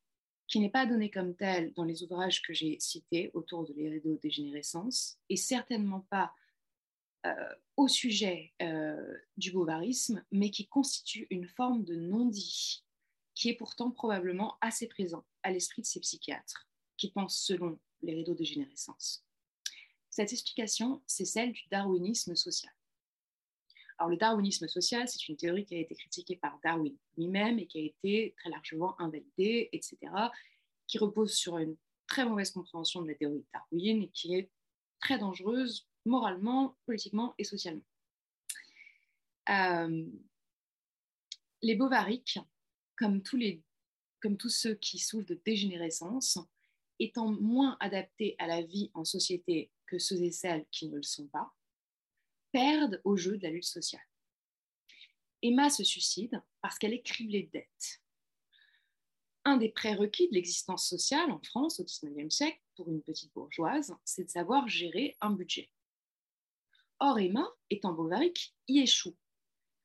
[0.46, 5.18] qui n'est pas donnée comme telle dans les ouvrages que j'ai cités autour de l'hérédodégénérescence,
[5.28, 6.32] et certainement pas
[7.76, 12.84] au sujet euh, du bovarisme, mais qui constitue une forme de non-dit
[13.34, 18.14] qui est pourtant probablement assez présent à l'esprit de ces psychiatres qui pensent selon les
[18.14, 19.24] rideaux de générescence.
[20.10, 22.72] Cette explication, c'est celle du darwinisme social.
[23.98, 27.66] Alors, le darwinisme social, c'est une théorie qui a été critiquée par Darwin lui-même et
[27.66, 29.98] qui a été très largement invalidée, etc.,
[30.86, 31.76] qui repose sur une
[32.08, 34.50] très mauvaise compréhension de la théorie de Darwin et qui est
[35.00, 37.84] très dangereuse moralement, politiquement et socialement.
[39.48, 40.06] Euh,
[41.62, 42.38] les bovariques,
[42.96, 43.40] comme tous,
[44.20, 46.38] comme tous ceux qui souffrent de dégénérescence,
[46.98, 51.02] étant moins adaptés à la vie en société que ceux et celles qui ne le
[51.02, 51.54] sont pas,
[52.52, 54.02] perdent au jeu de la lutte sociale.
[55.42, 58.02] Emma se suicide parce qu'elle est criblée de dettes.
[59.44, 63.94] Un des prérequis de l'existence sociale en France au XIXe siècle pour une petite bourgeoise,
[64.04, 65.70] c'est de savoir gérer un budget.
[67.00, 69.16] Or, Emma, étant bovarique, y échoue,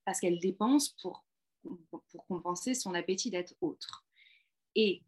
[0.06, 1.26] parce qu'elle dépense pour,
[1.62, 4.06] pour compenser son appétit d'être autre.
[4.76, 5.04] Et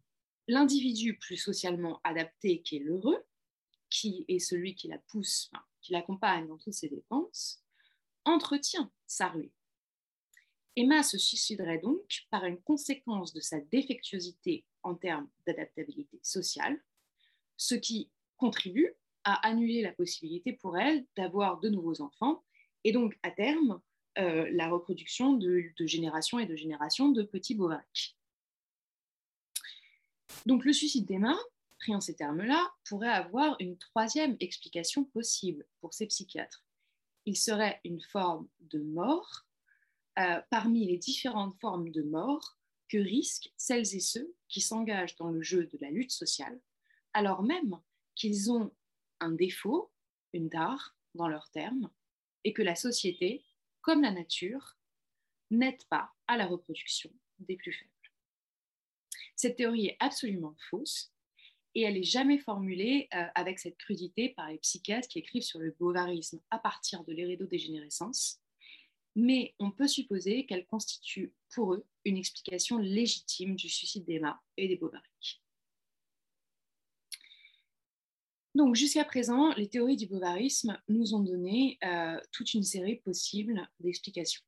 [0.48, 3.24] l'individu plus socialement adapté qui est l'heureux,
[3.90, 5.50] qui est celui qui la pousse,
[5.80, 7.62] qui l'accompagne dans toutes ses dépenses,
[8.24, 9.52] entretient sa ruée.
[10.76, 16.82] Emma se suiciderait donc par une conséquence de sa défectuosité en termes d'adaptabilité sociale,
[17.56, 18.94] ce qui contribue
[19.26, 22.44] à annuler la possibilité pour elle d'avoir de nouveaux enfants
[22.84, 23.82] et donc à terme
[24.18, 28.16] euh, la reproduction de, de génération et de génération de petits bovariques.
[30.46, 31.36] Donc le suicide d'Emma,
[31.80, 36.64] pris en ces termes-là, pourrait avoir une troisième explication possible pour ces psychiatres.
[37.24, 39.44] Il serait une forme de mort
[40.20, 42.56] euh, parmi les différentes formes de mort
[42.88, 46.60] que risquent celles et ceux qui s'engagent dans le jeu de la lutte sociale,
[47.12, 47.80] alors même
[48.14, 48.70] qu'ils ont
[49.20, 49.90] un défaut,
[50.32, 51.90] une tare dans leurs termes,
[52.44, 53.44] et que la société,
[53.80, 54.76] comme la nature,
[55.50, 57.90] n'aide pas à la reproduction des plus faibles.
[59.34, 61.12] Cette théorie est absolument fausse
[61.74, 65.58] et elle n'est jamais formulée euh, avec cette crudité par les psychiatres qui écrivent sur
[65.58, 68.40] le bovarisme à partir de l'hérédodégénérescence,
[69.14, 74.68] mais on peut supposer qu'elle constitue pour eux une explication légitime du suicide d'Emma et
[74.68, 75.42] des bovariques.
[78.56, 83.68] Donc jusqu'à présent, les théories du bovarisme nous ont donné euh, toute une série possible
[83.80, 84.40] d'explications.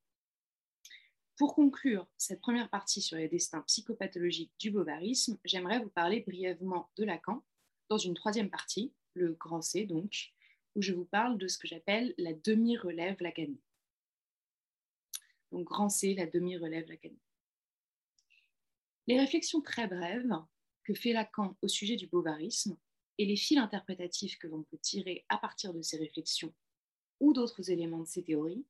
[1.37, 6.89] Pour conclure cette première partie sur les destins psychopathologiques du bovarisme, j'aimerais vous parler brièvement
[6.97, 7.45] de Lacan
[7.87, 10.31] dans une troisième partie, le grand C donc,
[10.73, 13.59] où je vous parle de ce que j'appelle la demi-relève lacanienne.
[15.51, 17.19] Donc grand C, la demi-relève lacanienne.
[19.05, 20.33] Les réflexions très brèves
[20.83, 22.75] que fait Lacan au sujet du bovarisme
[23.19, 26.53] et les fils interprétatifs que l'on peut tirer à partir de ces réflexions
[27.19, 28.65] ou d'autres éléments de ces théories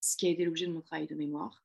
[0.00, 1.62] ce qui a été l'objet de mon travail de mémoire,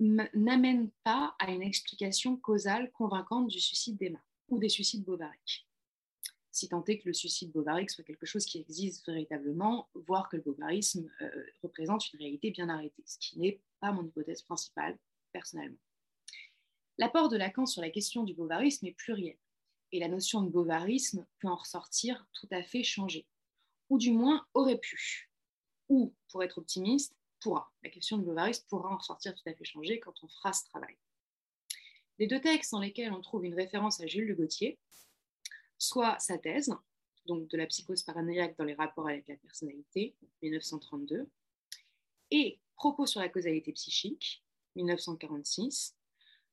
[0.00, 5.68] n'amène pas à une explication causale convaincante du suicide d'Emma ou des suicides bovariques.
[6.50, 10.36] Si tant est que le suicide bovarique soit quelque chose qui existe véritablement, voire que
[10.36, 14.98] le bovarisme euh, représente une réalité bien arrêtée, ce qui n'est pas mon hypothèse principale
[15.32, 15.78] personnellement.
[16.98, 19.38] L'apport de Lacan sur la question du bovarisme est pluriel,
[19.92, 23.26] et la notion de bovarisme peut en ressortir tout à fait changée,
[23.90, 25.30] ou du moins aurait pu,
[25.88, 27.72] ou, pour être optimiste, pourra.
[27.82, 30.64] La question de Bovary pourra en ressortir tout à fait changée quand on fera ce
[30.64, 30.96] travail.
[32.18, 34.78] Les deux textes dans lesquels on trouve une référence à Jules de Gauthier,
[35.78, 36.72] soit sa thèse,
[37.26, 41.28] donc de la psychose paranoïaque dans les rapports avec la personnalité, 1932,
[42.30, 44.42] et Propos sur la causalité psychique,
[44.74, 45.94] 1946,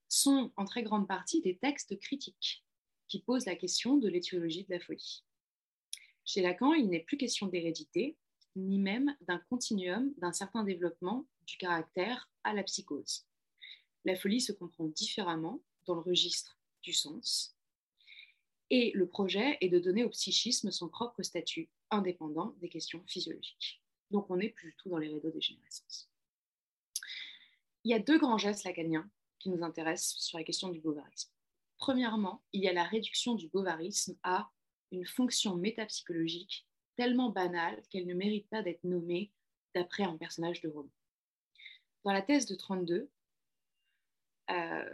[0.08, 2.64] sont en très grande partie des textes critiques
[3.10, 5.26] qui posent la question de l'étiologie de la folie.
[6.24, 8.16] Chez Lacan, il n'est plus question d'hérédité,
[8.56, 13.26] ni même d'un continuum d'un certain développement du caractère à la psychose.
[14.06, 17.58] La folie se comprend différemment dans le registre du sens,
[18.70, 23.82] et le projet est de donner au psychisme son propre statut indépendant des questions physiologiques.
[24.12, 26.10] Donc on n'est plus dans les réseaux dégénérescence.
[27.84, 31.32] Il y a deux grands gestes lacaniens qui nous intéressent sur la question du bovarisme.
[31.80, 34.52] Premièrement, il y a la réduction du bovarisme à
[34.92, 36.68] une fonction métapsychologique
[36.98, 39.32] tellement banale qu'elle ne mérite pas d'être nommée
[39.74, 40.92] d'après un personnage de roman.
[42.04, 43.10] Dans la thèse de 32,
[44.50, 44.94] euh,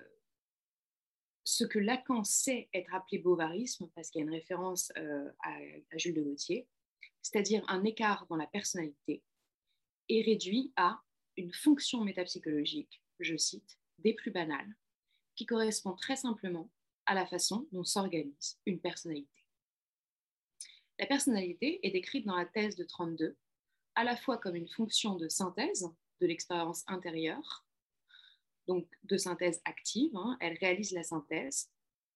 [1.44, 5.58] ce que Lacan sait être appelé bovarisme, parce qu'il y a une référence euh, à,
[5.92, 6.68] à, Jules de Gauthier,
[7.22, 9.24] c'est-à-dire un écart dans la personnalité,
[10.10, 11.02] est réduit à
[11.38, 14.76] une fonction métapsychologique, je cite, des plus banales,
[15.36, 16.70] qui correspond très simplement
[17.06, 19.45] à la façon dont s'organise une personnalité.
[20.97, 23.36] La personnalité est décrite dans la thèse de 32
[23.95, 25.89] à la fois comme une fonction de synthèse
[26.22, 27.66] de l'expérience intérieure,
[28.68, 31.70] donc de synthèse active, hein, elle réalise la synthèse,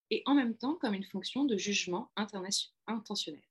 [0.09, 2.11] et en même temps comme une fonction de jugement
[2.87, 3.43] intentionnel.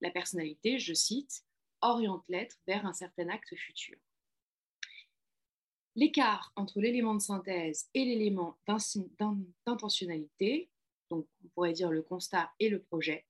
[0.00, 1.44] La personnalité, je cite,
[1.82, 3.98] oriente l'être vers un certain acte futur.
[6.00, 8.58] L'écart entre l'élément de synthèse et l'élément
[9.66, 10.70] d'intentionnalité,
[11.10, 13.26] donc on pourrait dire le constat et le projet,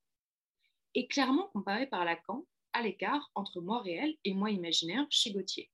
[0.94, 5.68] est clairement comparé par Lacan à l'écart entre moi réel et moi imaginaire chez Gauthier.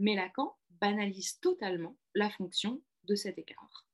[0.00, 3.86] Mais Lacan banalise totalement la fonction de cet écart,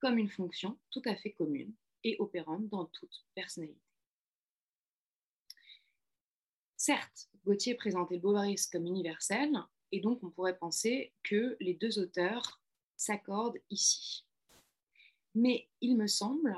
[0.00, 1.74] comme une fonction tout à fait commune
[2.04, 3.80] et opérante dans toute personnalité.
[6.76, 9.50] Certes, Gauthier présentait le bovarisme comme universel,
[9.92, 12.60] et donc on pourrait penser que les deux auteurs
[12.96, 14.24] s'accordent ici.
[15.34, 16.56] Mais il me semble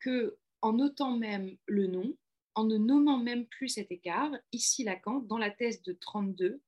[0.00, 2.16] que en notant même le nom,
[2.54, 6.60] en ne nommant même plus cet écart, ici Lacan, dans la thèse de 32,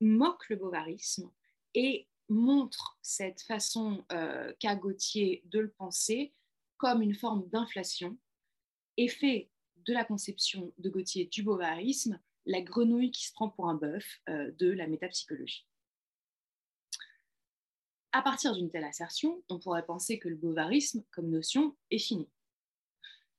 [0.00, 1.30] moque le bovarisme
[1.74, 6.32] et montre cette façon euh, qu'a Gauthier de le penser
[6.76, 8.16] comme une forme d'inflation
[8.96, 9.50] et fait
[9.84, 14.20] de la conception de Gauthier du bovarisme la grenouille qui se prend pour un bœuf
[14.28, 15.66] euh, de la métapsychologie.
[18.12, 22.28] À partir d'une telle assertion, on pourrait penser que le bovarisme, comme notion, est fini.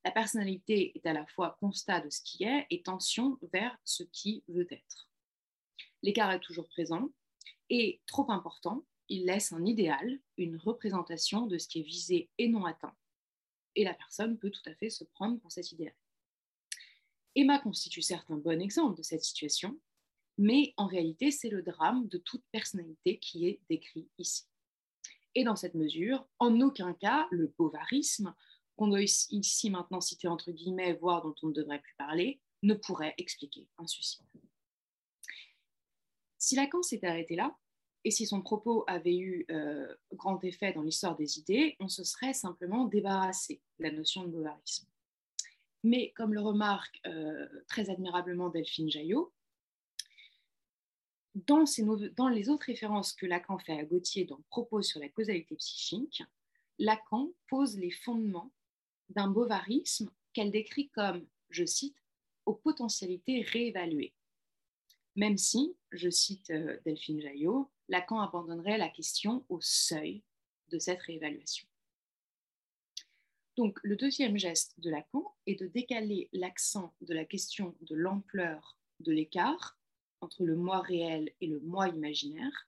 [0.04, 4.04] La personnalité est à la fois constat de ce qui est et tension vers ce
[4.04, 5.10] qui veut être.
[6.02, 7.10] L'écart est toujours présent
[7.70, 12.50] et trop important, il laisse un idéal, une représentation de ce qui est visé et
[12.50, 12.96] non atteint.
[13.76, 15.94] Et la personne peut tout à fait se prendre pour cet idéal.
[17.36, 19.80] Emma constitue certes un bon exemple de cette situation,
[20.38, 24.46] mais en réalité, c'est le drame de toute personnalité qui est décrit ici.
[25.36, 28.36] Et dans cette mesure, en aucun cas, le bovarisme
[28.76, 32.74] qu'on doit ici maintenant citer entre guillemets, voire dont on ne devrait plus parler, ne
[32.74, 34.26] pourrait expliquer un suicide.
[36.38, 37.56] Si Lacan s'était arrêté là,
[38.04, 42.04] et si son propos avait eu euh, grand effet dans l'histoire des idées, on se
[42.04, 44.88] serait simplement débarrassé de la notion de bovarisme.
[45.84, 49.34] Mais comme le remarque euh, très admirablement Delphine Jaillot,
[51.36, 56.24] dans, les autres références que Lacan fait à Gauthier dans Propos sur la causalité psychique,
[56.80, 58.52] Lacan pose les fondements
[59.10, 61.98] d'un bovarisme qu'elle décrit comme, je cite,
[62.46, 64.14] aux potentialités réévaluées.
[65.16, 70.24] Même si, je cite euh, Delphine Jaillot, Lacan abandonnerait la question au seuil
[70.70, 71.68] de cette réévaluation.
[73.56, 78.80] Donc, le deuxième geste de Lacan est de décaler l'accent de la question de l'ampleur
[79.00, 79.78] de l'écart
[80.22, 82.68] entre le moi réel et le moi imaginaire,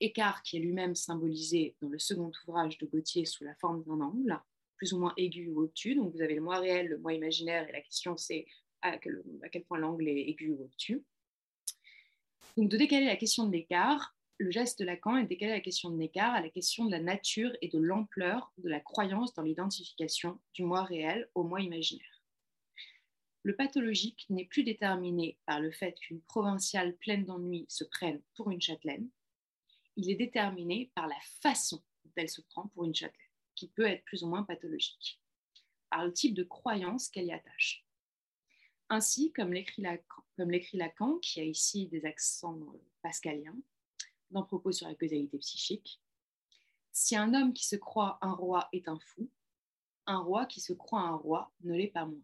[0.00, 4.00] écart qui est lui-même symbolisé dans le second ouvrage de Gauthier sous la forme d'un
[4.00, 4.40] angle,
[4.76, 5.94] plus ou moins aigu ou obtus.
[5.94, 8.46] Donc, vous avez le moi réel, le moi imaginaire, et la question c'est
[8.82, 9.22] à quel,
[9.68, 11.04] point l'angle est aigu ou obtus.
[12.56, 15.60] Donc, de décaler la question de l'écart le geste de Lacan est de décaler la
[15.60, 19.32] question de l'écart à la question de la nature et de l'ampleur de la croyance
[19.32, 22.22] dans l'identification du moi réel au moi imaginaire.
[23.42, 28.50] Le pathologique n'est plus déterminé par le fait qu'une provinciale pleine d'ennui se prenne pour
[28.50, 29.08] une châtelaine,
[29.96, 33.20] il est déterminé par la façon dont elle se prend pour une châtelaine,
[33.54, 35.20] qui peut être plus ou moins pathologique,
[35.88, 37.86] par le type de croyance qu'elle y attache.
[38.90, 40.22] Ainsi, comme l'écrit Lacan,
[40.74, 42.60] Lacan, qui a ici des accents
[43.00, 43.56] pascaliens,
[44.30, 46.00] d'un propos sur la causalité psychique.
[46.92, 49.28] Si un homme qui se croit un roi est un fou,
[50.06, 52.22] un roi qui se croit un roi ne l'est pas moins.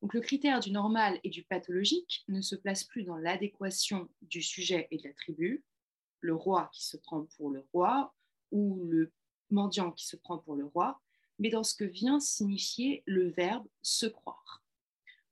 [0.00, 4.42] Donc le critère du normal et du pathologique ne se place plus dans l'adéquation du
[4.42, 5.64] sujet et de la tribu,
[6.20, 8.14] le roi qui se prend pour le roi
[8.50, 9.12] ou le
[9.50, 11.00] mendiant qui se prend pour le roi,
[11.38, 14.64] mais dans ce que vient signifier le verbe se croire,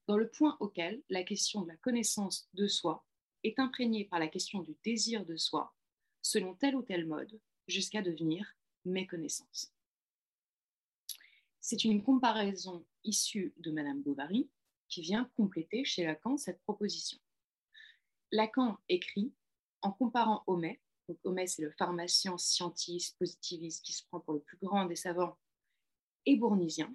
[0.06, 3.04] dans le point auquel la question de la connaissance de soi
[3.44, 5.74] est imprégné par la question du désir de soi,
[6.22, 8.46] selon tel ou tel mode, jusqu'à devenir
[8.84, 9.72] méconnaissance.
[11.60, 14.48] C'est une comparaison issue de Madame Bovary
[14.88, 17.18] qui vient compléter chez Lacan cette proposition.
[18.32, 19.32] Lacan écrit
[19.82, 24.40] en comparant Homais, donc Homais c'est le pharmacien scientiste positiviste qui se prend pour le
[24.40, 25.38] plus grand des savants,
[26.26, 26.94] et Bournisien,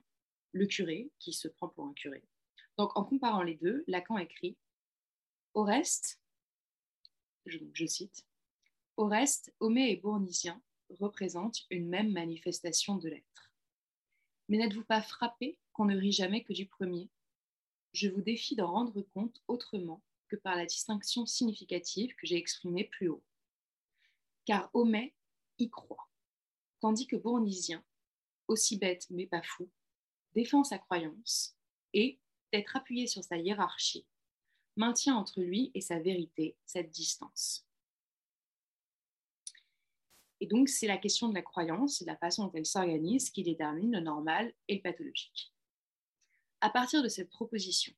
[0.51, 2.23] le curé qui se prend pour un curé.
[2.77, 4.57] Donc en comparant les deux, Lacan écrit
[5.53, 6.19] Au reste,
[7.45, 8.25] je, cite,
[8.97, 13.51] Au reste, Homais et Bournisien représentent une même manifestation de l'être.
[14.47, 17.09] Mais n'êtes-vous pas frappé qu'on ne rit jamais que du premier?
[17.93, 22.83] Je vous défie d'en rendre compte autrement que par la distinction significative que j'ai exprimée
[22.83, 23.23] plus haut.
[24.45, 25.13] Car Homais
[25.57, 26.09] y croit,
[26.81, 27.83] tandis que Bournisien,
[28.47, 29.69] aussi bête mais pas fou,
[30.33, 31.57] défend sa croyance
[31.93, 32.19] et,
[32.51, 34.05] d'être appuyé sur sa hiérarchie,
[34.75, 37.65] maintient entre lui et sa vérité cette distance.
[40.41, 43.29] Et donc, c'est la question de la croyance et de la façon dont elle s'organise
[43.29, 45.53] qui détermine le normal et le pathologique.
[46.61, 47.93] À partir de cette proposition,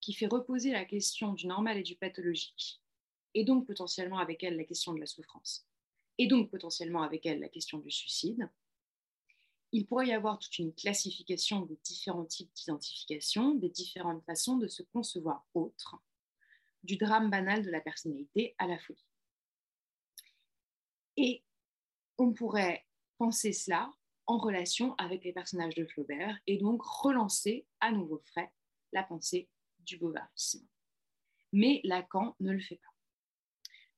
[0.00, 2.80] qui fait reposer la question du normal et du pathologique,
[3.34, 5.66] et donc potentiellement avec elle la question de la souffrance,
[6.18, 8.48] et donc potentiellement avec elle la question du suicide,
[9.72, 14.68] il pourrait y avoir toute une classification des différents types d'identification, des différentes façons de
[14.68, 15.96] se concevoir autre,
[16.82, 19.04] du drame banal de la personnalité à la folie.
[21.16, 21.44] Et
[22.18, 22.86] on pourrait
[23.18, 23.92] penser cela
[24.26, 28.52] en relation avec les personnages de Flaubert et donc relancer à nouveau frais
[28.92, 29.48] la pensée
[29.80, 30.66] du bovarisme.
[31.52, 32.89] Mais Lacan ne le fait pas.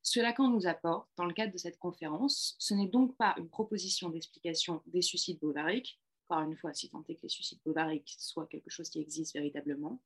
[0.05, 3.47] Ce Lacan nous apporte, dans le cadre de cette conférence, ce n'est donc pas une
[3.47, 5.97] proposition d'explication des suicides bovariques,
[6.27, 9.33] encore une fois, si tant est que les suicides bovariques soient quelque chose qui existe
[9.33, 10.01] véritablement,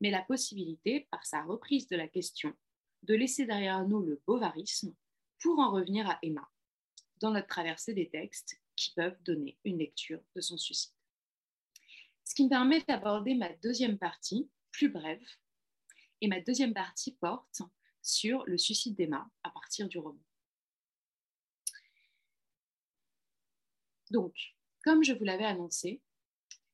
[0.00, 2.54] mais la possibilité, par sa reprise de la question,
[3.02, 4.94] de laisser derrière nous le bovarisme
[5.40, 6.48] pour en revenir à Emma,
[7.18, 10.92] dans notre traversée des textes qui peuvent donner une lecture de son suicide.
[12.24, 15.26] Ce qui me permet d'aborder ma deuxième partie, plus brève,
[16.20, 17.62] et ma deuxième partie porte
[18.02, 20.20] sur le suicide d'Emma à partir du roman.
[24.10, 24.34] Donc,
[24.84, 26.02] comme je vous l'avais annoncé,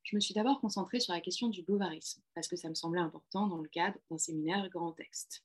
[0.03, 3.01] je me suis d'abord concentrée sur la question du bovarisme, parce que ça me semblait
[3.01, 5.45] important dans le cadre d'un séminaire grand texte.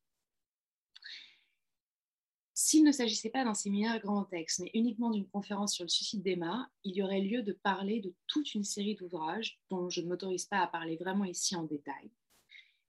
[2.55, 6.23] S'il ne s'agissait pas d'un séminaire grand texte, mais uniquement d'une conférence sur le suicide
[6.23, 10.07] d'Emma, il y aurait lieu de parler de toute une série d'ouvrages dont je ne
[10.07, 12.09] m'autorise pas à parler vraiment ici en détail,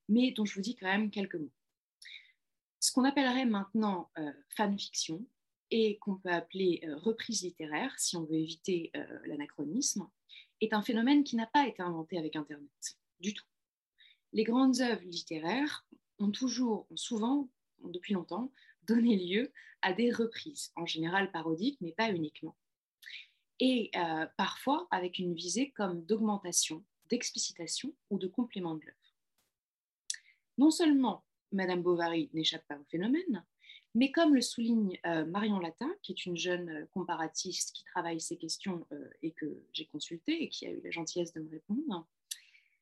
[0.09, 1.51] mais dont je vous dis quand même quelques mots
[2.85, 5.25] ce qu'on appellerait maintenant euh, fanfiction
[5.71, 10.07] et qu'on peut appeler euh, reprise littéraire, si on veut éviter euh, l'anachronisme,
[10.61, 13.47] est un phénomène qui n'a pas été inventé avec Internet, du tout.
[14.35, 15.87] Les grandes œuvres littéraires
[16.19, 17.49] ont toujours, souvent,
[17.85, 18.53] depuis longtemps,
[18.83, 19.51] donné lieu
[19.81, 22.55] à des reprises, en général parodiques, mais pas uniquement.
[23.61, 23.93] Et
[24.37, 29.15] parfois avec une visée comme d'augmentation, d'explicitation ou de complément de l'œuvre.
[30.59, 31.25] Non seulement
[31.55, 33.45] Madame Bovary n'échappe pas au phénomène,
[33.95, 38.21] Mais comme le souligne euh, Marion Latin, qui est une jeune euh, comparatiste qui travaille
[38.21, 41.51] ces questions euh, et que j'ai consultée et qui a eu la gentillesse de me
[41.51, 42.07] répondre,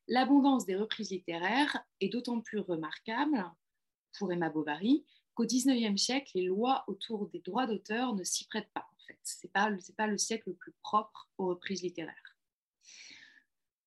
[0.08, 3.44] l'abondance des reprises littéraires est d'autant plus remarquable
[4.18, 5.04] pour Emma Bovary
[5.34, 8.86] qu'au XIXe siècle, les lois autour des droits d'auteur ne s'y prêtent pas.
[8.92, 12.36] En fait, ce n'est pas, pas le siècle le plus propre aux reprises littéraires.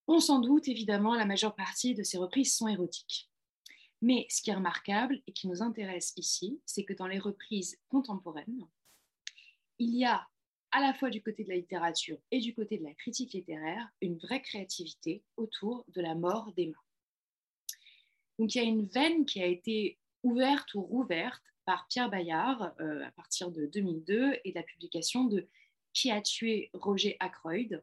[0.08, 3.30] On s'en doute, évidemment, la majeure partie de ces reprises sont érotiques.
[4.02, 7.80] Mais ce qui est remarquable et qui nous intéresse ici, c'est que dans les reprises
[7.90, 8.68] contemporaines,
[9.80, 10.28] il y a
[10.72, 13.88] à la fois du côté de la littérature et du côté de la critique littéraire
[14.02, 16.78] une vraie créativité autour de la mort d'Emma.
[18.38, 22.76] Donc il y a une veine qui a été ouverte ou rouverte par Pierre Bayard
[22.80, 25.48] euh, à partir de 2002 et de la publication de
[25.94, 27.82] Qui a tué Roger Ackroyd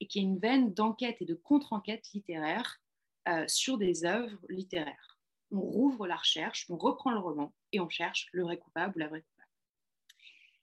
[0.00, 2.80] et qui est une veine d'enquête et de contre-enquête littéraire
[3.28, 5.09] euh, sur des œuvres littéraires
[5.50, 8.98] on rouvre la recherche, on reprend le roman et on cherche le vrai coupable ou
[8.98, 9.48] la vraie coupable.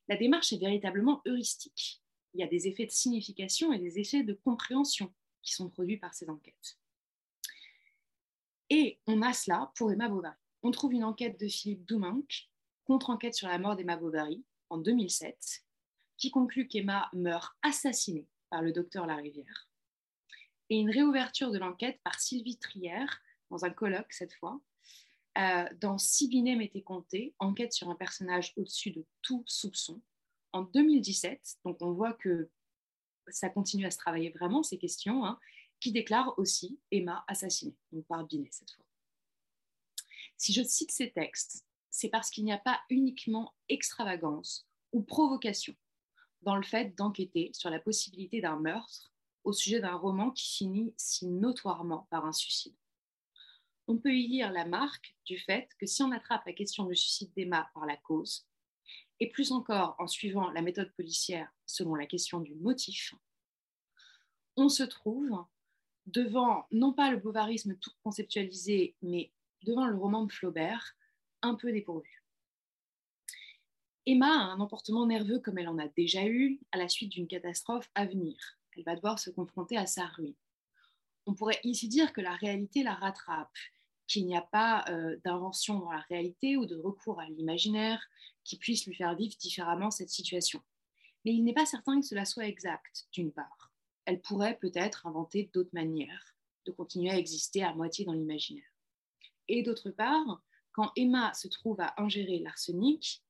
[0.07, 2.01] La démarche est véritablement heuristique.
[2.33, 5.97] Il y a des effets de signification et des effets de compréhension qui sont produits
[5.97, 6.77] par ces enquêtes.
[8.69, 10.35] Et on a cela pour Emma Bovary.
[10.63, 12.49] On trouve une enquête de Philippe Doumenc,
[12.85, 15.63] contre-enquête sur la mort d'Emma Bovary, en 2007,
[16.17, 19.69] qui conclut qu'Emma meurt assassinée par le docteur Larivière.
[20.69, 24.59] Et une réouverture de l'enquête par Sylvie Trière, dans un colloque cette fois,
[25.37, 30.01] euh, dans Sibinem était compté, enquête sur un personnage au-dessus de tout soupçon,
[30.51, 31.57] en 2017.
[31.65, 32.49] Donc on voit que
[33.27, 35.39] ça continue à se travailler vraiment, ces questions, hein,
[35.79, 38.85] qui déclare aussi Emma assassinée, donc par Binet cette fois.
[40.37, 45.75] Si je cite ces textes, c'est parce qu'il n'y a pas uniquement extravagance ou provocation
[46.41, 49.11] dans le fait d'enquêter sur la possibilité d'un meurtre
[49.43, 52.75] au sujet d'un roman qui finit si notoirement par un suicide
[53.87, 56.95] on peut y lire la marque du fait que si on attrape la question du
[56.95, 58.45] suicide d'Emma par la cause,
[59.19, 63.13] et plus encore en suivant la méthode policière selon la question du motif,
[64.55, 65.45] on se trouve
[66.05, 69.31] devant non pas le bovarisme tout conceptualisé, mais
[69.63, 70.95] devant le roman de Flaubert,
[71.41, 72.23] un peu dépourvu.
[74.05, 77.27] Emma a un emportement nerveux comme elle en a déjà eu à la suite d'une
[77.27, 78.37] catastrophe à venir.
[78.75, 80.35] Elle va devoir se confronter à sa ruine.
[81.25, 83.51] On pourrait ici dire que la réalité la rattrape
[84.07, 88.01] qu'il n'y a pas euh, d'invention dans la réalité ou de recours à l'imaginaire
[88.43, 90.61] qui puisse lui faire vivre différemment cette situation.
[91.25, 93.71] Mais il n'est pas certain que cela soit exact, d'une part.
[94.05, 96.35] Elle pourrait peut-être inventer d'autres manières
[96.65, 98.63] de continuer à exister à moitié dans l'imaginaire.
[99.47, 103.23] Et d'autre part, quand Emma se trouve à ingérer l'arsenic,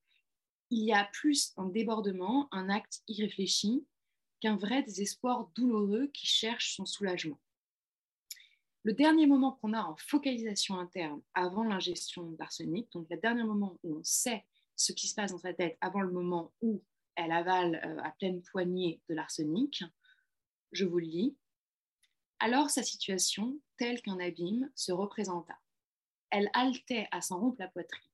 [0.69, 3.85] il y a plus un débordement, un acte irréfléchi,
[4.41, 7.39] qu'un vrai désespoir douloureux qui cherche son soulagement.
[8.87, 13.77] Le dernier moment qu'on a en focalisation interne avant l'ingestion d'arsenic, donc le dernier moment
[13.83, 14.45] où on sait
[14.77, 16.81] ce qui se passe dans sa tête avant le moment où
[17.15, 19.83] elle avale euh, à pleine poignée de l'arsenic,
[20.71, 21.37] je vous le lis.
[22.39, 25.59] Alors sa situation, telle qu'un abîme, se représenta.
[26.29, 28.09] Elle haletait à s'en rompre la poitrine.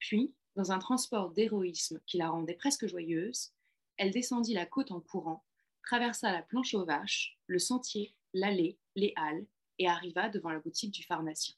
[0.00, 3.52] Puis, dans un transport d'héroïsme qui la rendait presque joyeuse,
[3.96, 5.44] elle descendit la côte en courant,
[5.84, 9.46] traversa la planche aux vaches, le sentier, l'allée, les halles,
[9.78, 11.54] et arriva devant la boutique du pharmacien.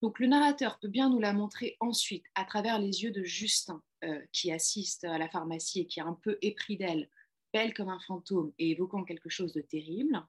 [0.00, 3.82] Donc le narrateur peut bien nous la montrer ensuite à travers les yeux de Justin,
[4.04, 7.10] euh, qui assiste à la pharmacie et qui est un peu épris d'elle,
[7.52, 10.24] belle comme un fantôme et évoquant quelque chose de terrible.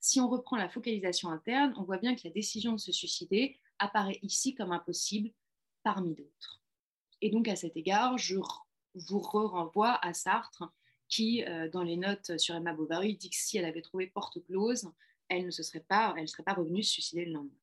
[0.00, 3.58] Si on reprend la focalisation interne, on voit bien que la décision de se suicider
[3.78, 5.30] apparaît ici comme impossible
[5.82, 6.62] parmi d'autres.
[7.22, 8.36] Et donc à cet égard, je
[8.94, 10.70] vous renvoie à Sartre
[11.08, 14.42] qui, euh, dans les notes sur Emma Bovary, dit que si elle avait trouvé porte
[14.44, 14.90] close,
[15.28, 17.58] elle ne se serait pas, elle serait pas revenue se suicider le lendemain.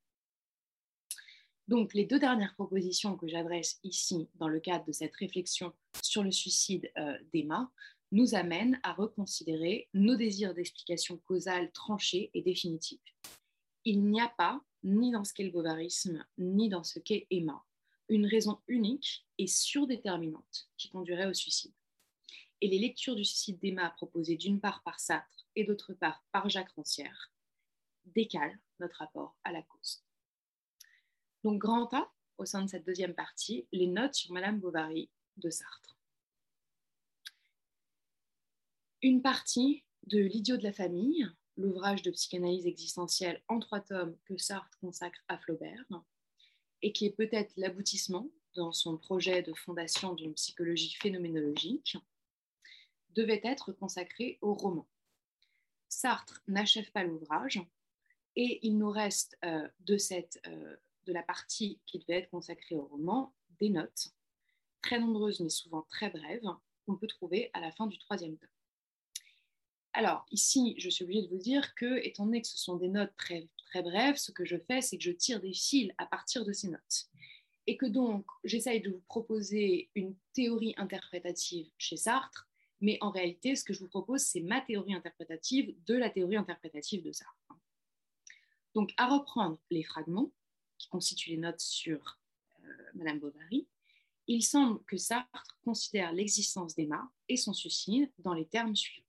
[1.67, 6.23] Donc, les deux dernières propositions que j'adresse ici dans le cadre de cette réflexion sur
[6.23, 7.71] le suicide euh, d'Emma
[8.11, 12.99] nous amènent à reconsidérer nos désirs d'explication causale tranchés et définitifs.
[13.85, 17.63] Il n'y a pas, ni dans ce qu'est le bovarisme, ni dans ce qu'est Emma,
[18.09, 21.73] une raison unique et surdéterminante qui conduirait au suicide
[22.63, 26.47] et les lectures du suicide d'Emma proposées d'une part par Sartre et d'autre part par
[26.47, 27.29] Jacques Rancière
[28.05, 30.01] décalent notre rapport à la cause.
[31.43, 35.49] Donc grand A, au sein de cette deuxième partie, les notes sur Madame Bovary de
[35.49, 35.97] Sartre.
[39.01, 44.37] Une partie de L'idiot de la famille, l'ouvrage de psychanalyse existentielle en trois tomes que
[44.37, 46.01] Sartre consacre à Flaubert,
[46.81, 51.97] et qui est peut-être l'aboutissement dans son projet de fondation d'une psychologie phénoménologique,
[53.15, 54.87] devait être consacré au roman.
[55.89, 57.61] Sartre n'achève pas l'ouvrage
[58.35, 60.75] et il nous reste euh, de, cette, euh,
[61.05, 64.09] de la partie qui devait être consacrée au roman des notes,
[64.81, 66.47] très nombreuses mais souvent très brèves,
[66.85, 68.49] qu'on peut trouver à la fin du troisième tome.
[69.93, 72.87] Alors, ici, je suis obligée de vous dire que, étant donné que ce sont des
[72.87, 76.07] notes très, très brèves, ce que je fais, c'est que je tire des fils à
[76.07, 77.05] partir de ces notes.
[77.67, 82.49] Et que donc, j'essaye de vous proposer une théorie interprétative chez Sartre,
[82.83, 86.35] mais en réalité, ce que je vous propose, c'est ma théorie interprétative de la théorie
[86.35, 87.57] interprétative de Sartre.
[88.75, 90.33] Donc, à reprendre les fragments
[90.77, 92.19] qui constituent les notes sur
[92.59, 93.69] euh, Madame Bovary,
[94.27, 99.07] il semble que Sartre considère l'existence d'Emma et son suicide dans les termes suivants.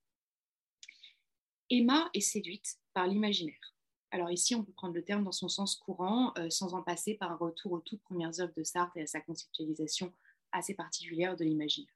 [1.68, 3.74] Emma est séduite par l'imaginaire.
[4.12, 7.14] Alors ici, on peut prendre le terme dans son sens courant, euh, sans en passer
[7.14, 10.12] par un retour aux toutes premières œuvres de Sartre et à sa conceptualisation
[10.52, 11.93] assez particulière de l'imaginaire.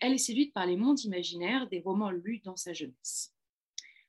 [0.00, 3.34] Elle est séduite par les mondes imaginaires des romans lus dans sa jeunesse,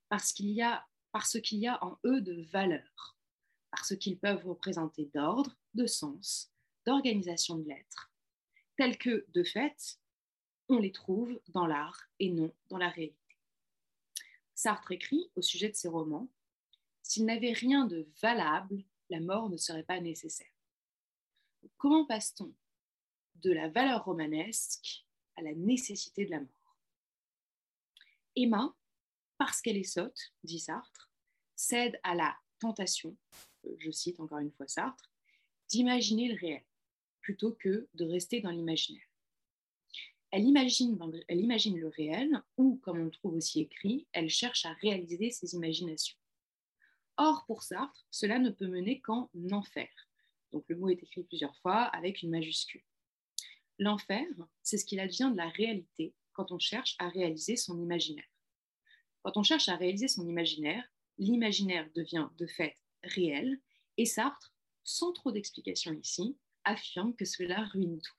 [0.10, 3.18] parce qu'il y a, parce qu'il y a en eux de valeur,
[3.72, 6.52] parce qu'ils peuvent représenter d'ordre, de sens,
[6.86, 8.12] d'organisation de l'être,
[8.78, 10.00] tels que, de fait,
[10.70, 13.18] on les trouve dans l'art et non dans la réalité.
[14.56, 16.30] Sartre écrit au sujet de ses romans
[17.04, 20.52] S'il n'avait rien de valable, la mort ne serait pas nécessaire.
[21.78, 22.54] Comment passe-t-on
[23.36, 25.07] de la valeur romanesque
[25.38, 26.78] à la nécessité de la mort
[28.36, 28.76] Emma,
[29.38, 31.12] parce qu'elle est sotte, dit Sartre,
[31.56, 33.18] cède à la tentation,
[33.66, 35.12] euh, je cite encore une fois Sartre,
[35.70, 36.64] d'imaginer le réel
[37.22, 39.04] plutôt que de rester dans l'imaginaire.
[40.32, 40.98] Elle imagine,
[41.28, 45.32] elle imagine le réel ou, comme on le trouve aussi écrit, elle cherche à réaliser
[45.32, 46.18] ses imaginations.
[47.18, 49.90] Or, pour Sartre, cela ne peut mener qu'en enfer.
[50.52, 52.84] Donc le mot est écrit plusieurs fois avec une majuscule.
[53.80, 54.26] L'enfer,
[54.64, 58.30] c'est ce qu'il advient de la réalité quand on cherche à réaliser son imaginaire.
[59.24, 60.84] Quand on cherche à réaliser son imaginaire,
[61.18, 63.60] l'imaginaire devient de fait réel
[63.98, 68.16] et Sartre, sans trop d'explications ici, affirme que cela ruine tout.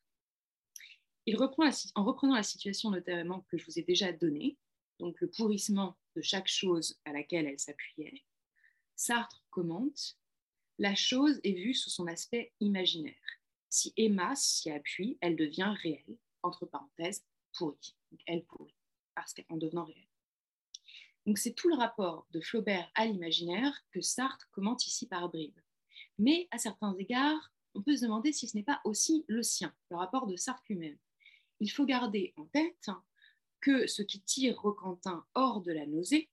[1.27, 4.57] Il reprend en reprenant la situation notamment que je vous ai déjà donnée,
[4.99, 8.25] donc le pourrissement de chaque chose à laquelle elle s'appuyait,
[8.97, 10.19] Sartre commente
[10.79, 13.38] La chose est vue sous son aspect imaginaire.
[13.71, 17.25] Si Emma s'y appuie, elle devient réelle, entre parenthèses,
[17.57, 17.95] pourrie.
[18.27, 18.75] elle pourrit,
[19.15, 20.09] parce qu'en devenant réelle.
[21.27, 25.61] Donc c'est tout le rapport de Flaubert à l'imaginaire que Sartre commente ici par bribes.
[26.19, 29.75] Mais à certains égards, on peut se demander si ce n'est pas aussi le sien,
[29.91, 30.97] le rapport de Sartre lui-même.
[31.61, 32.91] Il faut garder en tête
[33.61, 36.31] que ce qui tire Roquentin hors de la nausée,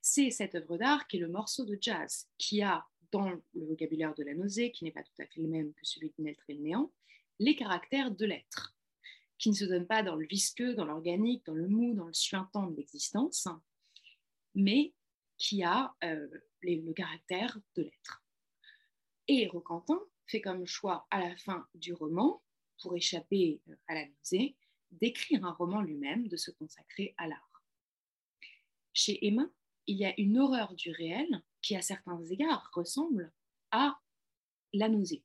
[0.00, 4.14] c'est cette œuvre d'art qui est le morceau de jazz, qui a, dans le vocabulaire
[4.14, 6.44] de la nausée, qui n'est pas tout à fait le même que celui de Neltre
[6.48, 6.92] et le néant,
[7.38, 8.76] les caractères de l'être,
[9.38, 12.14] qui ne se donnent pas dans le visqueux, dans l'organique, dans le mou, dans le
[12.14, 13.48] suintant de l'existence,
[14.54, 14.92] mais
[15.36, 16.28] qui a euh,
[16.62, 18.24] le caractère de l'être.
[19.28, 22.42] Et Roquentin fait comme choix à la fin du roman,
[22.82, 24.56] pour échapper euh, à la nausée,
[24.90, 27.62] d'écrire un roman lui-même, de se consacrer à l'art.
[28.92, 29.48] Chez Emma,
[29.86, 33.32] il y a une horreur du réel qui, à certains égards, ressemble
[33.70, 33.98] à
[34.72, 35.24] la nausée.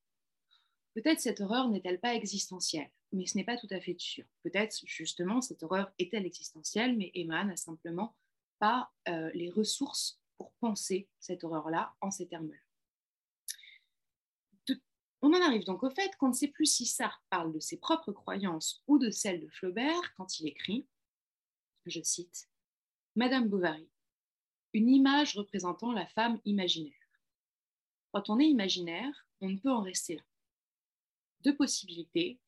[0.94, 4.26] Peut-être cette horreur n'est-elle pas existentielle, mais ce n'est pas tout à fait sûr.
[4.44, 8.16] Peut-être justement cette horreur est-elle existentielle, mais Emma n'a simplement
[8.60, 12.58] pas euh, les ressources pour penser cette horreur-là en ces termes-là.
[15.26, 17.78] On en arrive donc au fait qu'on ne sait plus si Sartre parle de ses
[17.78, 20.86] propres croyances ou de celles de Flaubert quand il écrit,
[21.86, 22.50] je cite,
[23.16, 23.90] Madame Bovary,
[24.74, 26.94] une image représentant la femme imaginaire.
[28.12, 30.24] Quand on est imaginaire, on ne peut en rester là.
[31.42, 32.40] Deux possibilités.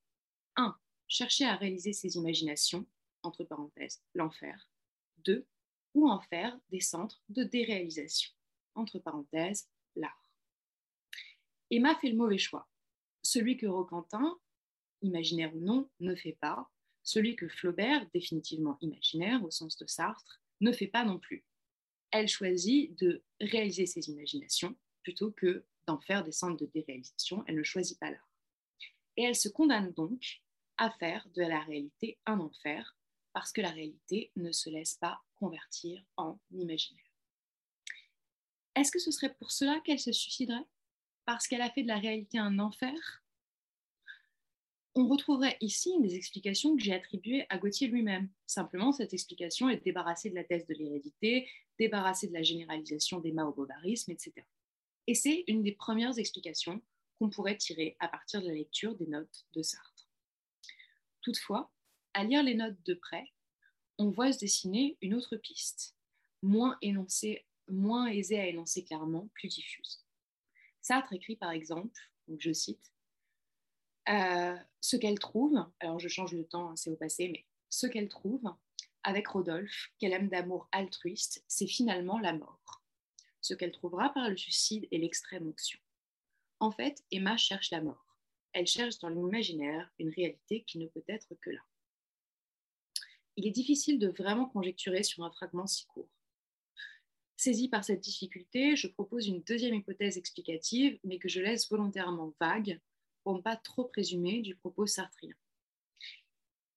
[0.56, 0.76] Un,
[1.08, 2.86] chercher à réaliser ses imaginations,
[3.24, 4.70] entre parenthèses, l'enfer.
[5.18, 5.46] Deux,
[5.94, 8.32] ou en faire des centres de déréalisation,
[8.74, 10.32] entre parenthèses, l'art.
[11.70, 12.68] Emma fait le mauvais choix.
[13.22, 14.40] Celui que Roquentin,
[15.02, 16.70] imaginaire ou non, ne fait pas.
[17.04, 21.44] Celui que Flaubert, définitivement imaginaire au sens de Sartre, ne fait pas non plus.
[22.11, 27.44] Elle choisit de réaliser ses imaginations plutôt que d'en faire des centres de déréalisation.
[27.48, 28.32] Elle ne choisit pas l'art.
[29.18, 30.41] Et elle se condamne donc
[30.77, 32.98] à faire de la réalité un enfer
[33.34, 37.03] parce que la réalité ne se laisse pas convertir en imaginaire.
[38.76, 40.68] Est-ce que ce serait pour cela qu'elle se suiciderait?
[41.26, 43.23] Parce qu'elle a fait de la réalité un enfer,
[44.96, 48.30] on retrouverait ici des explications que j'ai attribuées à Gauthier lui-même.
[48.48, 53.34] Simplement, cette explication est débarrassée de la thèse de l'hérédité, débarrassée de la généralisation des
[53.38, 54.34] au bovarisme, etc.
[55.08, 56.82] Et c'est une des premières explications
[57.20, 60.10] qu'on pourrait tirer à partir de la lecture des notes de Sartre.
[61.22, 61.72] Toutefois,
[62.14, 63.26] à lire les notes de près,
[63.98, 65.96] on voit se dessiner une autre piste,
[66.42, 70.06] moins, énoncée, moins aisée à énoncer clairement, plus diffuse.
[70.82, 72.95] Sartre écrit par exemple, donc je cite,
[74.10, 77.88] euh, ce qu'elle trouve, alors je change le temps, hein, c'est au passé, mais ce
[77.88, 78.44] qu'elle trouve
[79.03, 82.84] avec Rodolphe, qu'elle aime d'amour altruiste, c'est finalement la mort.
[83.41, 85.80] Ce qu'elle trouvera par le suicide et l'extrême onction.
[86.60, 88.18] En fait, Emma cherche la mort.
[88.53, 91.61] Elle cherche dans l'imaginaire une réalité qui ne peut être que là.
[93.36, 96.10] Il est difficile de vraiment conjecturer sur un fragment si court.
[97.36, 102.34] Saisi par cette difficulté, je propose une deuxième hypothèse explicative, mais que je laisse volontairement
[102.40, 102.80] vague
[103.26, 105.34] pour ne pas trop présumer du propos sartrien.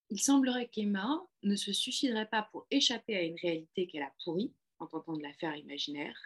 [0.08, 4.54] Il semblerait qu'Emma ne se suiciderait pas pour échapper à une réalité qu'elle a pourrie,
[4.78, 6.16] en tentant de la faire imaginaire,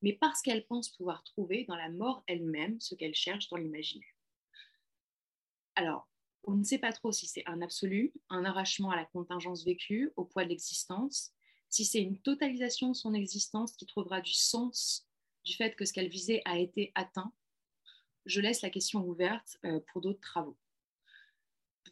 [0.00, 4.14] mais parce qu'elle pense pouvoir trouver dans la mort elle-même ce qu'elle cherche dans l'imaginaire.
[5.74, 6.08] Alors,
[6.44, 10.12] on ne sait pas trop si c'est un absolu, un arrachement à la contingence vécue,
[10.14, 11.32] au poids de l'existence,
[11.68, 15.08] si c'est une totalisation de son existence qui trouvera du sens
[15.44, 17.32] du fait que ce qu'elle visait a été atteint.
[18.26, 20.56] Je laisse la question ouverte euh, pour d'autres travaux.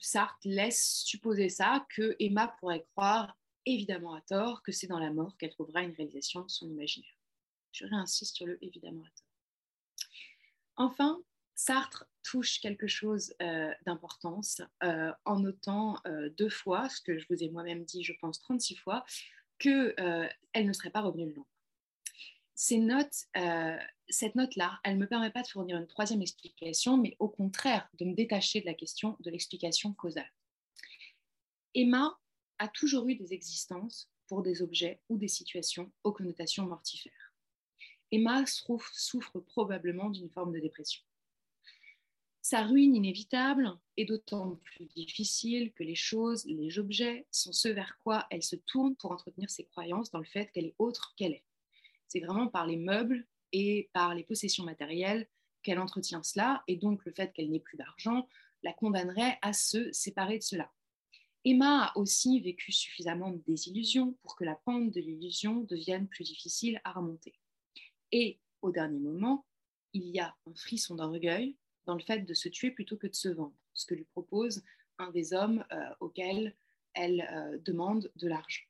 [0.00, 3.36] Sartre laisse supposer ça, que Emma pourrait croire,
[3.66, 7.14] évidemment à tort, que c'est dans la mort qu'elle trouvera une réalisation de son imaginaire.
[7.72, 9.26] Je réinsiste sur le évidemment à tort.
[10.76, 11.22] Enfin,
[11.54, 15.98] Sartre touche quelque chose euh, d'importance euh, en notant
[16.36, 19.04] deux fois, ce que je vous ai moi-même dit, je pense 36 fois,
[19.58, 21.51] qu'elle ne serait pas revenue le lendemain.
[22.54, 23.26] Ces notes,
[24.08, 27.88] cette note-là, elle ne me permet pas de fournir une troisième explication, mais au contraire
[27.98, 30.30] de me détacher de la question de l'explication causale.
[31.74, 32.18] Emma
[32.58, 37.34] a toujours eu des existences pour des objets ou des situations aux connotations mortifères.
[38.10, 41.02] Emma souffre probablement d'une forme de dépression.
[42.42, 47.98] Sa ruine inévitable est d'autant plus difficile que les choses, les objets sont ceux vers
[48.02, 51.32] quoi elle se tourne pour entretenir ses croyances dans le fait qu'elle est autre qu'elle
[51.32, 51.44] est.
[52.12, 55.26] C'est vraiment par les meubles et par les possessions matérielles
[55.62, 58.28] qu'elle entretient cela, et donc le fait qu'elle n'ait plus d'argent
[58.62, 60.70] la condamnerait à se séparer de cela.
[61.46, 66.24] Emma a aussi vécu suffisamment de désillusions pour que la pente de l'illusion devienne plus
[66.24, 67.32] difficile à remonter.
[68.12, 69.46] Et au dernier moment,
[69.94, 71.56] il y a un frisson d'orgueil
[71.86, 74.62] dans le fait de se tuer plutôt que de se vendre, ce que lui propose
[74.98, 76.54] un des hommes euh, auxquels
[76.92, 78.64] elle euh, demande de l'argent.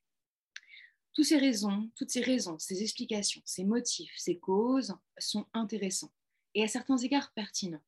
[1.13, 6.11] Toutes ces raisons, toutes ces raisons, ces explications, ces motifs, ces causes sont intéressants
[6.55, 7.83] et à certains égards pertinents.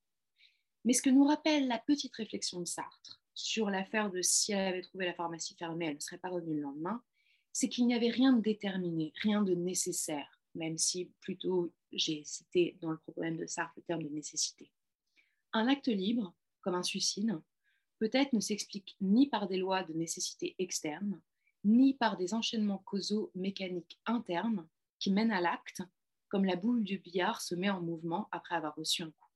[0.84, 4.68] Mais ce que nous rappelle la petite réflexion de Sartre sur l'affaire de si elle
[4.68, 7.04] avait trouvé la pharmacie fermée, elle ne serait pas revenue le lendemain,
[7.52, 12.78] c'est qu'il n'y avait rien de déterminé, rien de nécessaire, même si plutôt j'ai cité
[12.82, 14.72] dans le problème de Sartre le terme de nécessité.
[15.54, 17.42] Un acte libre, comme un suicide,
[17.98, 21.22] peut-être ne s'explique ni par des lois de nécessité externe,
[21.66, 24.68] ni par des enchaînements causaux mécaniques internes
[25.00, 25.82] qui mènent à l'acte,
[26.30, 29.30] comme la boule du billard se met en mouvement après avoir reçu un coup.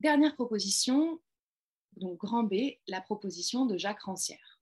[0.00, 1.20] Dernière proposition,
[1.96, 2.54] donc grand B,
[2.88, 4.60] la proposition de Jacques Rancière.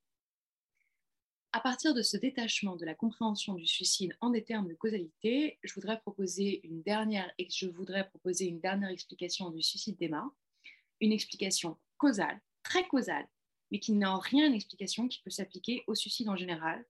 [1.53, 5.59] À partir de ce détachement de la compréhension du suicide en des termes de causalité,
[5.63, 10.31] je voudrais proposer une dernière, je explication du suicide d'Emma,
[11.01, 13.27] une explication causale, très causale,
[13.71, 16.85] mais qui n'a en rien une explication qui peut s'appliquer au suicide en général,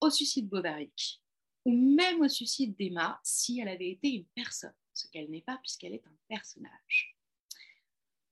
[0.00, 1.22] au suicide bovarique,
[1.64, 5.58] ou même au suicide d'Emma si elle avait été une personne, ce qu'elle n'est pas
[5.58, 7.16] puisqu'elle est un personnage.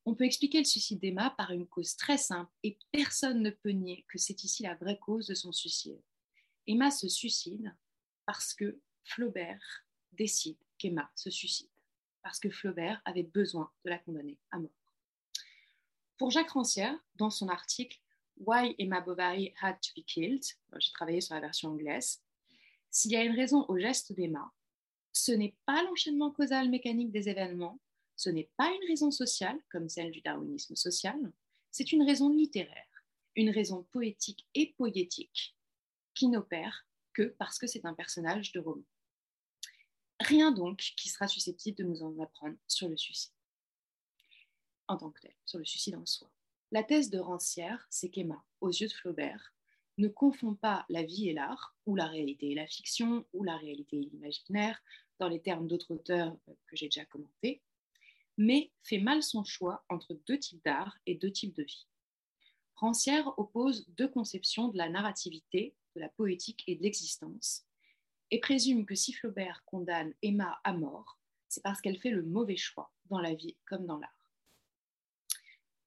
[0.06, 3.70] On peut expliquer le suicide d'Emma par une cause très simple et personne ne peut
[3.70, 6.00] nier que c'est ici la vraie cause de son suicide.
[6.66, 7.74] Emma se suicide
[8.26, 11.70] parce que Flaubert décide qu'Emma se suicide,
[12.22, 14.70] parce que Flaubert avait besoin de la condamner à mort.
[16.16, 17.98] Pour Jacques Rancière, dans son article
[18.36, 20.44] Why Emma Bovary Had to Be Killed,
[20.78, 22.22] j'ai travaillé sur la version anglaise,
[22.88, 24.52] s'il y a une raison au geste d'Emma,
[25.12, 27.80] ce n'est pas l'enchaînement causal mécanique des événements,
[28.14, 31.32] ce n'est pas une raison sociale, comme celle du darwinisme social,
[31.72, 33.04] c'est une raison littéraire,
[33.34, 35.56] une raison poétique et poétique,
[36.14, 38.84] qui n'opère que parce que c'est un personnage de roman.
[40.20, 43.33] Rien donc qui sera susceptible de nous en apprendre sur le suicide,
[44.88, 46.30] en tant que tel, sur le suicide en soi.
[46.72, 49.54] La thèse de Rancière, c'est qu'Emma, aux yeux de Flaubert,
[49.98, 53.56] ne confond pas la vie et l'art, ou la réalité et la fiction, ou la
[53.56, 54.82] réalité et l'imaginaire,
[55.20, 56.36] dans les termes d'autres auteurs
[56.66, 57.62] que j'ai déjà commentés,
[58.36, 61.86] mais fait mal son choix entre deux types d'art et deux types de vie.
[62.74, 67.64] Rancière oppose deux conceptions de la narrativité, de la poétique et de l'existence,
[68.32, 72.56] et présume que si Flaubert condamne Emma à mort, c'est parce qu'elle fait le mauvais
[72.56, 74.23] choix dans la vie comme dans l'art.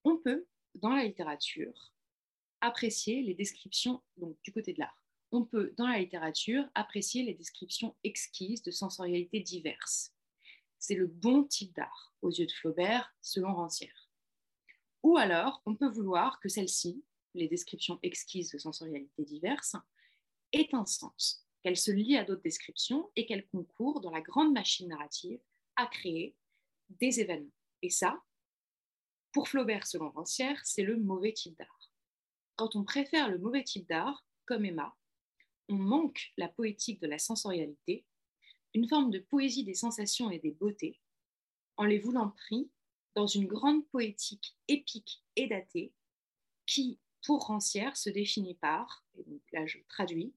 [0.09, 1.91] On peut, dans la littérature,
[2.61, 5.03] apprécier les descriptions, donc du côté de l'art,
[5.33, 10.13] on peut, dans la littérature, apprécier les descriptions exquises de sensorialités diverses,
[10.79, 14.09] c'est le bon type d'art aux yeux de Flaubert, selon Rancière.
[15.03, 17.03] Ou alors, on peut vouloir que celle-ci,
[17.33, 19.75] les descriptions exquises de sensorialités diverses,
[20.53, 24.53] ait un sens, qu'elle se lie à d'autres descriptions et qu'elle concourt dans la grande
[24.53, 25.41] machine narrative
[25.75, 26.33] à créer
[26.91, 27.51] des événements.
[27.81, 28.23] Et ça,
[29.31, 31.91] pour Flaubert, selon Rancière, c'est le mauvais type d'art.
[32.55, 34.95] Quand on préfère le mauvais type d'art, comme Emma,
[35.69, 38.05] on manque la poétique de la sensorialité,
[38.73, 40.99] une forme de poésie des sensations et des beautés,
[41.75, 42.69] en les voulant pris
[43.15, 45.93] dans une grande poétique épique et datée
[46.65, 50.33] qui, pour Rancière, se définit par, et donc là je traduis,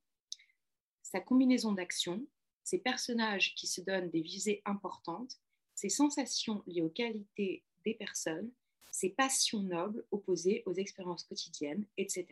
[1.03, 2.27] sa combinaison d'actions,
[2.65, 5.41] ses personnages qui se donnent des visées importantes,
[5.75, 8.51] ses sensations liées aux qualités des personnes,
[8.91, 12.27] ses passions nobles opposées aux expériences quotidiennes, etc.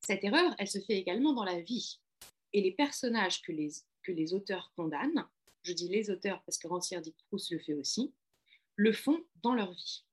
[0.00, 2.00] Cette erreur, elle se fait également dans la vie.
[2.52, 3.70] Et les personnages que les,
[4.02, 5.28] que les auteurs condamnent,
[5.62, 8.12] je dis les auteurs parce que Rancière dit Proust le fait aussi,
[8.76, 10.04] le font dans leur vie.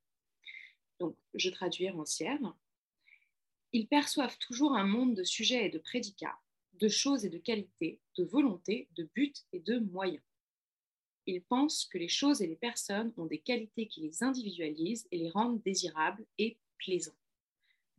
[0.98, 2.54] Donc, je traduis Rancière.
[3.72, 6.38] Ils perçoivent toujours un monde de sujets et de prédicats,
[6.74, 10.22] de choses et de qualités, de volonté, de buts et de moyens.
[11.26, 15.18] Ils pensent que les choses et les personnes ont des qualités qui les individualisent et
[15.18, 17.18] les rendent désirables et plaisants.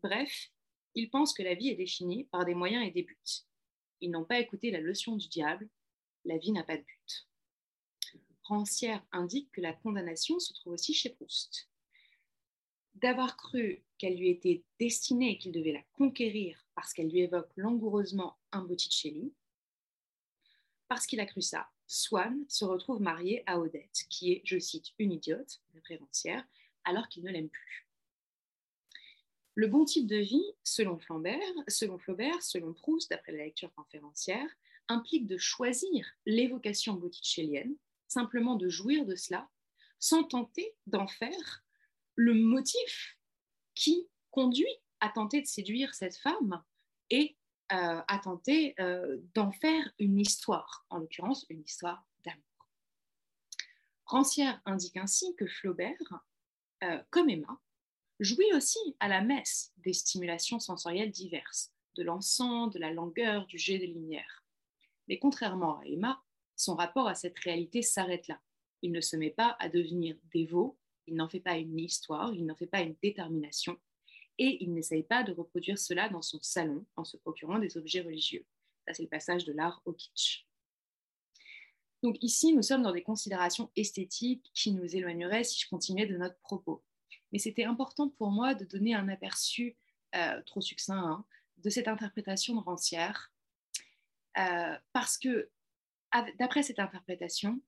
[0.01, 0.49] Bref,
[0.95, 3.17] ils pensent que la vie est définie par des moyens et des buts.
[3.99, 5.69] Ils n'ont pas écouté la leçon du diable,
[6.23, 7.27] la vie n'a pas de but.
[8.43, 11.69] Rancière indique que la condamnation se trouve aussi chez Proust.
[12.95, 17.51] D'avoir cru qu'elle lui était destinée et qu'il devait la conquérir parce qu'elle lui évoque
[17.57, 19.33] langoureusement un Botticelli,
[20.87, 24.87] parce qu'il a cru ça, Swann se retrouve marié à Odette, qui est, je cite,
[24.99, 25.61] une idiote,
[25.99, 26.45] Rancière,
[26.83, 27.87] alors qu'il ne l'aime plus.
[29.55, 34.49] Le bon type de vie, selon Flaubert, selon, Flaubert, selon Proust, d'après la lecture conférencière,
[34.89, 37.75] implique de choisir l'évocation botticellienne,
[38.07, 39.49] simplement de jouir de cela,
[39.99, 41.63] sans tenter d'en faire
[42.15, 43.17] le motif
[43.75, 44.67] qui conduit
[44.99, 46.63] à tenter de séduire cette femme
[47.09, 47.37] et
[47.73, 52.69] euh, à tenter euh, d'en faire une histoire, en l'occurrence une histoire d'amour.
[54.05, 56.23] Rancière indique ainsi que Flaubert,
[56.83, 57.59] euh, comme Emma,
[58.21, 63.57] jouit aussi à la messe des stimulations sensorielles diverses, de l'encens, de la langueur, du
[63.57, 64.45] jet de lumière.
[65.09, 66.23] Mais contrairement à Emma,
[66.55, 68.39] son rapport à cette réalité s'arrête là.
[68.81, 72.45] Il ne se met pas à devenir dévot, il n'en fait pas une histoire, il
[72.45, 73.77] n'en fait pas une détermination,
[74.39, 78.01] et il n'essaye pas de reproduire cela dans son salon en se procurant des objets
[78.01, 78.45] religieux.
[78.85, 80.45] Ça, c'est le passage de l'art au kitsch.
[82.03, 86.17] Donc ici, nous sommes dans des considérations esthétiques qui nous éloigneraient si je continuais de
[86.17, 86.83] notre propos
[87.31, 89.75] mais c'était important pour moi de donner un aperçu
[90.15, 91.25] euh, trop succinct hein,
[91.57, 93.31] de cette interprétation de Rancière,
[94.37, 95.49] euh, parce que
[96.39, 97.61] d'après cette interprétation,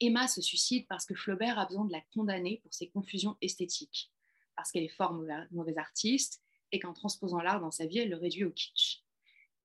[0.00, 4.12] Emma se suicide parce que Flaubert a besoin de la condamner pour ses confusions esthétiques,
[4.56, 5.14] parce qu'elle est fort
[5.50, 6.42] mauvaise artiste
[6.72, 9.02] et qu'en transposant l'art dans sa vie, elle le réduit au kitsch.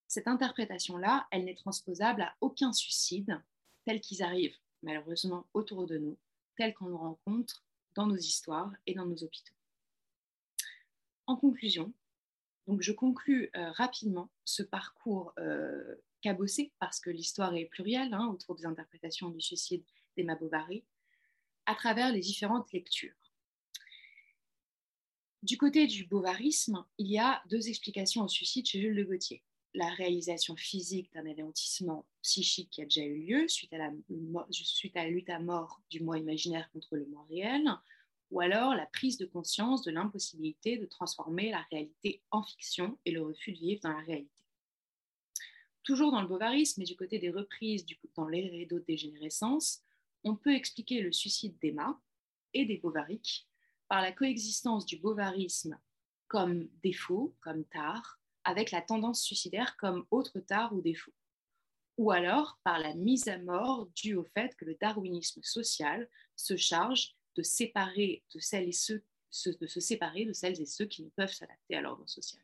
[0.07, 3.41] Cette interprétation-là, elle n'est transposable à aucun suicide
[3.85, 6.17] tel qu'ils arrivent malheureusement autour de nous,
[6.57, 7.63] tel qu'on nous rencontre
[7.95, 9.55] dans nos histoires et dans nos hôpitaux.
[11.27, 11.93] En conclusion,
[12.67, 18.27] donc je conclus euh, rapidement ce parcours euh, cabossé, parce que l'histoire est plurielle hein,
[18.27, 19.83] autour des interprétations du suicide
[20.15, 20.83] d'Emma Bovary,
[21.65, 23.15] à travers les différentes lectures.
[25.43, 29.43] Du côté du bovarisme, il y a deux explications au suicide chez Jules de Gauthier
[29.73, 35.29] la réalisation physique d'un anéantissement psychique qui a déjà eu lieu suite à la, lutte
[35.29, 37.69] à mort du moi imaginaire contre le moi réel,
[38.31, 43.11] ou alors la prise de conscience de l'impossibilité de transformer la réalité en fiction et
[43.11, 44.43] le refus de vivre dans la réalité.
[45.83, 47.85] Toujours dans le bovarisme, mais du côté des reprises
[48.15, 49.81] dans les de dégénérescence,
[50.23, 51.99] on peut expliquer le suicide d'Emma
[52.53, 53.47] et des bovariques
[53.91, 55.77] par la coexistence du bovarisme
[56.29, 61.11] comme défaut, comme tard, avec la tendance suicidaire comme autre tard ou défaut,
[61.97, 66.55] ou alors par la mise à mort due au fait que le darwinisme social se
[66.55, 69.03] charge de séparer de celles et ceux
[69.45, 72.41] de se séparer de celles et ceux qui ne peuvent s'adapter à l'ordre social.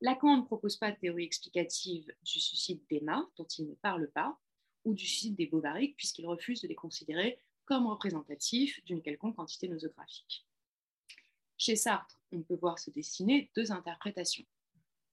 [0.00, 4.36] Lacan ne propose pas de théorie explicative du suicide d'Emma, dont il ne parle pas,
[4.84, 7.38] ou du suicide des Bovary, puisqu'il refuse de les considérer
[7.68, 10.44] comme représentatifs d'une quelconque entité nosographique.
[11.56, 14.46] Chez Sartre, on peut voir se dessiner deux interprétations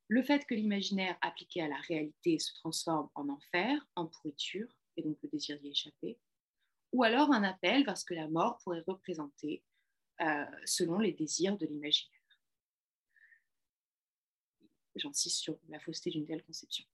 [0.08, 4.68] le fait que l'imaginaire appliqué à la réalité se transforme en enfer, en pourriture,
[4.98, 6.20] et donc le désir d'y échapper,
[6.92, 9.64] ou alors un appel parce que la mort pourrait représenter
[10.22, 12.12] euh, selon les désirs de l'imaginaire.
[14.96, 16.86] J'insiste sur la fausseté d'une telle conception.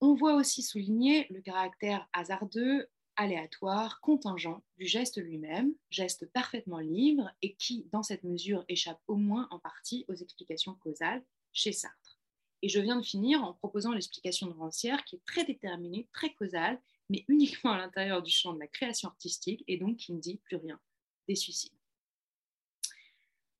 [0.00, 2.88] On voit aussi souligner le caractère hasardeux
[3.18, 9.16] aléatoire, contingent du geste lui-même, geste parfaitement libre et qui, dans cette mesure, échappe au
[9.16, 12.18] moins en partie aux explications causales chez Sartre.
[12.62, 16.32] Et je viens de finir en proposant l'explication de Rancière qui est très déterminée, très
[16.32, 16.80] causale,
[17.10, 20.36] mais uniquement à l'intérieur du champ de la création artistique et donc qui ne dit
[20.44, 20.80] plus rien
[21.26, 21.72] des suicides.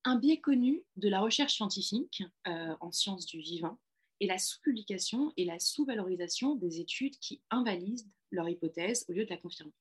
[0.05, 3.79] Un biais connu de la recherche scientifique euh, en sciences du vivant
[4.21, 9.31] est la sous-publication et la sous-valorisation des études qui invalident leur hypothèse au lieu de
[9.31, 9.73] la confirmer.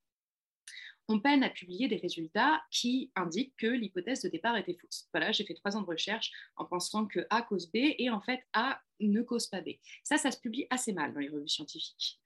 [1.09, 5.07] On peine à publier des résultats qui indiquent que l'hypothèse de départ était fausse.
[5.13, 8.19] Voilà, j'ai fait trois ans de recherche en pensant que A cause B et en
[8.19, 9.69] fait A ne cause pas B.
[10.03, 12.19] Ça, ça se publie assez mal dans les revues scientifiques.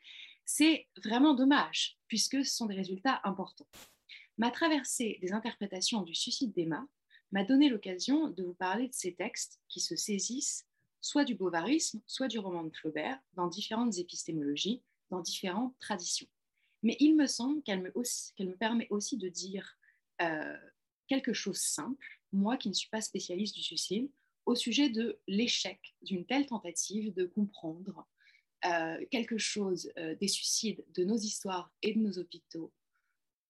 [0.45, 3.67] C'est vraiment dommage puisque ce sont des résultats importants.
[4.39, 6.87] Ma traversée des interprétations du suicide d'Emma
[7.31, 10.65] m'a donné l'occasion de vous parler de ces textes qui se saisissent
[11.01, 14.81] soit du bovarisme, soit du roman de Flaubert, dans différentes épistémologies,
[15.11, 16.27] dans différentes traditions.
[16.83, 19.77] Mais il me semble qu'elle me, me, permet aussi de dire
[20.21, 20.57] euh,
[21.07, 24.09] quelque chose simple, moi qui ne suis pas spécialiste du suicide,
[24.45, 28.07] au sujet de l'échec d'une telle tentative de comprendre
[28.65, 32.73] euh, quelque chose euh, des suicides de nos histoires et de nos hôpitaux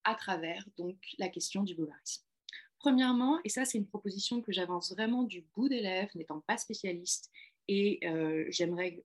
[0.04, 2.24] à travers donc la question du bovarisme.
[2.80, 6.58] Premièrement, et ça c'est une proposition que j'avance vraiment du bout des lèvres, n'étant pas
[6.58, 7.30] spécialiste,
[7.68, 8.00] et
[8.50, 9.04] j'aimerais,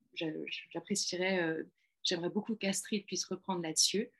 [0.73, 1.63] j'apprécierais,
[2.07, 4.11] j'aimerais beaucoup qu'Astrid puisse reprendre là-dessus.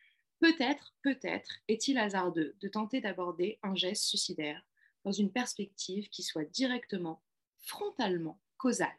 [0.41, 4.63] Peut-être, peut-être est-il hasardeux de tenter d'aborder un geste suicidaire
[5.05, 7.23] dans une perspective qui soit directement,
[7.59, 8.99] frontalement causale.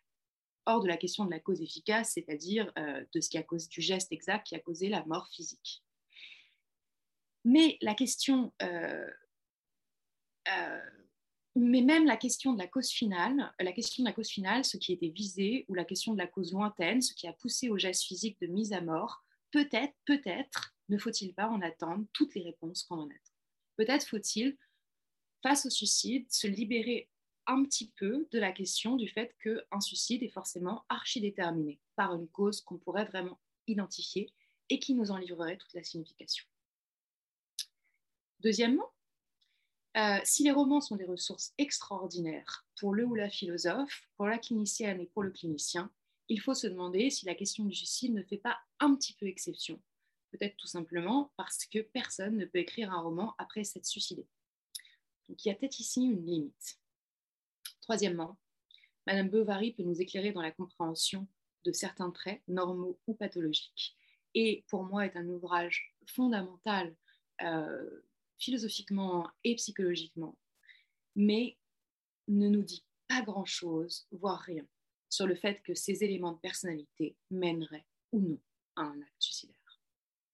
[0.66, 3.68] Hors de la question de la cause efficace, c'est-à-dire euh, de ce qui a causé
[3.68, 5.84] du geste exact qui a causé la mort physique.
[7.46, 9.10] Mais la question euh,
[11.58, 14.78] mais même la question de la cause finale, la question de la cause finale, ce
[14.78, 17.78] qui était visé, ou la question de la cause lointaine, ce qui a poussé au
[17.78, 22.44] geste physique de mise à mort, peut-être, peut-être, ne faut-il pas en attendre toutes les
[22.44, 23.34] réponses qu'on en attend.
[23.76, 24.58] Peut-être faut-il,
[25.42, 27.10] face au suicide, se libérer
[27.48, 32.28] un petit peu de la question du fait qu'un suicide est forcément archi-déterminé par une
[32.28, 34.30] cause qu'on pourrait vraiment identifier
[34.70, 36.46] et qui nous en livrerait toute la signification.
[38.42, 38.92] Deuxièmement,
[39.98, 44.38] euh, si les romans sont des ressources extraordinaires pour le ou la philosophe, pour la
[44.38, 45.92] clinicienne et pour le clinicien,
[46.30, 49.26] il faut se demander si la question du suicide ne fait pas un petit peu
[49.28, 49.82] exception.
[50.32, 54.28] Peut-être tout simplement parce que personne ne peut écrire un roman après s'être suicidé.
[55.30, 56.80] Donc il y a peut-être ici une limite.
[57.82, 58.38] Troisièmement,
[59.06, 61.28] Madame Bovary peut nous éclairer dans la compréhension
[61.64, 63.98] de certains traits normaux ou pathologiques.
[64.36, 66.96] Et pour moi est un ouvrage fondamental
[67.42, 68.02] euh,
[68.40, 70.38] philosophiquement et psychologiquement,
[71.16, 71.58] mais
[72.28, 74.68] ne nous dit pas grand-chose, voire rien,
[75.10, 78.42] sur le fait que ces éléments de personnalité mèneraient ou non
[78.76, 79.82] à un acte suicidaire.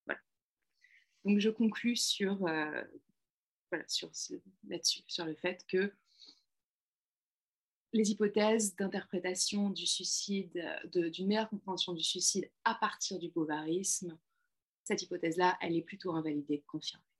[0.05, 0.19] Voilà.
[1.23, 2.83] Donc je conclus sur, euh,
[3.71, 5.93] là-dessus, sur le fait que
[7.93, 14.17] les hypothèses d'interprétation du suicide, d'une meilleure compréhension du suicide à partir du bovarisme,
[14.83, 17.12] cette hypothèse-là, elle est plutôt invalidée que confirmée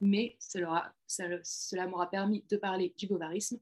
[0.00, 0.92] mais cela,
[1.88, 3.58] m'aura permis de parler du bovarisme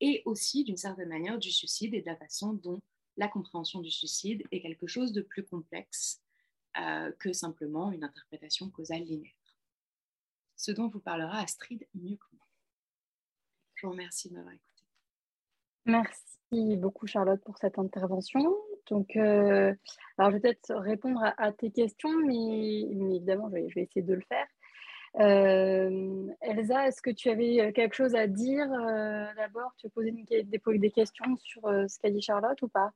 [0.00, 2.80] et aussi d'une certaine manière du suicide et de la façon dont
[3.16, 6.22] la compréhension du suicide est quelque chose de plus complexe
[6.78, 9.34] euh, que simplement une interprétation causale linéaire.
[10.56, 12.46] Ce dont vous parlera Astrid mieux que moi.
[13.74, 14.84] Je vous remercie de m'avoir écouté.
[15.86, 18.54] Merci beaucoup Charlotte pour cette intervention.
[18.88, 19.74] Donc, euh,
[20.18, 24.22] alors je vais peut-être répondre à, tes questions, mais, évidemment, je vais, essayer de le
[24.22, 24.46] faire.
[25.18, 29.74] Euh, Elsa, est-ce que tu avais euh, quelque chose à dire euh, d'abord?
[29.78, 32.92] Tu as posé des, questions sur ce qu'a dit Charlotte ou pas?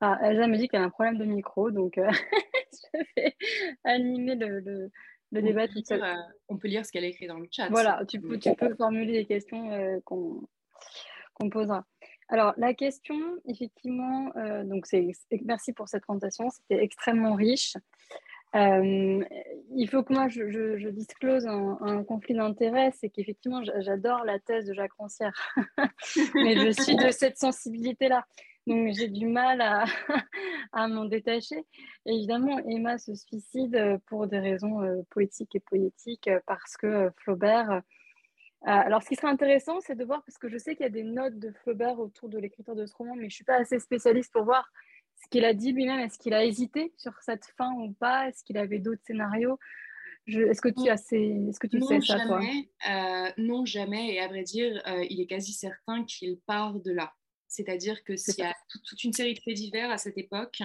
[0.00, 1.94] Ah, Elsa me dit qu'elle a un problème de micro, donc
[2.92, 3.36] je vais
[3.82, 4.90] animer le,
[5.32, 6.02] débat tout seul.
[6.48, 7.68] on peut lire ce qu'elle a écrit dans le chat.
[7.70, 11.84] Voilà, tu peux, tu peux formuler les questions qu'on posera.
[12.28, 14.32] Alors, la question, effectivement,
[14.64, 14.86] donc
[15.44, 17.74] merci pour cette présentation, c'était extrêmement riche.
[18.56, 19.24] Euh,
[19.76, 24.72] il faut que moi je, disclose un, conflit d'intérêts, c'est qu'effectivement j'adore la thèse de
[24.72, 25.54] Jacques Rancière,
[26.34, 28.26] mais je suis de cette sensibilité-là,
[28.66, 29.84] donc j'ai du mal à,
[30.72, 31.62] à m'en détacher.
[32.06, 37.82] évidemment, Emma se suicide pour des raisons euh, poétiques et poétiques parce que euh, Flaubert.
[38.62, 40.90] alors, ce qui serait intéressant, c'est de voir, parce que je sais qu'il y a
[40.90, 43.56] des notes de Flaubert autour de l'écriture de ce roman, mais je ne suis pas
[43.56, 44.72] assez spécialiste pour voir
[45.22, 48.28] ce qu'il a dit lui-même, est-ce qu'il a hésité sur cette fin ou pas?
[48.28, 49.58] Est-ce qu'il avait d'autres scénarios?
[50.26, 51.46] Est-ce que tu, as ces...
[51.48, 52.40] est-ce que tu sais ça, toi?
[52.90, 54.14] euh, Non, jamais.
[54.14, 57.14] Et à vrai dire, euh, il est quasi certain qu'il part de là.
[57.46, 60.60] C'est-à-dire que s'il y a toute une série de faits divers à cette époque,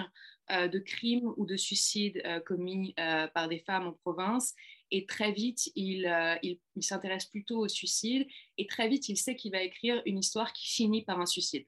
[0.50, 2.94] euh, de crimes ou de suicides commis
[3.32, 4.54] par des femmes en province,
[4.90, 8.26] et très vite, il, il, il s'intéresse plutôt au suicide,
[8.58, 11.64] et très vite, il sait qu'il va écrire une histoire qui finit par un suicide.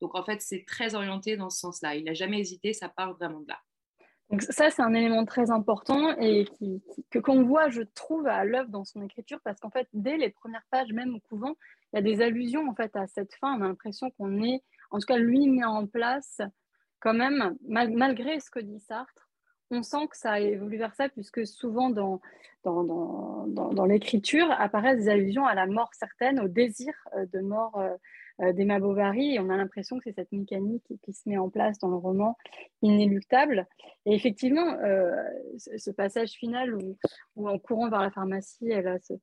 [0.00, 1.94] Donc en fait, c'est très orienté dans ce sens-là.
[1.94, 3.58] Il n'a jamais hésité, ça part vraiment de là.
[4.30, 6.46] Donc ça, c'est un élément très important et
[7.10, 10.30] que qu'on voit, je trouve, à l'œuvre dans son écriture, parce qu'en fait, dès les
[10.30, 11.56] premières pages, même au couvent,
[11.92, 13.58] il y a des allusions en fait à cette fin.
[13.58, 14.62] On a l'impression qu'on est,
[14.92, 16.40] en tout cas, lui met en place
[17.00, 19.30] quand même, malgré ce que dit Sartre,
[19.70, 22.20] on sent que ça évolue vers ça, puisque souvent dans,
[22.64, 27.40] dans, dans, dans, l'écriture apparaissent des allusions à la mort certaine, au désir euh, de
[27.40, 27.96] mort euh,
[28.54, 31.78] d'Emma Bovary, et on a l'impression que c'est cette mécanique qui, se met en place
[31.78, 32.36] dans le roman
[32.82, 33.66] inéluctable.
[34.06, 34.76] Et effectivement,
[35.58, 36.74] ce, passage final
[37.36, 39.14] où, en courant vers la pharmacie, elle a ce,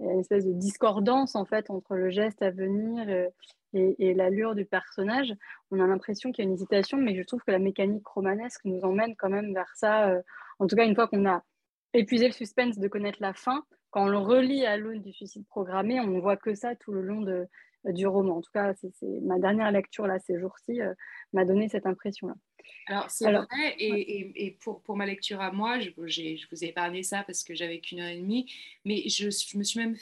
[0.00, 3.08] une espèce de discordance en fait entre le geste à venir
[3.72, 5.32] et, l'allure du personnage.
[5.70, 8.64] On a l'impression qu'il y a une hésitation, mais je trouve que la mécanique romanesque
[8.64, 10.08] nous emmène quand même vers ça.
[10.10, 10.22] Euh,
[10.58, 11.42] en tout cas, une fois qu'on a
[11.92, 15.46] épuisé le suspense de connaître la fin, quand on le relit à l'aune du suicide
[15.46, 17.48] programmé, on ne voit que ça tout le long de,
[17.92, 18.38] du roman.
[18.38, 20.94] En tout cas, c'est ma dernière lecture là ces jours-ci euh,
[21.32, 22.34] m'a donné cette impression-là.
[22.86, 23.46] Alors, c'est vrai,
[23.78, 27.42] et, et, pour, pour, ma lecture à moi, je, je, vous ai épargné ça parce
[27.42, 28.50] que j'avais qu'une heure et demie,
[28.84, 29.96] mais je, je, me suis même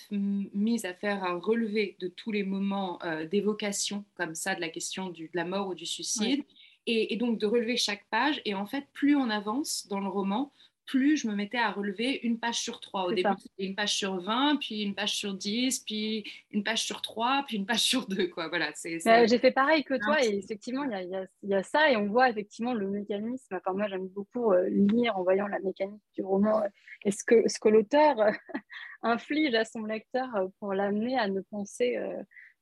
[0.55, 4.69] mise à faire un relevé de tous les moments euh, d'évocation, comme ça, de la
[4.69, 6.45] question du, de la mort ou du suicide,
[6.87, 8.41] et, et, donc de relever chaque page.
[8.45, 10.53] Et en fait, plus on avance dans le roman,
[10.93, 13.07] plus je me mettais à relever une page sur trois.
[13.07, 16.83] Au début, c'était une page sur 20, puis une page sur 10, puis une page
[16.83, 18.27] sur 3, puis une page sur 2.
[18.29, 18.49] Quoi.
[18.49, 21.97] Voilà, J'ai fait pareil que toi, et effectivement, il y a, y a, ça, et
[21.97, 23.57] on voit effectivement le mécanisme.
[23.57, 26.69] Enfin, moi, j'aime beaucoup euh, lire en voyant la mécanique du roman euh,
[27.07, 28.31] et ce que, ce que l'auteur euh,
[29.03, 30.29] inflige à son lecteur
[30.59, 31.99] pour l'amener à ne penser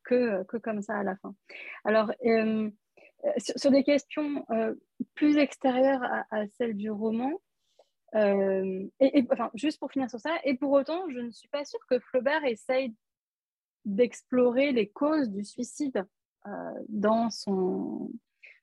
[0.04, 1.34] que, que comme ça à la fin.
[1.84, 2.12] Alors,
[3.38, 4.46] sur, des questions
[5.14, 7.32] plus extérieures à, à celles du roman,
[8.14, 11.64] euh, et, enfin, juste pour finir sur ça, et pour autant, je ne suis pas
[11.64, 12.94] sûre que Flaubert essaye
[13.84, 16.04] d'explorer les causes du suicide
[16.46, 16.50] euh,
[16.88, 18.10] dans son,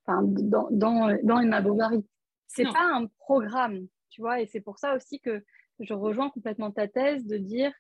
[0.06, 2.06] enfin, dans, dans, dans Emma Bovary.
[2.48, 5.44] C'est pas un programme, tu vois, et c'est pour ça aussi que
[5.80, 7.72] je rejoins complètement ta thèse de dire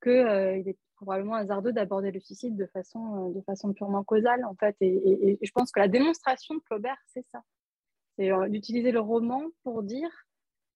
[0.00, 4.44] que euh, il est probablement hasardeux d'aborder le suicide de façon, de façon purement causale,
[4.44, 4.76] en fait.
[4.80, 7.42] Et, et je pense que la démonstration de Flaubert, c'est ça.
[8.16, 10.10] C'est d'utiliser le roman pour dire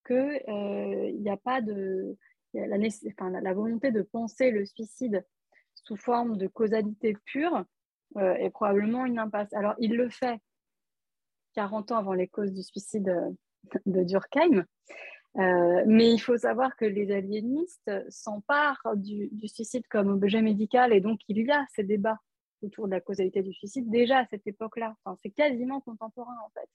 [0.04, 2.16] qu'il n'y euh, a pas de.
[2.54, 5.24] la, volonté de penser le suicide
[5.74, 7.64] sous forme de causalité pure
[8.16, 9.52] euh, est probablement une impasse.
[9.52, 10.38] Alors, il le fait
[11.54, 13.30] 40 ans avant les causes du suicide euh,
[13.86, 14.64] de Durkheim,
[15.34, 21.20] mais il faut savoir que les aliénistes s'emparent du, suicide comme objet médical et donc
[21.28, 22.18] il y a ces débats
[22.60, 24.94] autour de la causalité du suicide déjà à cette époque-là.
[25.22, 26.68] C'est quasiment contemporain en fait.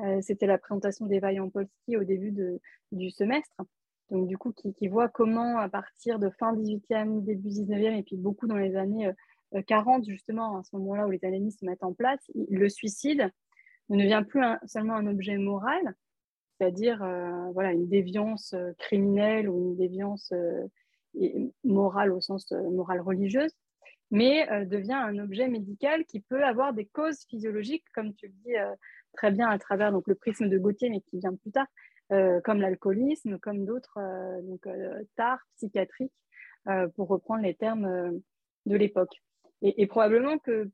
[0.00, 2.32] Euh, c'était la présentation d'Eva Jampolsky au début
[2.92, 3.56] du semestre.
[4.10, 8.16] Donc, du coup, qui, voit comment, à partir de fin 18e, début 19e, et puis
[8.16, 9.10] beaucoup dans les années
[9.66, 13.30] 40, euh, justement, à ce moment-là où les analystes se mettent en place, le suicide
[13.90, 15.94] ne devient plus seulement un objet moral,
[16.56, 20.32] c'est-à-dire euh, voilà, une déviance criminelle ou une déviance
[21.64, 23.52] morale au sens morale religieuse,
[24.10, 28.54] mais devient un objet médical qui peut avoir des causes physiologiques, comme tu le dis
[29.12, 31.66] très bien à travers donc, le prisme de Gauthier, mais qui vient plus tard,
[32.10, 36.12] euh, comme l'alcoolisme, comme d'autres euh, euh, tares psychiatriques,
[36.96, 38.20] pour reprendre les termes
[38.66, 39.22] de l'époque.
[39.62, 40.70] Et, probablement que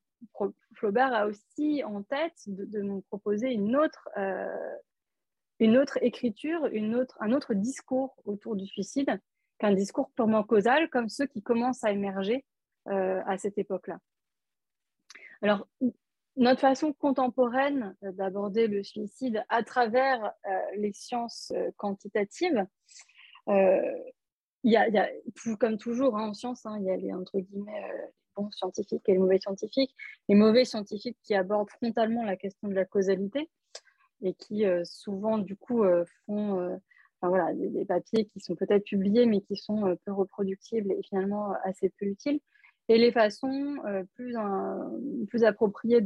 [0.74, 4.08] Flaubert a aussi en tête de, nous proposer une autre,
[5.60, 9.20] une autre écriture, une autre, un autre discours autour du suicide
[9.58, 12.44] qu'un discours purement causal, comme ceux qui commencent à émerger
[12.86, 14.00] à cette époque-là.
[15.42, 15.68] Alors,
[16.36, 22.66] notre façon contemporaine euh, d'aborder le suicide à travers euh, les sciences euh, quantitatives,
[23.46, 25.10] il y, a,
[25.60, 27.82] comme toujours hein, en sciences, hein, il y a les, entre guillemets,
[28.34, 29.94] bons scientifiques et les mauvais scientifiques.
[30.30, 33.50] Les mauvais scientifiques qui abordent frontalement la question de la causalité
[34.22, 35.84] et qui souvent, du coup,
[36.24, 36.80] font
[37.20, 41.90] voilà, des, papiers qui sont peut-être publiés mais qui sont peu reproductibles et finalement assez
[41.90, 42.40] peu utiles
[42.88, 44.34] et les façons euh, plus,
[45.28, 46.00] plus appropriées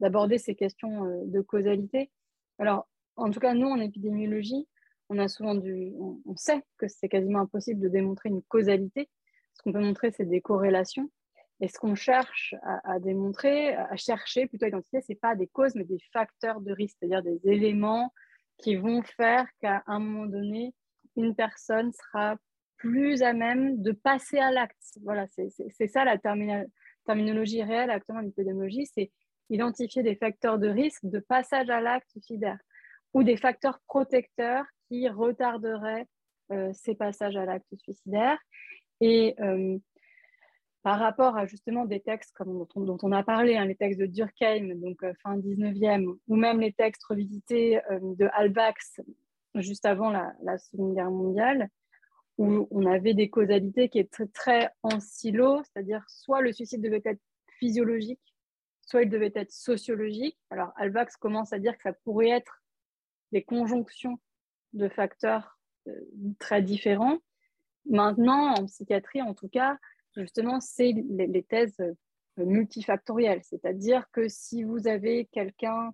[0.00, 2.10] d'aborder ces questions euh, de causalité.
[2.58, 4.68] Alors, en tout cas, nous, en épidémiologie,
[5.08, 9.08] on a souvent du, on, sait que c'est quasiment impossible de démontrer une causalité.
[9.54, 11.10] Ce qu'on peut montrer, c'est des corrélations.
[11.60, 15.46] Et ce qu'on cherche à, démontrer, à chercher, plutôt à identifier, ce n'est pas des
[15.48, 18.14] causes, mais des facteurs de risque, c'est-à-dire des éléments
[18.56, 20.74] qui vont faire qu'à un moment donné,
[21.16, 22.36] une personne sera
[22.80, 24.98] plus à même de passer à l'acte.
[25.02, 29.10] Voilà, c'est ça la terminologie réelle actuellement en épidémiologie, c'est
[29.50, 32.58] identifier des facteurs de risque de passage à l'acte suicidaire
[33.12, 36.06] ou des facteurs protecteurs qui retarderaient
[36.52, 38.38] euh, ces passages à l'acte suicidaire.
[39.00, 39.78] Et euh,
[40.82, 44.06] par rapport à justement des textes comme dont, on, a parlé, hein, les textes de
[44.06, 49.00] Durkheim, donc euh, fin 19e, ou même les textes revisités de Albax
[49.56, 51.68] juste avant la, Seconde Guerre mondiale,
[52.40, 57.02] où on avait des causalités qui étaient très en silo, c'est-à-dire soit le suicide devait
[57.04, 57.20] être
[57.58, 58.34] physiologique,
[58.80, 60.38] soit il devait être sociologique.
[60.48, 62.62] Alors Albax commence à dire que ça pourrait être
[63.30, 64.18] des conjonctions
[64.72, 65.92] de facteurs euh,
[66.38, 67.18] très différents.
[67.84, 69.76] Maintenant, en psychiatrie, en tout cas,
[70.16, 71.92] justement, c'est les, thèses euh,
[72.38, 75.92] multifactorielles, c'est-à-dire que si vous avez quelqu'un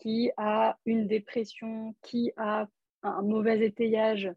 [0.00, 2.66] qui a une dépression, qui a
[3.04, 4.28] un mauvais étayage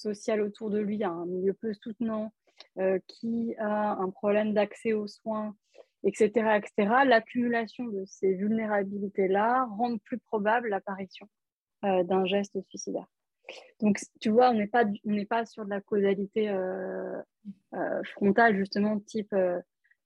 [0.00, 2.32] social autour de lui, un milieu peu soutenant,
[2.78, 5.56] euh, qui a un problème d'accès aux soins,
[6.04, 11.28] etc., etc., l'accumulation de ces vulnérabilités-là rend plus probable l'apparition
[11.84, 13.06] euh, d'un geste suicidaire.
[13.80, 14.84] Donc, tu vois, on n'est pas,
[15.28, 17.20] pas sur de la causalité euh,
[18.04, 19.34] frontale, justement, type,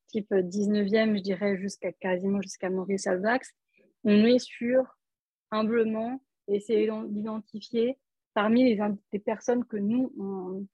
[0.07, 3.53] type 19e, je dirais, jusqu'à quasiment jusqu'à Maurice Alvax.
[4.05, 4.97] On est sur,
[5.51, 7.99] humblement, essayer d'identifier
[8.35, 10.67] parmi les, personnes que nous, on,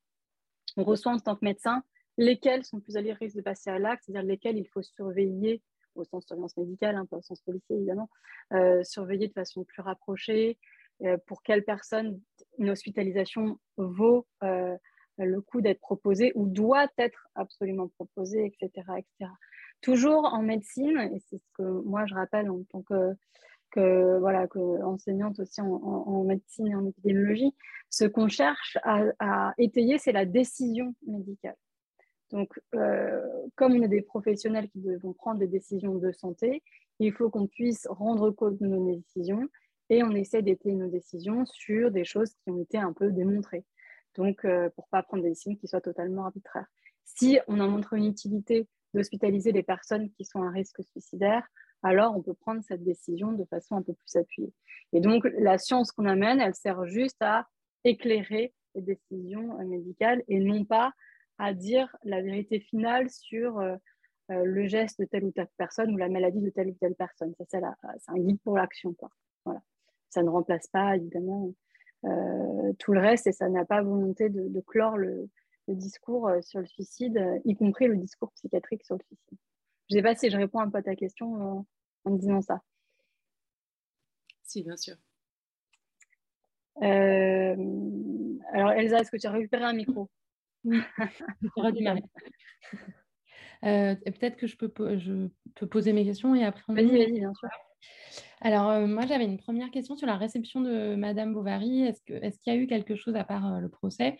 [0.76, 1.82] en tant que médecin,
[2.16, 5.62] lesquelles sont plus à risque de passer à l'acte, c'est-à-dire lesquelles il faut surveiller,
[5.94, 8.08] au sens surveillance médicale, hein, pas au sens policier évidemment,
[8.52, 10.58] euh, surveiller de façon plus rapprochée,
[11.02, 12.20] euh, pour quelles personnes
[12.58, 14.76] une hospitalisation vaut euh,
[15.18, 19.30] le coup d'être proposée ou doit être absolument proposée, etc., etc.
[19.80, 23.14] Toujours en médecine, et c'est ce que moi je rappelle en tant que
[23.70, 27.54] que, voilà, que enseignante aussi en, médecine et en épidémiologie,
[27.88, 31.56] ce qu'on cherche à, étayer, c'est la décision médicale.
[32.30, 33.26] Donc, euh,
[33.56, 36.62] comme on est des professionnels qui devons prendre des décisions de santé,
[37.00, 39.48] il faut qu'on puisse rendre compte de nos décisions
[39.88, 43.64] et on essaie d'étayer nos décisions sur des choses qui ont été un peu démontrées.
[44.16, 46.66] Donc, euh, pour ne pas prendre des décisions qui soient totalement arbitraires.
[47.04, 51.46] Si on en montre une utilité d'hospitaliser les personnes qui sont à risque suicidaire,
[51.82, 54.52] alors on peut prendre cette décision de façon un peu plus appuyée.
[54.92, 57.46] Et donc, la science qu'on amène, elle sert juste à
[57.84, 60.92] éclairer les décisions euh, médicales et non pas
[61.38, 63.76] à dire la vérité finale sur euh,
[64.30, 66.94] euh, le geste de telle ou telle personne ou la maladie de telle ou telle
[66.94, 67.34] personne.
[67.38, 68.94] Ça, c'est, un guide pour l'action.
[69.44, 69.60] Voilà.
[70.10, 71.52] Ça ne remplace pas, évidemment,
[72.78, 75.28] tout le reste et ça n'a pas volonté de, clore le,
[75.68, 79.38] discours sur le suicide, y compris le discours psychiatrique sur le suicide.
[79.90, 81.62] Je ne sais pas si je réponds un peu à ta question euh,
[82.04, 82.60] en disant ça.
[84.44, 84.94] Si, bien sûr.
[86.82, 87.56] Euh,
[88.52, 90.08] alors, Elsa, est-ce que tu as récupéré un micro?
[91.56, 91.88] Oui,
[93.64, 97.18] euh, Peut-être que je peux, je peux poser mes questions et après on Vas-y, vas-y,
[97.18, 97.48] bien sûr.
[98.40, 101.82] Alors, moi, j'avais une première question sur la réception de Madame Bovary.
[101.82, 104.16] Est-ce qu'il y a eu quelque chose, à part le procès,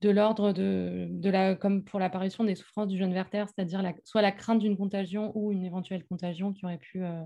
[0.00, 4.32] de l'ordre de, la, comme pour l'apparition des souffrances du jeune Werther, c'est-à-dire soit la
[4.32, 7.22] crainte d'une contagion ou une éventuelle contagion qui aurait pu euh,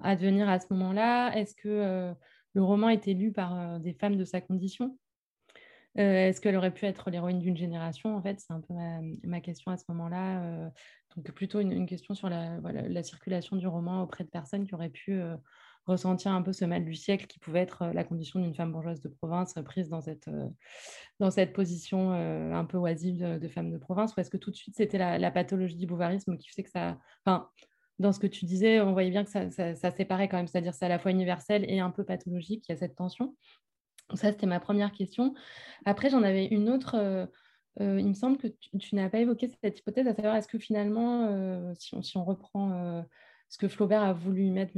[0.00, 1.36] advenir à ce moment-là?
[1.36, 2.14] Est-ce que euh,
[2.54, 4.96] le roman été lu par euh, des femmes de sa condition?
[5.96, 8.74] Est-ce qu'elle aurait pu être l'héroïne d'une génération En fait, c'est un peu
[9.22, 10.70] ma, question à ce moment-là.
[11.14, 15.20] donc plutôt une, question sur la, circulation du roman auprès de personnes qui auraient pu
[15.86, 18.72] ressentir un peu ce mal du siècle qui pouvait être euh, la condition d'une femme
[18.72, 23.78] bourgeoise de province euh, prise dans cette, euh, position un peu oisive de, femme de
[23.78, 24.16] province?
[24.16, 26.98] Ou est-ce que tout de suite c'était la, pathologie du bouvarisme qui fait que ça.
[27.24, 27.48] Enfin,
[27.98, 30.74] dans ce que tu disais, on voyait bien que ça, ça, séparait quand même, c'est-à-dire
[30.74, 33.36] c'est à la fois universel et un peu pathologique, il y a cette tension.
[34.14, 35.34] Ça, c'était ma première question.
[35.84, 37.28] Après, j'en avais une autre.
[37.80, 38.48] il me semble que
[38.78, 42.24] tu, n'as pas évoqué cette hypothèse, à savoir est-ce que finalement, si, on, si, on,
[42.24, 43.04] reprend
[43.54, 44.72] ce que Flaubert a voulu mettre,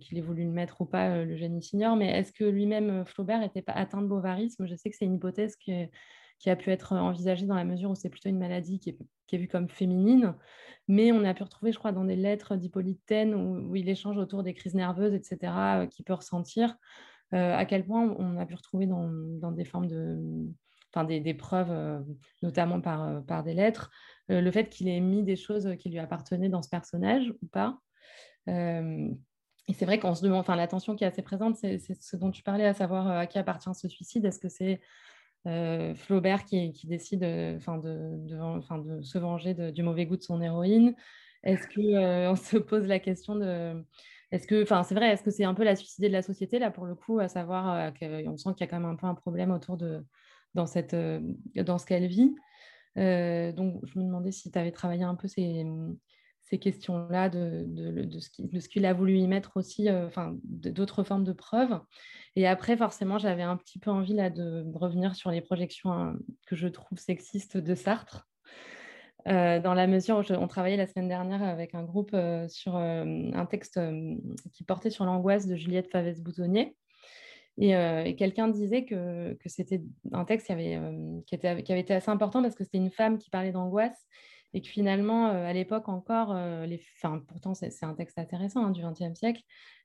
[0.00, 2.90] qu'il ait voulu le mettre ou pas, euh, le génie s'ignore, mais est-ce que lui-même,
[2.90, 4.66] euh, Flaubert, n'était pas atteint de bovarisme?
[4.66, 5.72] Je sais que c'est une hypothèse qui,
[6.46, 9.48] a pu être envisagée dans la mesure où c'est plutôt une maladie qui est, vue
[9.48, 10.34] comme féminine,
[10.88, 14.42] mais on a pu retrouver, je crois, dans des lettres d'Hippolyte où, il échange autour
[14.42, 16.76] des crises nerveuses, etc., euh, qu'il peut ressentir,
[17.32, 20.18] à quel point on a pu retrouver dans, des formes de...
[20.92, 22.04] Enfin, des, preuves,
[22.42, 23.92] notamment par, par des lettres,
[24.30, 27.46] euh, le fait qu'il ait mis des choses qui lui appartenaient dans ce personnage ou
[27.46, 27.78] pas.
[28.48, 29.08] Euh,
[29.68, 32.30] et c'est vrai qu'on se demande, enfin, l'attention qui est assez présente, c'est ce dont
[32.30, 34.24] tu parlais, à savoir euh, à qui appartient ce suicide.
[34.24, 34.80] Est-ce que c'est
[35.94, 37.24] Flaubert qui, décide
[37.56, 40.94] enfin, de, de, se venger du mauvais goût de son héroïne?
[41.42, 43.82] Est-ce qu'on se pose la question de.
[44.32, 46.58] Est-ce que, enfin, c'est vrai, est-ce que c'est un peu la suicidée de la société,
[46.58, 49.06] là, pour le coup, à savoir qu'on sent qu'il y a quand même un peu
[49.06, 50.04] un problème autour de.
[50.54, 50.94] dans, cette,
[51.54, 52.34] dans ce qu'elle vit
[52.98, 55.64] euh, donc, je me demandais si tu avais travaillé un peu ces,
[56.42, 59.88] ces questions-là, de, de, ce qu'il a voulu y mettre aussi,
[60.44, 61.80] d'autres formes de preuves.
[62.36, 66.16] Et après, forcément, j'avais un petit peu envie là, de revenir sur les projections hein,
[66.46, 68.29] que je trouve sexistes de Sartre.
[69.26, 72.16] Dans la mesure où on travaillait la semaine dernière avec un groupe
[72.48, 73.80] sur un texte
[74.52, 76.76] qui portait sur l'angoisse de Juliette Favès-Bouzonnier.
[77.58, 79.82] Et, quelqu'un disait que, c'était
[80.12, 80.78] un texte qui avait,
[81.26, 84.06] qui, était, qui avait été assez important parce que c'était une femme qui parlait d'angoisse
[84.52, 89.18] et que finalement, à l'époque encore, enfin, pourtant c'est un texte intéressant hein, du XXe
[89.18, 89.42] siècle,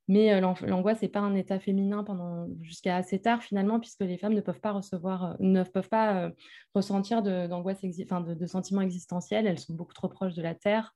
[0.07, 4.33] mais l'angoisse n'est pas un état féminin pendant jusqu'à assez tard finalement, puisque les femmes
[4.33, 6.31] ne peuvent pas recevoir, ne peuvent pas
[6.73, 9.47] ressentir d'angoisse, de, de, sentiments existentiels.
[9.47, 10.95] Elles sont beaucoup trop proches de la terre,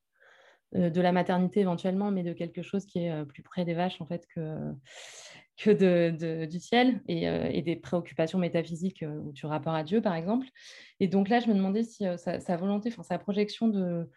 [0.73, 4.05] de la maternité éventuellement, mais de quelque chose qui est plus près des vaches en
[4.05, 4.73] fait que
[5.59, 10.15] que de, du ciel euh, et, des préoccupations métaphysiques ou du rapport à Dieu, par
[10.15, 10.47] exemple.
[10.99, 14.09] Et donc là, je me demandais si euh, sa, volonté, enfin sa projection de,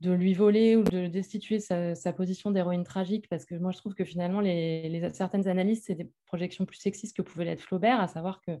[0.00, 3.94] de lui voler ou de destituer sa, position d'héroïne tragique, parce que moi, je trouve
[3.94, 8.08] que finalement, les, certaines analyses, c'est des projections plus sexistes que pouvait l'être Flaubert, à
[8.08, 8.52] savoir que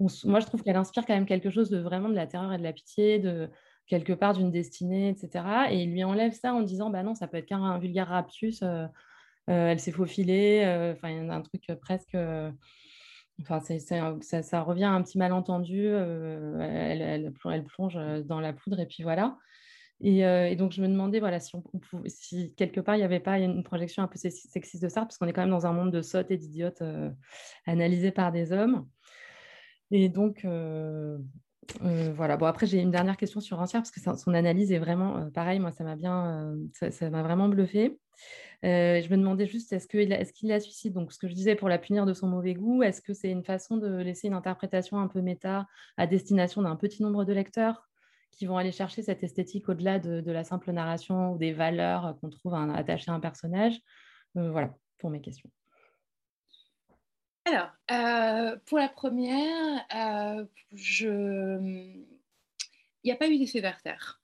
[0.00, 2.58] moi, je trouve qu'elle inspire quand même quelque chose de vraiment de la terreur et
[2.58, 3.48] de la pitié, de
[3.86, 5.44] quelque part d'une destinée, etc.
[5.70, 8.62] Et il lui enlève ça en disant, bah non, ça peut être qu'un vulgaire raptus.
[8.62, 8.86] Euh,
[9.70, 10.62] elle s'est faufilée.
[10.64, 12.14] Euh, enfin, il y a un truc presque.
[12.14, 12.50] Euh,
[13.42, 15.86] enfin, ça, ça, revient à un petit malentendu.
[15.86, 19.36] Elle, elle, plonge dans la poudre et puis voilà.
[20.00, 21.52] Et, donc, je me demandais voilà, si,
[22.08, 25.16] si quelque part, il n'y avait pas une projection un peu sexiste de ça, parce
[25.18, 26.82] qu'on est quand même dans un monde de sottes et d'idiotes
[27.66, 28.86] analysés par des hommes.
[29.90, 30.44] Et donc,
[31.80, 32.36] voilà.
[32.36, 35.58] Bon, après, j'ai une dernière question sur Rancière, parce que son analyse est vraiment pareil.
[35.58, 36.54] Moi, ça m'a bien,
[36.90, 37.98] ça m'a vraiment bluffé.
[38.64, 40.94] Euh, je me demandais juste, est-ce qu'il est la suicide?
[40.94, 43.30] Donc, ce que je disais pour la punir de son mauvais goût, est-ce que c'est
[43.30, 45.66] une façon de laisser une interprétation un peu méta
[45.96, 47.88] à destination d'un petit nombre de lecteurs?
[48.34, 52.30] Qui vont aller chercher cette esthétique au-delà de, la simple narration ou des valeurs qu'on
[52.30, 53.80] trouve attachées à un personnage
[54.36, 55.50] euh, Voilà, pour mes questions.
[57.46, 59.86] Alors, euh, pour la première,
[60.72, 61.58] je...
[61.60, 62.06] il
[63.04, 64.20] n'y a pas eu d'effet Werther.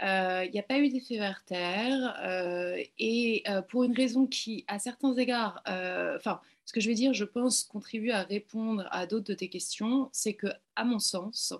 [0.00, 1.90] Il n'y a pas eu d'effet Werther
[2.24, 6.88] euh, et euh, pour une raison qui, à certains égards, euh, enfin, ce que je
[6.88, 10.84] veux dire, je pense, contribue à répondre à d'autres de tes questions, c'est que, à
[10.84, 11.54] mon sens,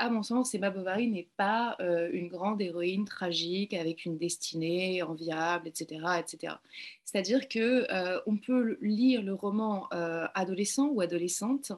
[0.00, 1.76] à mon sens, Emma Bovary n'est pas
[2.12, 6.54] une grande héroïne tragique avec une destinée enviable, etc., etc.
[7.04, 7.86] C'est-à-dire que
[8.26, 9.88] on peut lire le roman
[10.34, 11.72] adolescent ou adolescente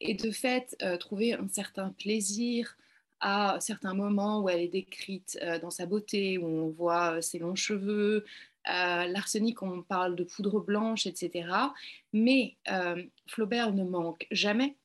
[0.00, 2.76] et de fait trouver un certain plaisir
[3.20, 7.20] à certains moments où elle est décrite euh, dans sa beauté, où on voit euh,
[7.20, 8.24] ses longs cheveux,
[8.68, 11.48] euh, l'arsenic, on parle de poudre blanche, etc.
[12.12, 12.56] Mais
[13.26, 14.76] Flaubert ne manque jamais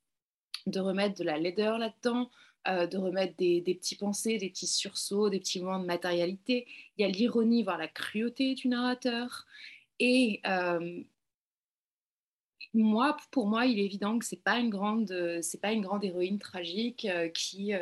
[0.68, 2.30] de remettre de la laideur là-dedans,
[2.66, 6.68] de remettre des, petits pensées, des petits sursauts, des petits moments de matérialité.
[6.98, 9.46] Il y a l'ironie, voire la cruauté du narrateur.
[10.00, 10.42] Et
[12.74, 15.14] moi, pour moi, il est évident que c'est pas une grande,
[15.62, 17.74] pas une grande héroïne tragique qui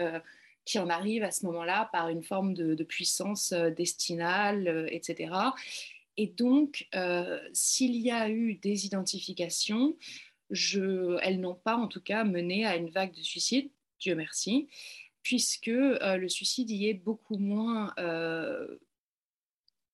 [0.66, 5.34] qui en arrive à ce moment-là par une forme de, puissance euh, destinale, euh, etc.
[6.18, 9.96] Et donc, euh, s'il y a eu des identifications,
[10.50, 13.70] elles n'ont pas en tout cas mené à une vague de suicide,
[14.02, 14.68] Dieu merci,
[15.24, 17.94] puisque le suicide y est beaucoup moins,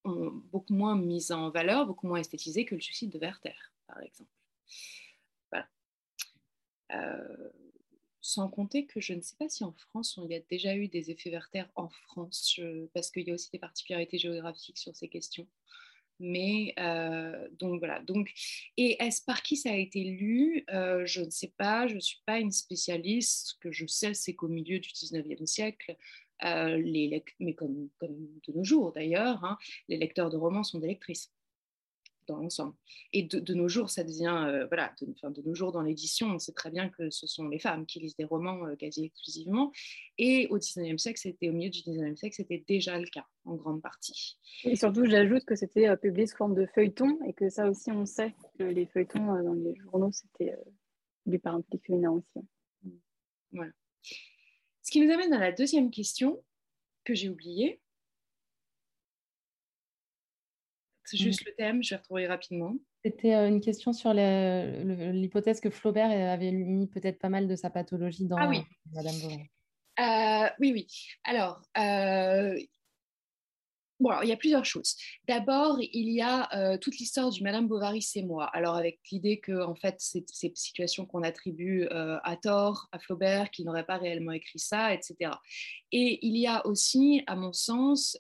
[0.06, 4.32] beaucoup moins mis en valeur, beaucoup moins esthétisé que le suicide de Werther, par exemple.
[5.52, 5.68] Voilà.
[8.22, 10.88] Sans compter que je ne sais pas si en France, il y a déjà eu
[10.88, 12.60] des effets Werther en France,
[12.94, 15.48] parce qu'il y a aussi des particularités géographiques sur ces questions.
[16.20, 18.02] Mais euh, donc voilà.
[18.02, 18.32] Donc,
[18.78, 20.66] et est-ce par qui ça a été lu?
[20.72, 21.88] Euh, Je ne sais pas.
[21.88, 23.50] Je ne suis pas une spécialiste.
[23.50, 25.96] Ce que je sais, c'est qu'au milieu du 19e siècle,
[26.44, 28.16] euh, les, mais comme, comme,
[28.48, 29.58] de nos jours d'ailleurs, hein,
[29.88, 31.32] les lecteurs de romans sont des lectrices
[32.28, 32.74] dans l'ensemble.
[33.14, 36.40] Et de, nos jours, ça devient, euh, voilà, de, de, nos jours dans l'édition, on
[36.40, 39.72] sait très bien que ce sont les femmes qui lisent des romans euh, quasi exclusivement.
[40.18, 43.56] Et au 19e siècle, c'était au milieu du 19e siècle, c'était déjà le cas en
[43.56, 44.38] grande partie.
[44.64, 47.92] Et surtout, j'ajoute que c'était euh, publié sous forme de feuilleton et que ça aussi,
[47.92, 50.54] on sait que les feuilletons dans les journaux, c'était
[51.26, 52.46] lu par un petit féminin aussi.
[53.52, 53.72] Voilà.
[54.82, 56.44] Ce qui nous amène à la deuxième question
[57.04, 57.82] que j'ai oubliée.
[61.08, 62.76] C'est juste le thème, je vais retrouver rapidement.
[63.06, 67.70] C'était euh, une question sur l'hypothèse que Flaubert avait mis peut-être pas mal de sa
[67.70, 68.60] pathologie dans ah oui.
[68.94, 69.50] Madame Bovary.
[70.00, 70.88] Euh, oui, oui.
[71.24, 72.60] Alors, euh,
[74.00, 74.96] Bon, il y a plusieurs choses.
[75.28, 78.46] D'abord, il y a toute l'histoire du Madame Bovary, c'est moi.
[78.54, 83.50] Alors, avec l'idée que, en fait, c'est ces situations qu'on attribue à tort à Flaubert,
[83.50, 85.32] qui n'aurait pas réellement écrit ça, etc.
[85.92, 88.20] Et il y a aussi, à mon sens,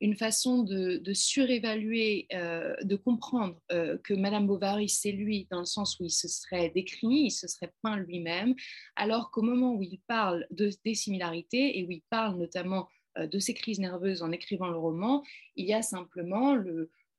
[0.00, 5.66] une façon de, surévaluer, euh, de comprendre euh, que Madame Bovary, c'est lui, dans le
[5.66, 8.54] sens où il se serait décrit, il se serait peint lui-même,
[8.96, 13.26] alors qu'au moment où il parle de, des similarités et où il parle notamment euh,
[13.26, 15.22] de ses crises nerveuses en écrivant le roman,
[15.56, 16.56] il y a simplement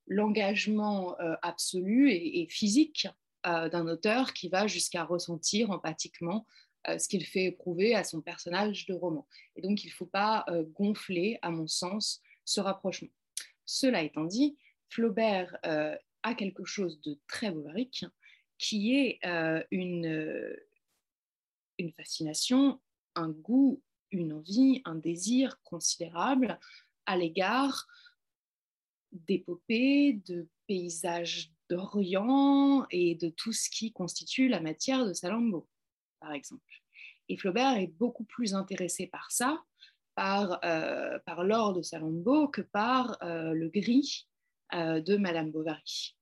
[0.08, 3.08] l'engagement absolu et, et physique
[3.44, 6.46] d'un auteur qui va jusqu'à ressentir empathiquement
[6.88, 9.28] ce qu'il fait éprouver à son personnage de roman.
[9.56, 13.10] Et donc, il ne faut pas gonfler, à mon sens, ce rapprochement.
[13.66, 14.58] Cela étant dit,
[14.90, 18.06] Flaubert euh, a quelque chose de très bovarique
[18.58, 20.56] qui est euh, une, euh,
[21.78, 22.80] une fascination,
[23.16, 23.82] un goût,
[24.12, 26.60] une envie, un désir considérable
[27.06, 27.88] à l'égard
[29.12, 35.68] d'épopées, de paysages d'Orient et de tout ce qui constitue la matière de Salammbô,
[36.20, 36.84] par exemple.
[37.30, 39.64] Et Flaubert est beaucoup plus intéressé par ça
[40.22, 44.28] par, euh, de Salammbô que par euh, le gris
[44.76, 46.16] euh, de Madame Bovary.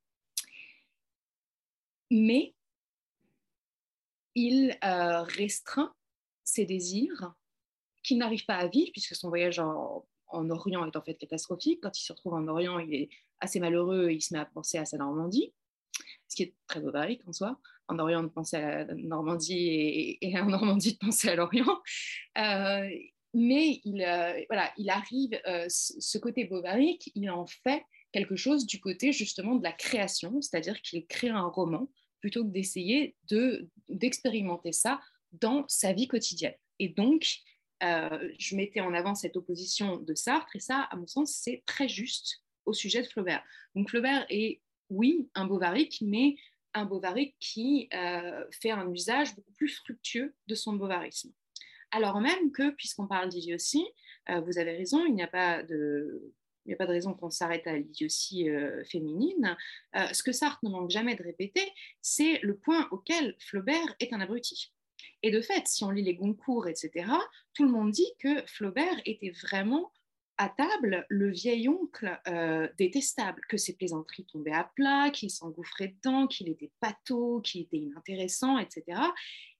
[2.09, 2.55] Mais
[4.35, 5.93] il restreint
[6.45, 7.33] ses désirs
[8.01, 11.81] qu'il n'arrive pas à vivre puisque son voyage en, Orient est en fait catastrophique.
[11.83, 13.09] Quand il se retrouve en Orient, il est
[13.41, 15.53] assez malheureux et il se met à penser à sa Normandie,
[16.29, 17.59] ce qui est très bovarique en soi.
[17.89, 21.81] En Orient de penser à la Normandie et, en Normandie de penser à l'Orient
[23.33, 28.65] mais il, euh, voilà, il arrive, euh, ce côté bovarique, il en fait quelque chose
[28.65, 31.89] du côté justement de la création, c'est-à-dire qu'il crée un roman
[32.21, 34.99] plutôt que d'essayer de, d'expérimenter ça
[35.31, 36.55] dans sa vie quotidienne.
[36.79, 37.37] Et donc,
[37.83, 41.63] euh, je mettais en avant cette opposition de Sartre, et ça, à mon sens, c'est
[41.65, 43.43] très juste au sujet de Flaubert.
[43.75, 46.35] Donc Flaubert est, oui, un bovarique, mais
[46.73, 47.89] un bovarique qui
[48.51, 51.31] fait un usage beaucoup plus fructueux de son bovarisme
[51.91, 53.85] alors même que, puisqu'on parle d'idiotie,
[54.29, 56.33] euh, vous avez raison, il n'y a pas de...
[56.79, 59.57] Raison qu'on s'arrête à l'idiotie euh, féminine.
[59.95, 61.63] Euh, ce que Sartre ne manque jamais de répéter,
[61.99, 64.71] c'est le point auquel Flaubert est un abruti.
[65.23, 67.07] Et de fait, si on lit les Goncourt, etc.,
[67.55, 69.91] tout le monde dit que Flaubert était vraiment
[70.37, 72.15] à table le vieil oncle
[72.77, 77.77] détestable, que ses plaisanteries tombaient à plat, qu'il s'engouffrait dedans, qu'il était pâteau, qu'il était
[77.77, 78.83] inintéressant, etc.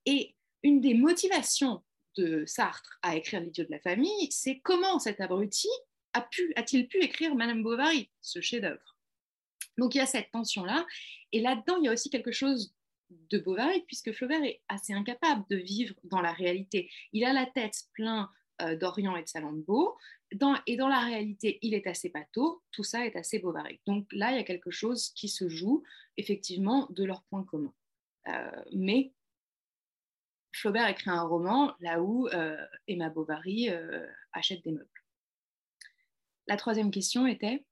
[0.06, 1.82] Et une des motivations
[2.16, 5.68] de Sartre à écrire L'idiot de la famille, c'est comment cet abruti
[6.12, 8.96] a pu, a-t-il pu écrire Madame Bovary, ce chef-d'œuvre?
[9.78, 10.86] Donc il y a cette tension-là,
[11.32, 12.74] et là-dedans il y a aussi quelque chose
[13.10, 16.90] de Bovary, puisque Flaubert est assez incapable de vivre dans la réalité.
[17.12, 18.30] Il a la tête plein
[18.62, 19.96] euh, d'Orient et de Salammbô,
[20.34, 23.80] dans, et dans la réalité, il est assez pâteau, tout ça est assez Bovary.
[23.86, 25.82] Donc là, il y a quelque chose qui se joue
[26.16, 27.74] effectivement de leur point commun.
[28.28, 29.12] Euh, mais
[30.52, 32.56] Flaubert écrit un roman là où euh,
[32.86, 34.88] Emma Bovary euh, achète des meubles.
[36.46, 37.64] La troisième question était?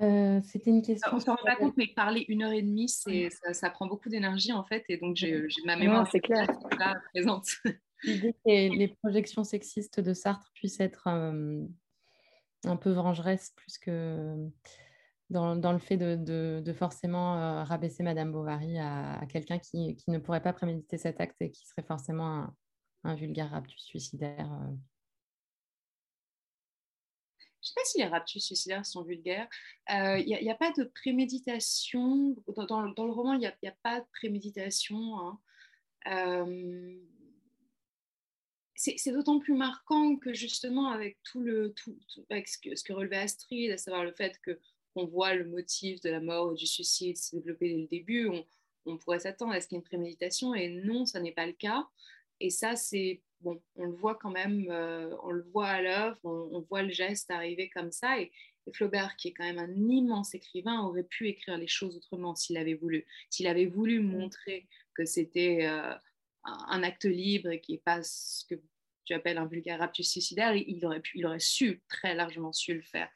[0.00, 1.10] Euh, C'était une question.
[1.12, 4.08] On ne se rend pas compte, mais parler une heure et demie, ça, prend beaucoup
[4.08, 6.46] d'énergie en fait, et donc j'ai ma mémoire c'est clair.
[7.12, 7.46] présente.
[8.04, 14.50] L'idée que les projections sexistes de Sartre puissent être un peu vengeresses plus que
[15.32, 20.52] dans, le fait de, forcément euh, rabaisser Madame Bovary à, quelqu'un qui, ne pourrait pas
[20.52, 22.48] préméditer cet acte et qui serait forcément
[23.04, 24.52] un, vulgaire raptus suicidaire.
[24.52, 24.74] Euh.
[27.40, 29.48] Je ne sais pas si les raptus suicidaires sont vulgaires.
[29.88, 32.36] Il euh, n'y a, pas de préméditation.
[32.68, 35.38] Dans, le roman, il n'y a, pas de préméditation.
[36.04, 36.46] Hein.
[38.74, 43.78] c'est d'autant plus marquant que justement avec tout ce que, ce que relevait Astrid, à
[43.78, 44.58] savoir le fait que
[44.94, 48.30] on voit le motif de la mort ou du suicide se développer dès le début,
[48.86, 51.46] on, pourrait s'attendre à ce qu'il y ait une préméditation, et non, ça n'est pas
[51.46, 51.86] le cas.
[52.40, 56.18] Et ça, c'est bon, on le voit quand même, euh, on le voit à l'œuvre,
[56.24, 58.20] on, voit le geste arriver comme ça.
[58.20, 58.32] Et,
[58.72, 62.56] Flaubert, qui est quand même un immense écrivain, aurait pu écrire les choses autrement s'il
[62.56, 63.06] avait voulu.
[63.28, 64.06] S'il avait voulu mm.
[64.06, 65.94] montrer que c'était euh,
[66.44, 68.54] un acte libre et qui n'est pas ce que
[69.04, 72.74] tu appelles un vulgaire raptus suicidaire, il aurait, pu, il aurait su, très largement su
[72.74, 73.08] le faire.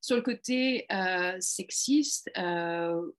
[0.00, 3.12] Sur le côté euh, sexiste, euh,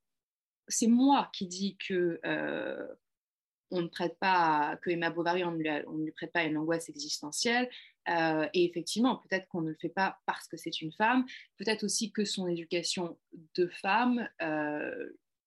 [0.68, 2.88] c'est moi qui dis que euh,
[3.72, 7.70] on ne prête pas, que Emma Bovary, on ne, lui, prête pas une angoisse existentielle.
[8.08, 11.26] et effectivement, peut-être qu'on ne le fait pas parce que c'est une femme,
[11.58, 13.18] peut-être aussi que son éducation
[13.56, 14.30] de femme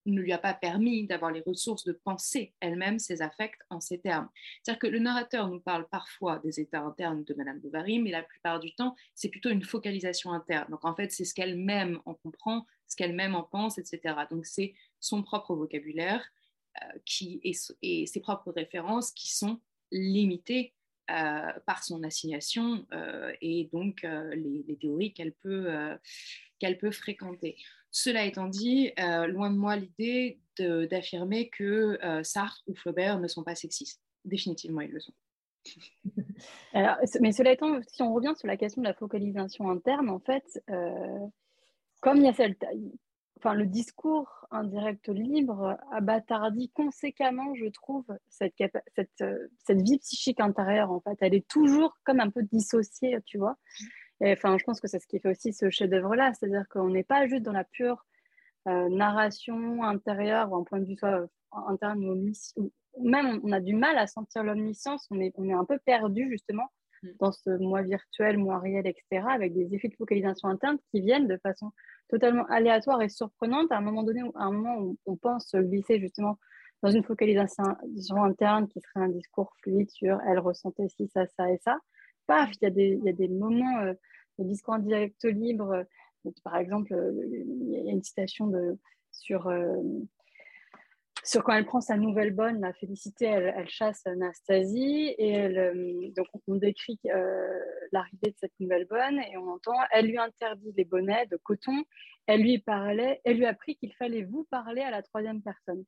[0.06, 3.98] ne lui a pas permis d'avoir les ressources de penser elle-même ses affects en ces
[3.98, 4.28] termes.
[4.62, 8.22] C'est-à-dire que le narrateur nous parle parfois des états internes de Madame Bovary, mais la
[8.22, 10.70] plupart du temps, c'est plutôt une focalisation interne.
[10.70, 14.14] Donc en fait, c'est ce qu'elle-même en comprend, ce qu'elle-même en pense, etc.
[14.30, 16.24] Donc c'est son propre vocabulaire
[16.82, 19.60] euh, qui et, ses propres références qui sont
[19.90, 20.72] limitées
[21.66, 22.84] par son assignation
[23.40, 24.04] et donc
[24.34, 25.68] les, théories qu'elle peut,
[26.58, 27.56] qu'elle peut fréquenter.
[27.98, 33.54] Cela étant dit, loin de moi l'idée d'affirmer que Sartre ou Flaubert ne sont pas
[33.54, 34.02] sexistes.
[34.26, 35.14] Définitivement, ils le sont.
[37.20, 40.62] mais cela étant, si on revient sur la question de la focalisation interne, en fait,
[42.02, 42.26] comme il
[43.38, 48.54] enfin, le discours indirect libre a bâtardi conséquemment, je trouve, cette,
[49.22, 51.16] euh, cette, vie psychique intérieure, en fait.
[51.20, 53.56] Elle est toujours comme un peu dissociée, tu vois.
[54.20, 57.04] Et, enfin, je pense que c'est ce qui fait aussi ce chef-d'œuvre-là, c'est-à-dire qu'on n'est
[57.04, 58.04] pas juste dans la pure
[58.66, 63.60] euh, narration intérieure ou un point de vue soit interne ou, ou même on a
[63.60, 66.66] du mal à sentir l'omniscience, on est, on est un peu perdu justement
[67.02, 67.08] mm.
[67.20, 71.28] dans ce moi virtuel, moi réel, etc., avec des effets de focalisation interne qui viennent
[71.28, 71.70] de façon
[72.08, 76.00] totalement aléatoire et surprenante à un moment donné, à un moment où on pense glisser
[76.00, 76.38] justement
[76.82, 77.64] dans une focalisation
[78.22, 81.78] interne qui serait un discours fluide sur elle ressentait ci, ça, ça et ça.
[82.26, 83.94] Paf, il y a des, moments euh,
[84.38, 85.84] de discours en direct libre.
[86.44, 88.78] par exemple, euh, il y a une citation de,
[89.10, 89.82] sur euh,
[91.26, 96.10] sur quand elle prend sa nouvelle bonne, la Félicité, elle, chasse Anastasie et elle, euh,
[96.16, 100.72] donc on décrit euh, l'arrivée de cette nouvelle bonne et on entend, elle lui interdit
[100.76, 101.84] les bonnets de coton,
[102.26, 105.84] elle lui parlait, elle lui a appris qu'il fallait vous parler à la troisième personne.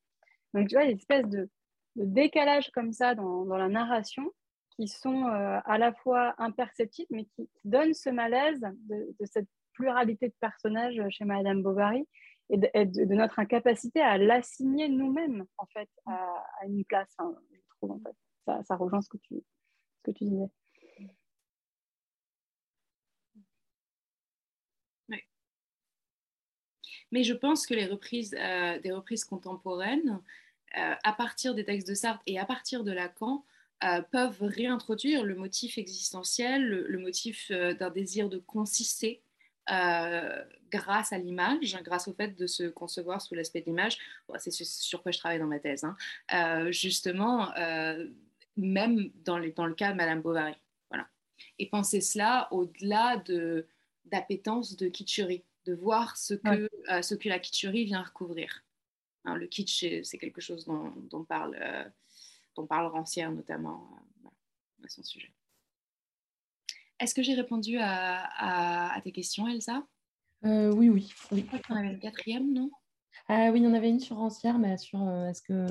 [0.54, 1.48] Donc tu vois, une espèce de,
[1.94, 4.32] décalage comme ça dans, la narration
[4.78, 10.28] qui sont euh, à la fois imperceptibles mais qui, donnent ce malaise de, cette pluralité
[10.28, 12.06] de personnages chez Madame Bovary
[12.50, 17.14] et de, notre incapacité à l'assigner nous-mêmes en fait à, une place.
[17.18, 20.48] je trouve en fait ça, ça rejoint ce que tu, ce que tu disais.
[27.10, 30.20] Mais je pense que les reprises, euh, des reprises contemporaines,
[30.76, 33.44] euh, à partir des textes de Sartre et à partir de Lacan,
[33.84, 39.22] euh, peuvent réintroduire le motif existentiel, le motif d'un désir de consister
[39.70, 43.96] euh, grâce à l'image, grâce au fait de se concevoir sous l'aspect de l'image.
[44.38, 45.84] c'est sur quoi je travaille dans ma thèse.
[45.84, 45.96] Hein.
[46.34, 48.06] Euh, justement, euh,
[48.56, 50.54] même dans, dans, le cas de Madame Bovary.
[50.90, 51.08] Voilà.
[51.58, 53.66] Et penser cela au-delà de
[54.04, 56.70] d'appétence de kitscherie, de voir ce que,
[57.02, 58.64] ce que la kitscherie vient recouvrir.
[59.26, 61.58] Hein, le kitsch, c'est quelque chose dont, dont parle,
[62.58, 63.88] dont parle Rancière notamment
[64.84, 65.32] à son sujet.
[66.98, 69.84] Est-ce que j'ai répondu à, tes questions, Elsa?
[70.44, 71.12] Euh, Oui, oui.
[71.30, 71.46] oui.
[71.52, 72.70] Je crois avait une quatrième, non?
[73.28, 75.66] Ah, Oui, il y en avait une sur Rancière, mais sur euh, est-ce que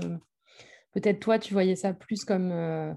[0.93, 2.93] peut-être toi, tu voyais ça plus comme euh,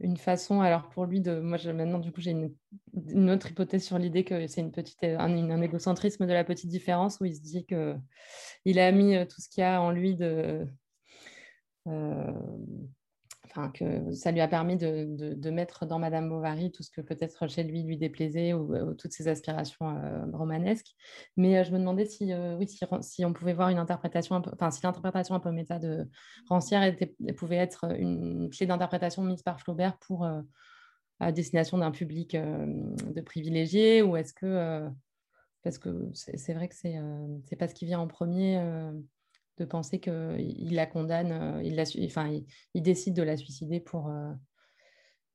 [0.00, 3.98] une façon, alors pour lui, de moi maintenant, du coup, j'ai une, autre hypothèse sur
[3.98, 7.64] l'idée que c'est une petite, un, égocentrisme de la petite différence où il se dit
[7.64, 10.66] qu'il a mis tout ce qu'il y a en lui de
[13.72, 17.62] que ça lui a permis de, mettre dans Madame Bovary tout ce que peut-être chez
[17.62, 20.94] lui lui déplaisait ou, toutes ses aspirations euh, romanesques.
[21.36, 22.66] Mais euh, je me demandais si, euh, oui,
[23.00, 26.08] si, on pouvait voir une interprétation, enfin, si l'interprétation un peu méta de
[26.48, 26.94] Rancière
[27.36, 30.28] pouvait être une clé d'interprétation mise par Flaubert pour
[31.20, 34.88] à destination d'un public de privilégiés, ou est-ce que
[35.62, 36.96] parce que c'est vrai que c'est
[37.46, 38.60] c'est pas ce qui vient en premier
[39.58, 42.40] de penser qu'il la condamne, euh, il, la, enfin,
[42.74, 44.32] il, décide de la suicider pour, euh,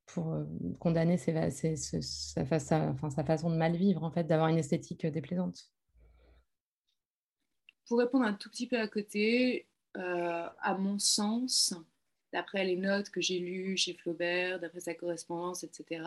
[0.06, 0.44] pour euh,
[0.80, 5.72] condamner sa, façon de mal vivre, en fait, d'avoir une esthétique déplaisante.
[7.88, 11.74] Pour répondre un tout petit peu à côté, à mon sens,
[12.32, 16.04] d'après les notes que j'ai lues chez Flaubert, d'après sa correspondance, etc.,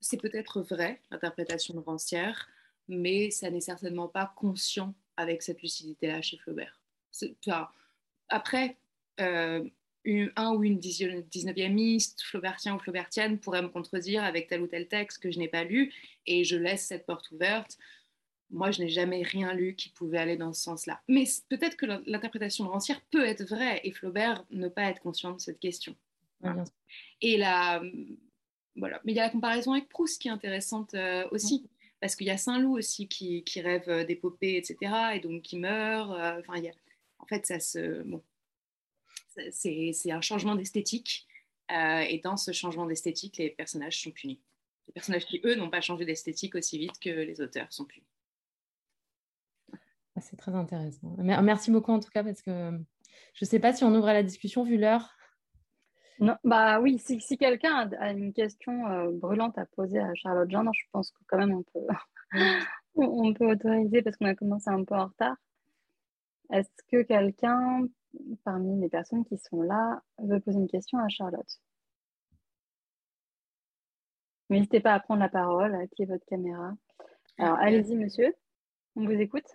[0.00, 2.48] c'est peut-être vrai, l'interprétation de Rancière,
[2.88, 6.80] mais ça n'est certainement pas conscient avec cette lucidité-là chez Flaubert.
[8.28, 8.76] après,
[9.20, 9.64] euh,
[10.36, 15.22] un ou une 19e flaubertien ou flaubertienne pourrait me contredire avec tel ou tel texte
[15.22, 15.92] que je n'ai pas lu
[16.26, 17.78] et je laisse cette porte ouverte.
[18.50, 21.00] Moi, je n'ai jamais rien lu qui pouvait aller dans ce sens-là.
[21.08, 25.32] Mais peut-être que l'interprétation de Rancière peut être vraie et Flaubert ne pas être conscient
[25.32, 25.96] de cette question.
[27.22, 27.82] Et là,
[28.76, 29.00] voilà.
[29.04, 31.66] Mais il y a la comparaison avec Proust qui est intéressante euh, aussi
[32.04, 36.10] parce qu'il y a Saint-Loup aussi qui, rêve euh, d'épopée, etc., et donc qui meurt.
[36.10, 36.60] Euh, enfin,
[37.18, 38.22] en fait, ça se, bon,
[39.50, 41.26] c'est un changement d'esthétique,
[41.72, 44.38] euh, et dans ce changement d'esthétique, les personnages sont punis.
[44.86, 48.04] Les personnages qui, eux, n'ont pas changé d'esthétique aussi vite que les auteurs sont punis.
[49.72, 51.16] Ah, c'est très intéressant.
[51.16, 52.70] Merci beaucoup en tout cas, parce que
[53.32, 55.16] je ne sais pas si on ouvre la discussion vu l'heure.
[56.20, 60.50] Non, bah oui, si, si quelqu'un a, une question euh, brûlante à poser à Charlotte
[60.50, 61.86] Jean, je pense que quand même on peut,
[62.94, 65.36] on peut autoriser parce qu'on a commencé un peu en retard.
[66.52, 67.86] Est-ce que quelqu'un
[68.44, 71.60] parmi les personnes qui sont là veut poser une question à Charlotte?
[74.50, 76.74] N'hésitez pas à prendre la parole, à activer votre caméra.
[77.38, 78.32] Alors, allez-y, monsieur.
[78.94, 79.46] On vous écoute.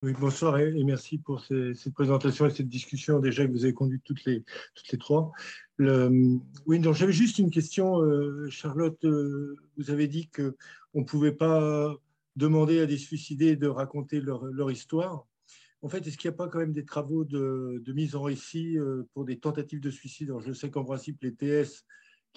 [0.00, 4.04] Oui, bonsoir et, merci pour cette présentation et cette discussion déjà que vous avez conduite
[4.04, 4.44] toutes les,
[4.76, 5.32] toutes les trois.
[5.80, 8.00] oui, donc j'avais juste une question.
[8.00, 11.92] Euh, Charlotte, euh, vous avez dit qu'on ne pouvait pas
[12.36, 15.26] demander à des suicidés de raconter leur, leur histoire.
[15.82, 18.22] En fait, est-ce qu'il n'y a pas quand même des travaux de, de mise en
[18.22, 20.32] récit euh, pour des tentatives de suicide?
[20.46, 21.84] Je sais qu'en principe, les TS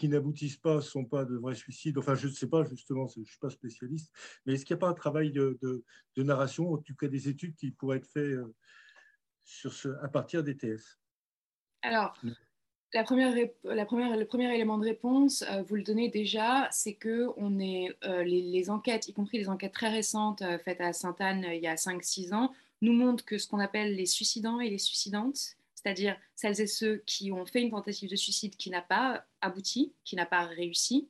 [0.01, 1.99] qui n'aboutissent pas sont pas de vrais suicides.
[1.99, 4.11] Enfin, je ne sais pas, justement, je ne suis pas spécialiste.
[4.45, 5.83] Mais est-ce qu'il n'y a pas un travail de,
[6.17, 8.55] narration, en tout cas des études qui pourraient être faites euh,
[9.43, 10.97] sur ce, à partir des TS
[11.83, 12.19] Alors,
[12.95, 16.95] la première, la première, le premier élément de réponse, euh, vous le donnez déjà, c'est
[16.95, 20.93] que on est, euh, les, les, enquêtes, y compris les enquêtes très récentes faites à
[20.93, 22.51] Sainte-Anne il y a 5-6 ans,
[22.81, 27.03] nous montrent que ce qu'on appelle les suicidants et les suicidantes, c'est-à-dire celles et ceux
[27.05, 31.09] qui ont fait une tentative de suicide qui n'a pas abouti, qui n'a pas réussi,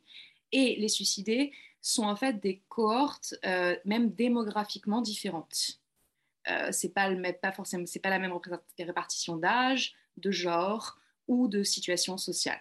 [0.51, 5.79] et les suicidés sont en fait des cohortes euh, même démographiquement différentes.
[6.49, 7.09] Euh, c'est pas,
[7.41, 8.33] pas forcément, c'est pas la même
[8.79, 12.59] répartition d'âge, de genre ou de situation sociale.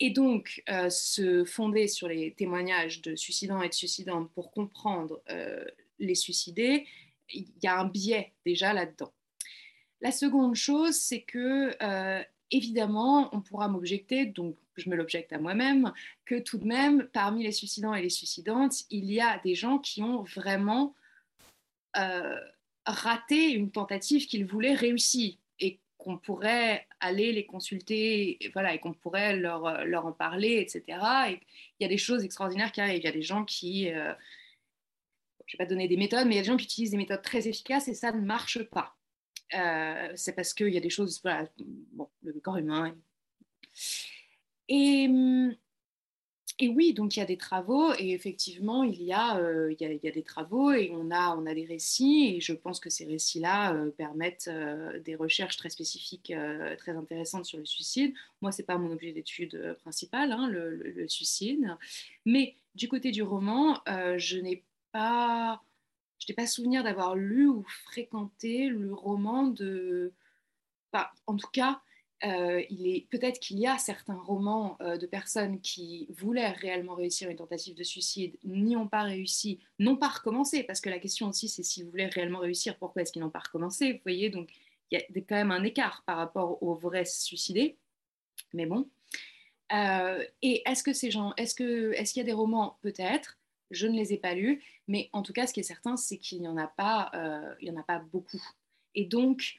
[0.00, 5.22] Et donc, euh, se fonder sur les témoignages de suicidants et de suicidantes pour comprendre
[5.30, 5.64] euh,
[6.00, 6.86] les suicidés,
[7.32, 9.12] il y a un biais déjà là-dedans.
[10.02, 15.38] La seconde chose, c'est que, euh, évidemment, on pourra m'objecter, donc je me l'objecte à
[15.38, 15.92] moi-même,
[16.24, 19.78] que tout de même, parmi les suicidants et les suicidantes, il y a des gens
[19.78, 20.96] qui ont vraiment
[21.96, 22.36] euh,
[22.84, 28.80] raté une tentative qu'ils voulaient réussir et qu'on pourrait aller les consulter, et, voilà, et
[28.80, 29.64] qu'on pourrait leur,
[30.04, 30.98] en parler, etc.
[31.30, 31.40] Et
[31.78, 32.98] il y a des choses extraordinaires qui arrivent.
[32.98, 33.88] Il y a des gens qui...
[33.88, 34.12] Euh,
[35.46, 36.90] je ne vais pas donner des méthodes, mais il y a des gens qui utilisent
[36.90, 38.96] des méthodes très efficaces et ça ne marche pas.
[39.54, 41.22] Euh, c'est parce qu'il y a des choses,
[41.92, 42.94] bon, le corps humain.
[44.68, 45.08] Et,
[46.58, 49.82] et, oui, donc il y a des travaux et effectivement, il y a, euh, il,
[49.82, 52.40] y a, il y a, des travaux et on a, on a des récits et
[52.40, 54.50] je pense que ces récits-là euh, permettent
[55.04, 56.32] des recherches très spécifiques,
[56.78, 58.14] très intéressantes sur le suicide.
[58.40, 61.76] Moi, c'est pas mon objet d'étude principal, hein, le, suicide.
[62.24, 63.80] Mais du côté du roman,
[64.16, 65.62] je n'ai pas
[66.22, 70.12] je n'ai pas souvenir d'avoir lu ou fréquenté le roman de.
[71.26, 71.80] en tout cas,
[72.24, 76.94] euh, il est peut-être qu'il y a certains romans euh, de personnes qui voulaient réellement
[76.94, 81.00] réussir une tentative de suicide, n'y ont pas réussi, n'ont pas recommencé, parce que la
[81.00, 84.30] question aussi, c'est s'ils voulaient réellement réussir, pourquoi est-ce qu'ils n'ont pas recommencé Vous voyez,
[84.30, 84.50] donc
[84.92, 87.76] il y a quand même un écart par rapport aux vrais suicidés.
[88.52, 88.88] Mais bon.
[89.72, 93.38] Euh, et est-ce que ces gens, est-ce que, est-ce qu'il y a des romans Peut-être.
[93.72, 96.18] Je ne les ai pas lus, mais en tout cas, ce qui est certain, c'est
[96.18, 98.42] qu'il n'y en, a pas, euh, il en a pas beaucoup.
[98.94, 99.56] Et donc,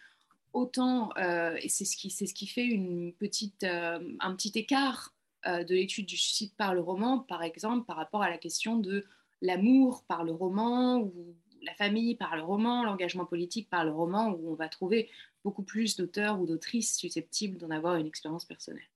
[0.53, 5.13] autant, euh, c'est ce, qui, ce qui fait une petite, euh, un petit écart
[5.45, 9.05] de l'étude du suicide par le roman, par exemple, par rapport à la question de
[9.41, 14.31] l'amour par le roman, ou la famille par le roman, l'engagement politique par le roman,
[14.31, 15.09] où on va trouver
[15.43, 18.87] beaucoup plus d'auteurs ou d'autrices susceptibles d'en avoir une expérience personnelle.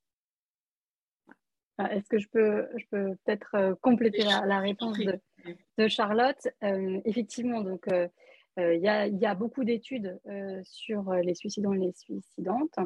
[1.80, 6.48] Est-ce que je peux, je peux peut-être euh, compléter la, réponse de, Charlotte?
[6.64, 8.08] Euh, Effectivement, donc euh,
[8.58, 10.20] il y, a, y, a beaucoup d'études
[10.64, 12.80] sur les suicidants et les suicidantes,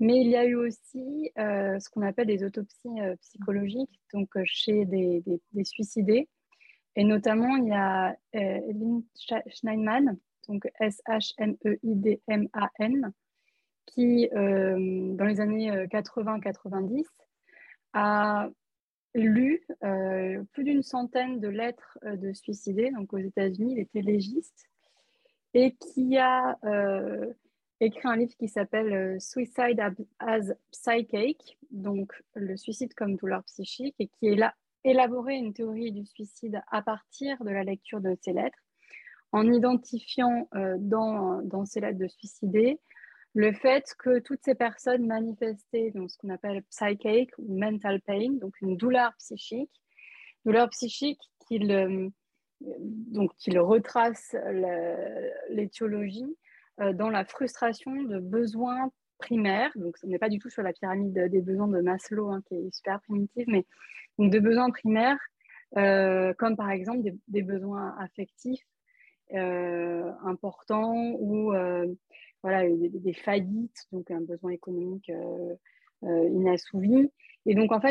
[0.00, 5.22] mais il y a eu aussi ce qu'on appelle des autopsies psychologiques, donc chez des,
[5.52, 6.28] des, suicidés,
[6.94, 9.02] et notamment il y a Edwin
[9.46, 11.50] Schneiderman, donc S-H-M-E-I-D-M-A-N,
[13.86, 17.06] qui dans les années 80-90
[17.92, 18.48] a
[19.14, 24.02] lu euh, plus d'une centaine de lettres euh, de suicidés, donc aux États-Unis, il était
[24.02, 24.68] légiste,
[25.54, 27.32] et qui a euh,
[27.80, 29.80] écrit un livre qui s'appelle Suicide
[30.18, 34.54] as Psychic, donc le suicide comme douleur psychique, et qui a
[34.84, 38.58] élaboré une théorie du suicide à partir de la lecture de ces lettres,
[39.32, 40.48] en identifiant
[40.78, 42.80] dans, dans ces lettres de suicidés
[43.38, 48.60] le fait que toutes ces personnes manifestaient ce qu'on appelle psychic ou mental pain, donc
[48.60, 49.70] une douleur psychique,
[50.44, 52.08] douleur psychique qu'il euh,
[52.60, 54.34] donc retrace
[55.50, 56.36] l'étiologie
[56.80, 59.70] euh, dans la frustration de besoins primaires.
[59.76, 62.56] Donc, on n'est pas du tout sur la pyramide des besoins de Maslow, hein, qui
[62.56, 63.64] est super primitive, mais
[64.18, 65.20] donc de besoins primaires,
[65.76, 68.66] euh, comme par exemple des, besoins affectifs
[69.30, 71.52] importants ou
[72.42, 75.54] voilà, des, des, faillites, donc un besoin économique euh,
[76.04, 77.10] euh, inassouvi.
[77.46, 77.86] Et donc, en fait,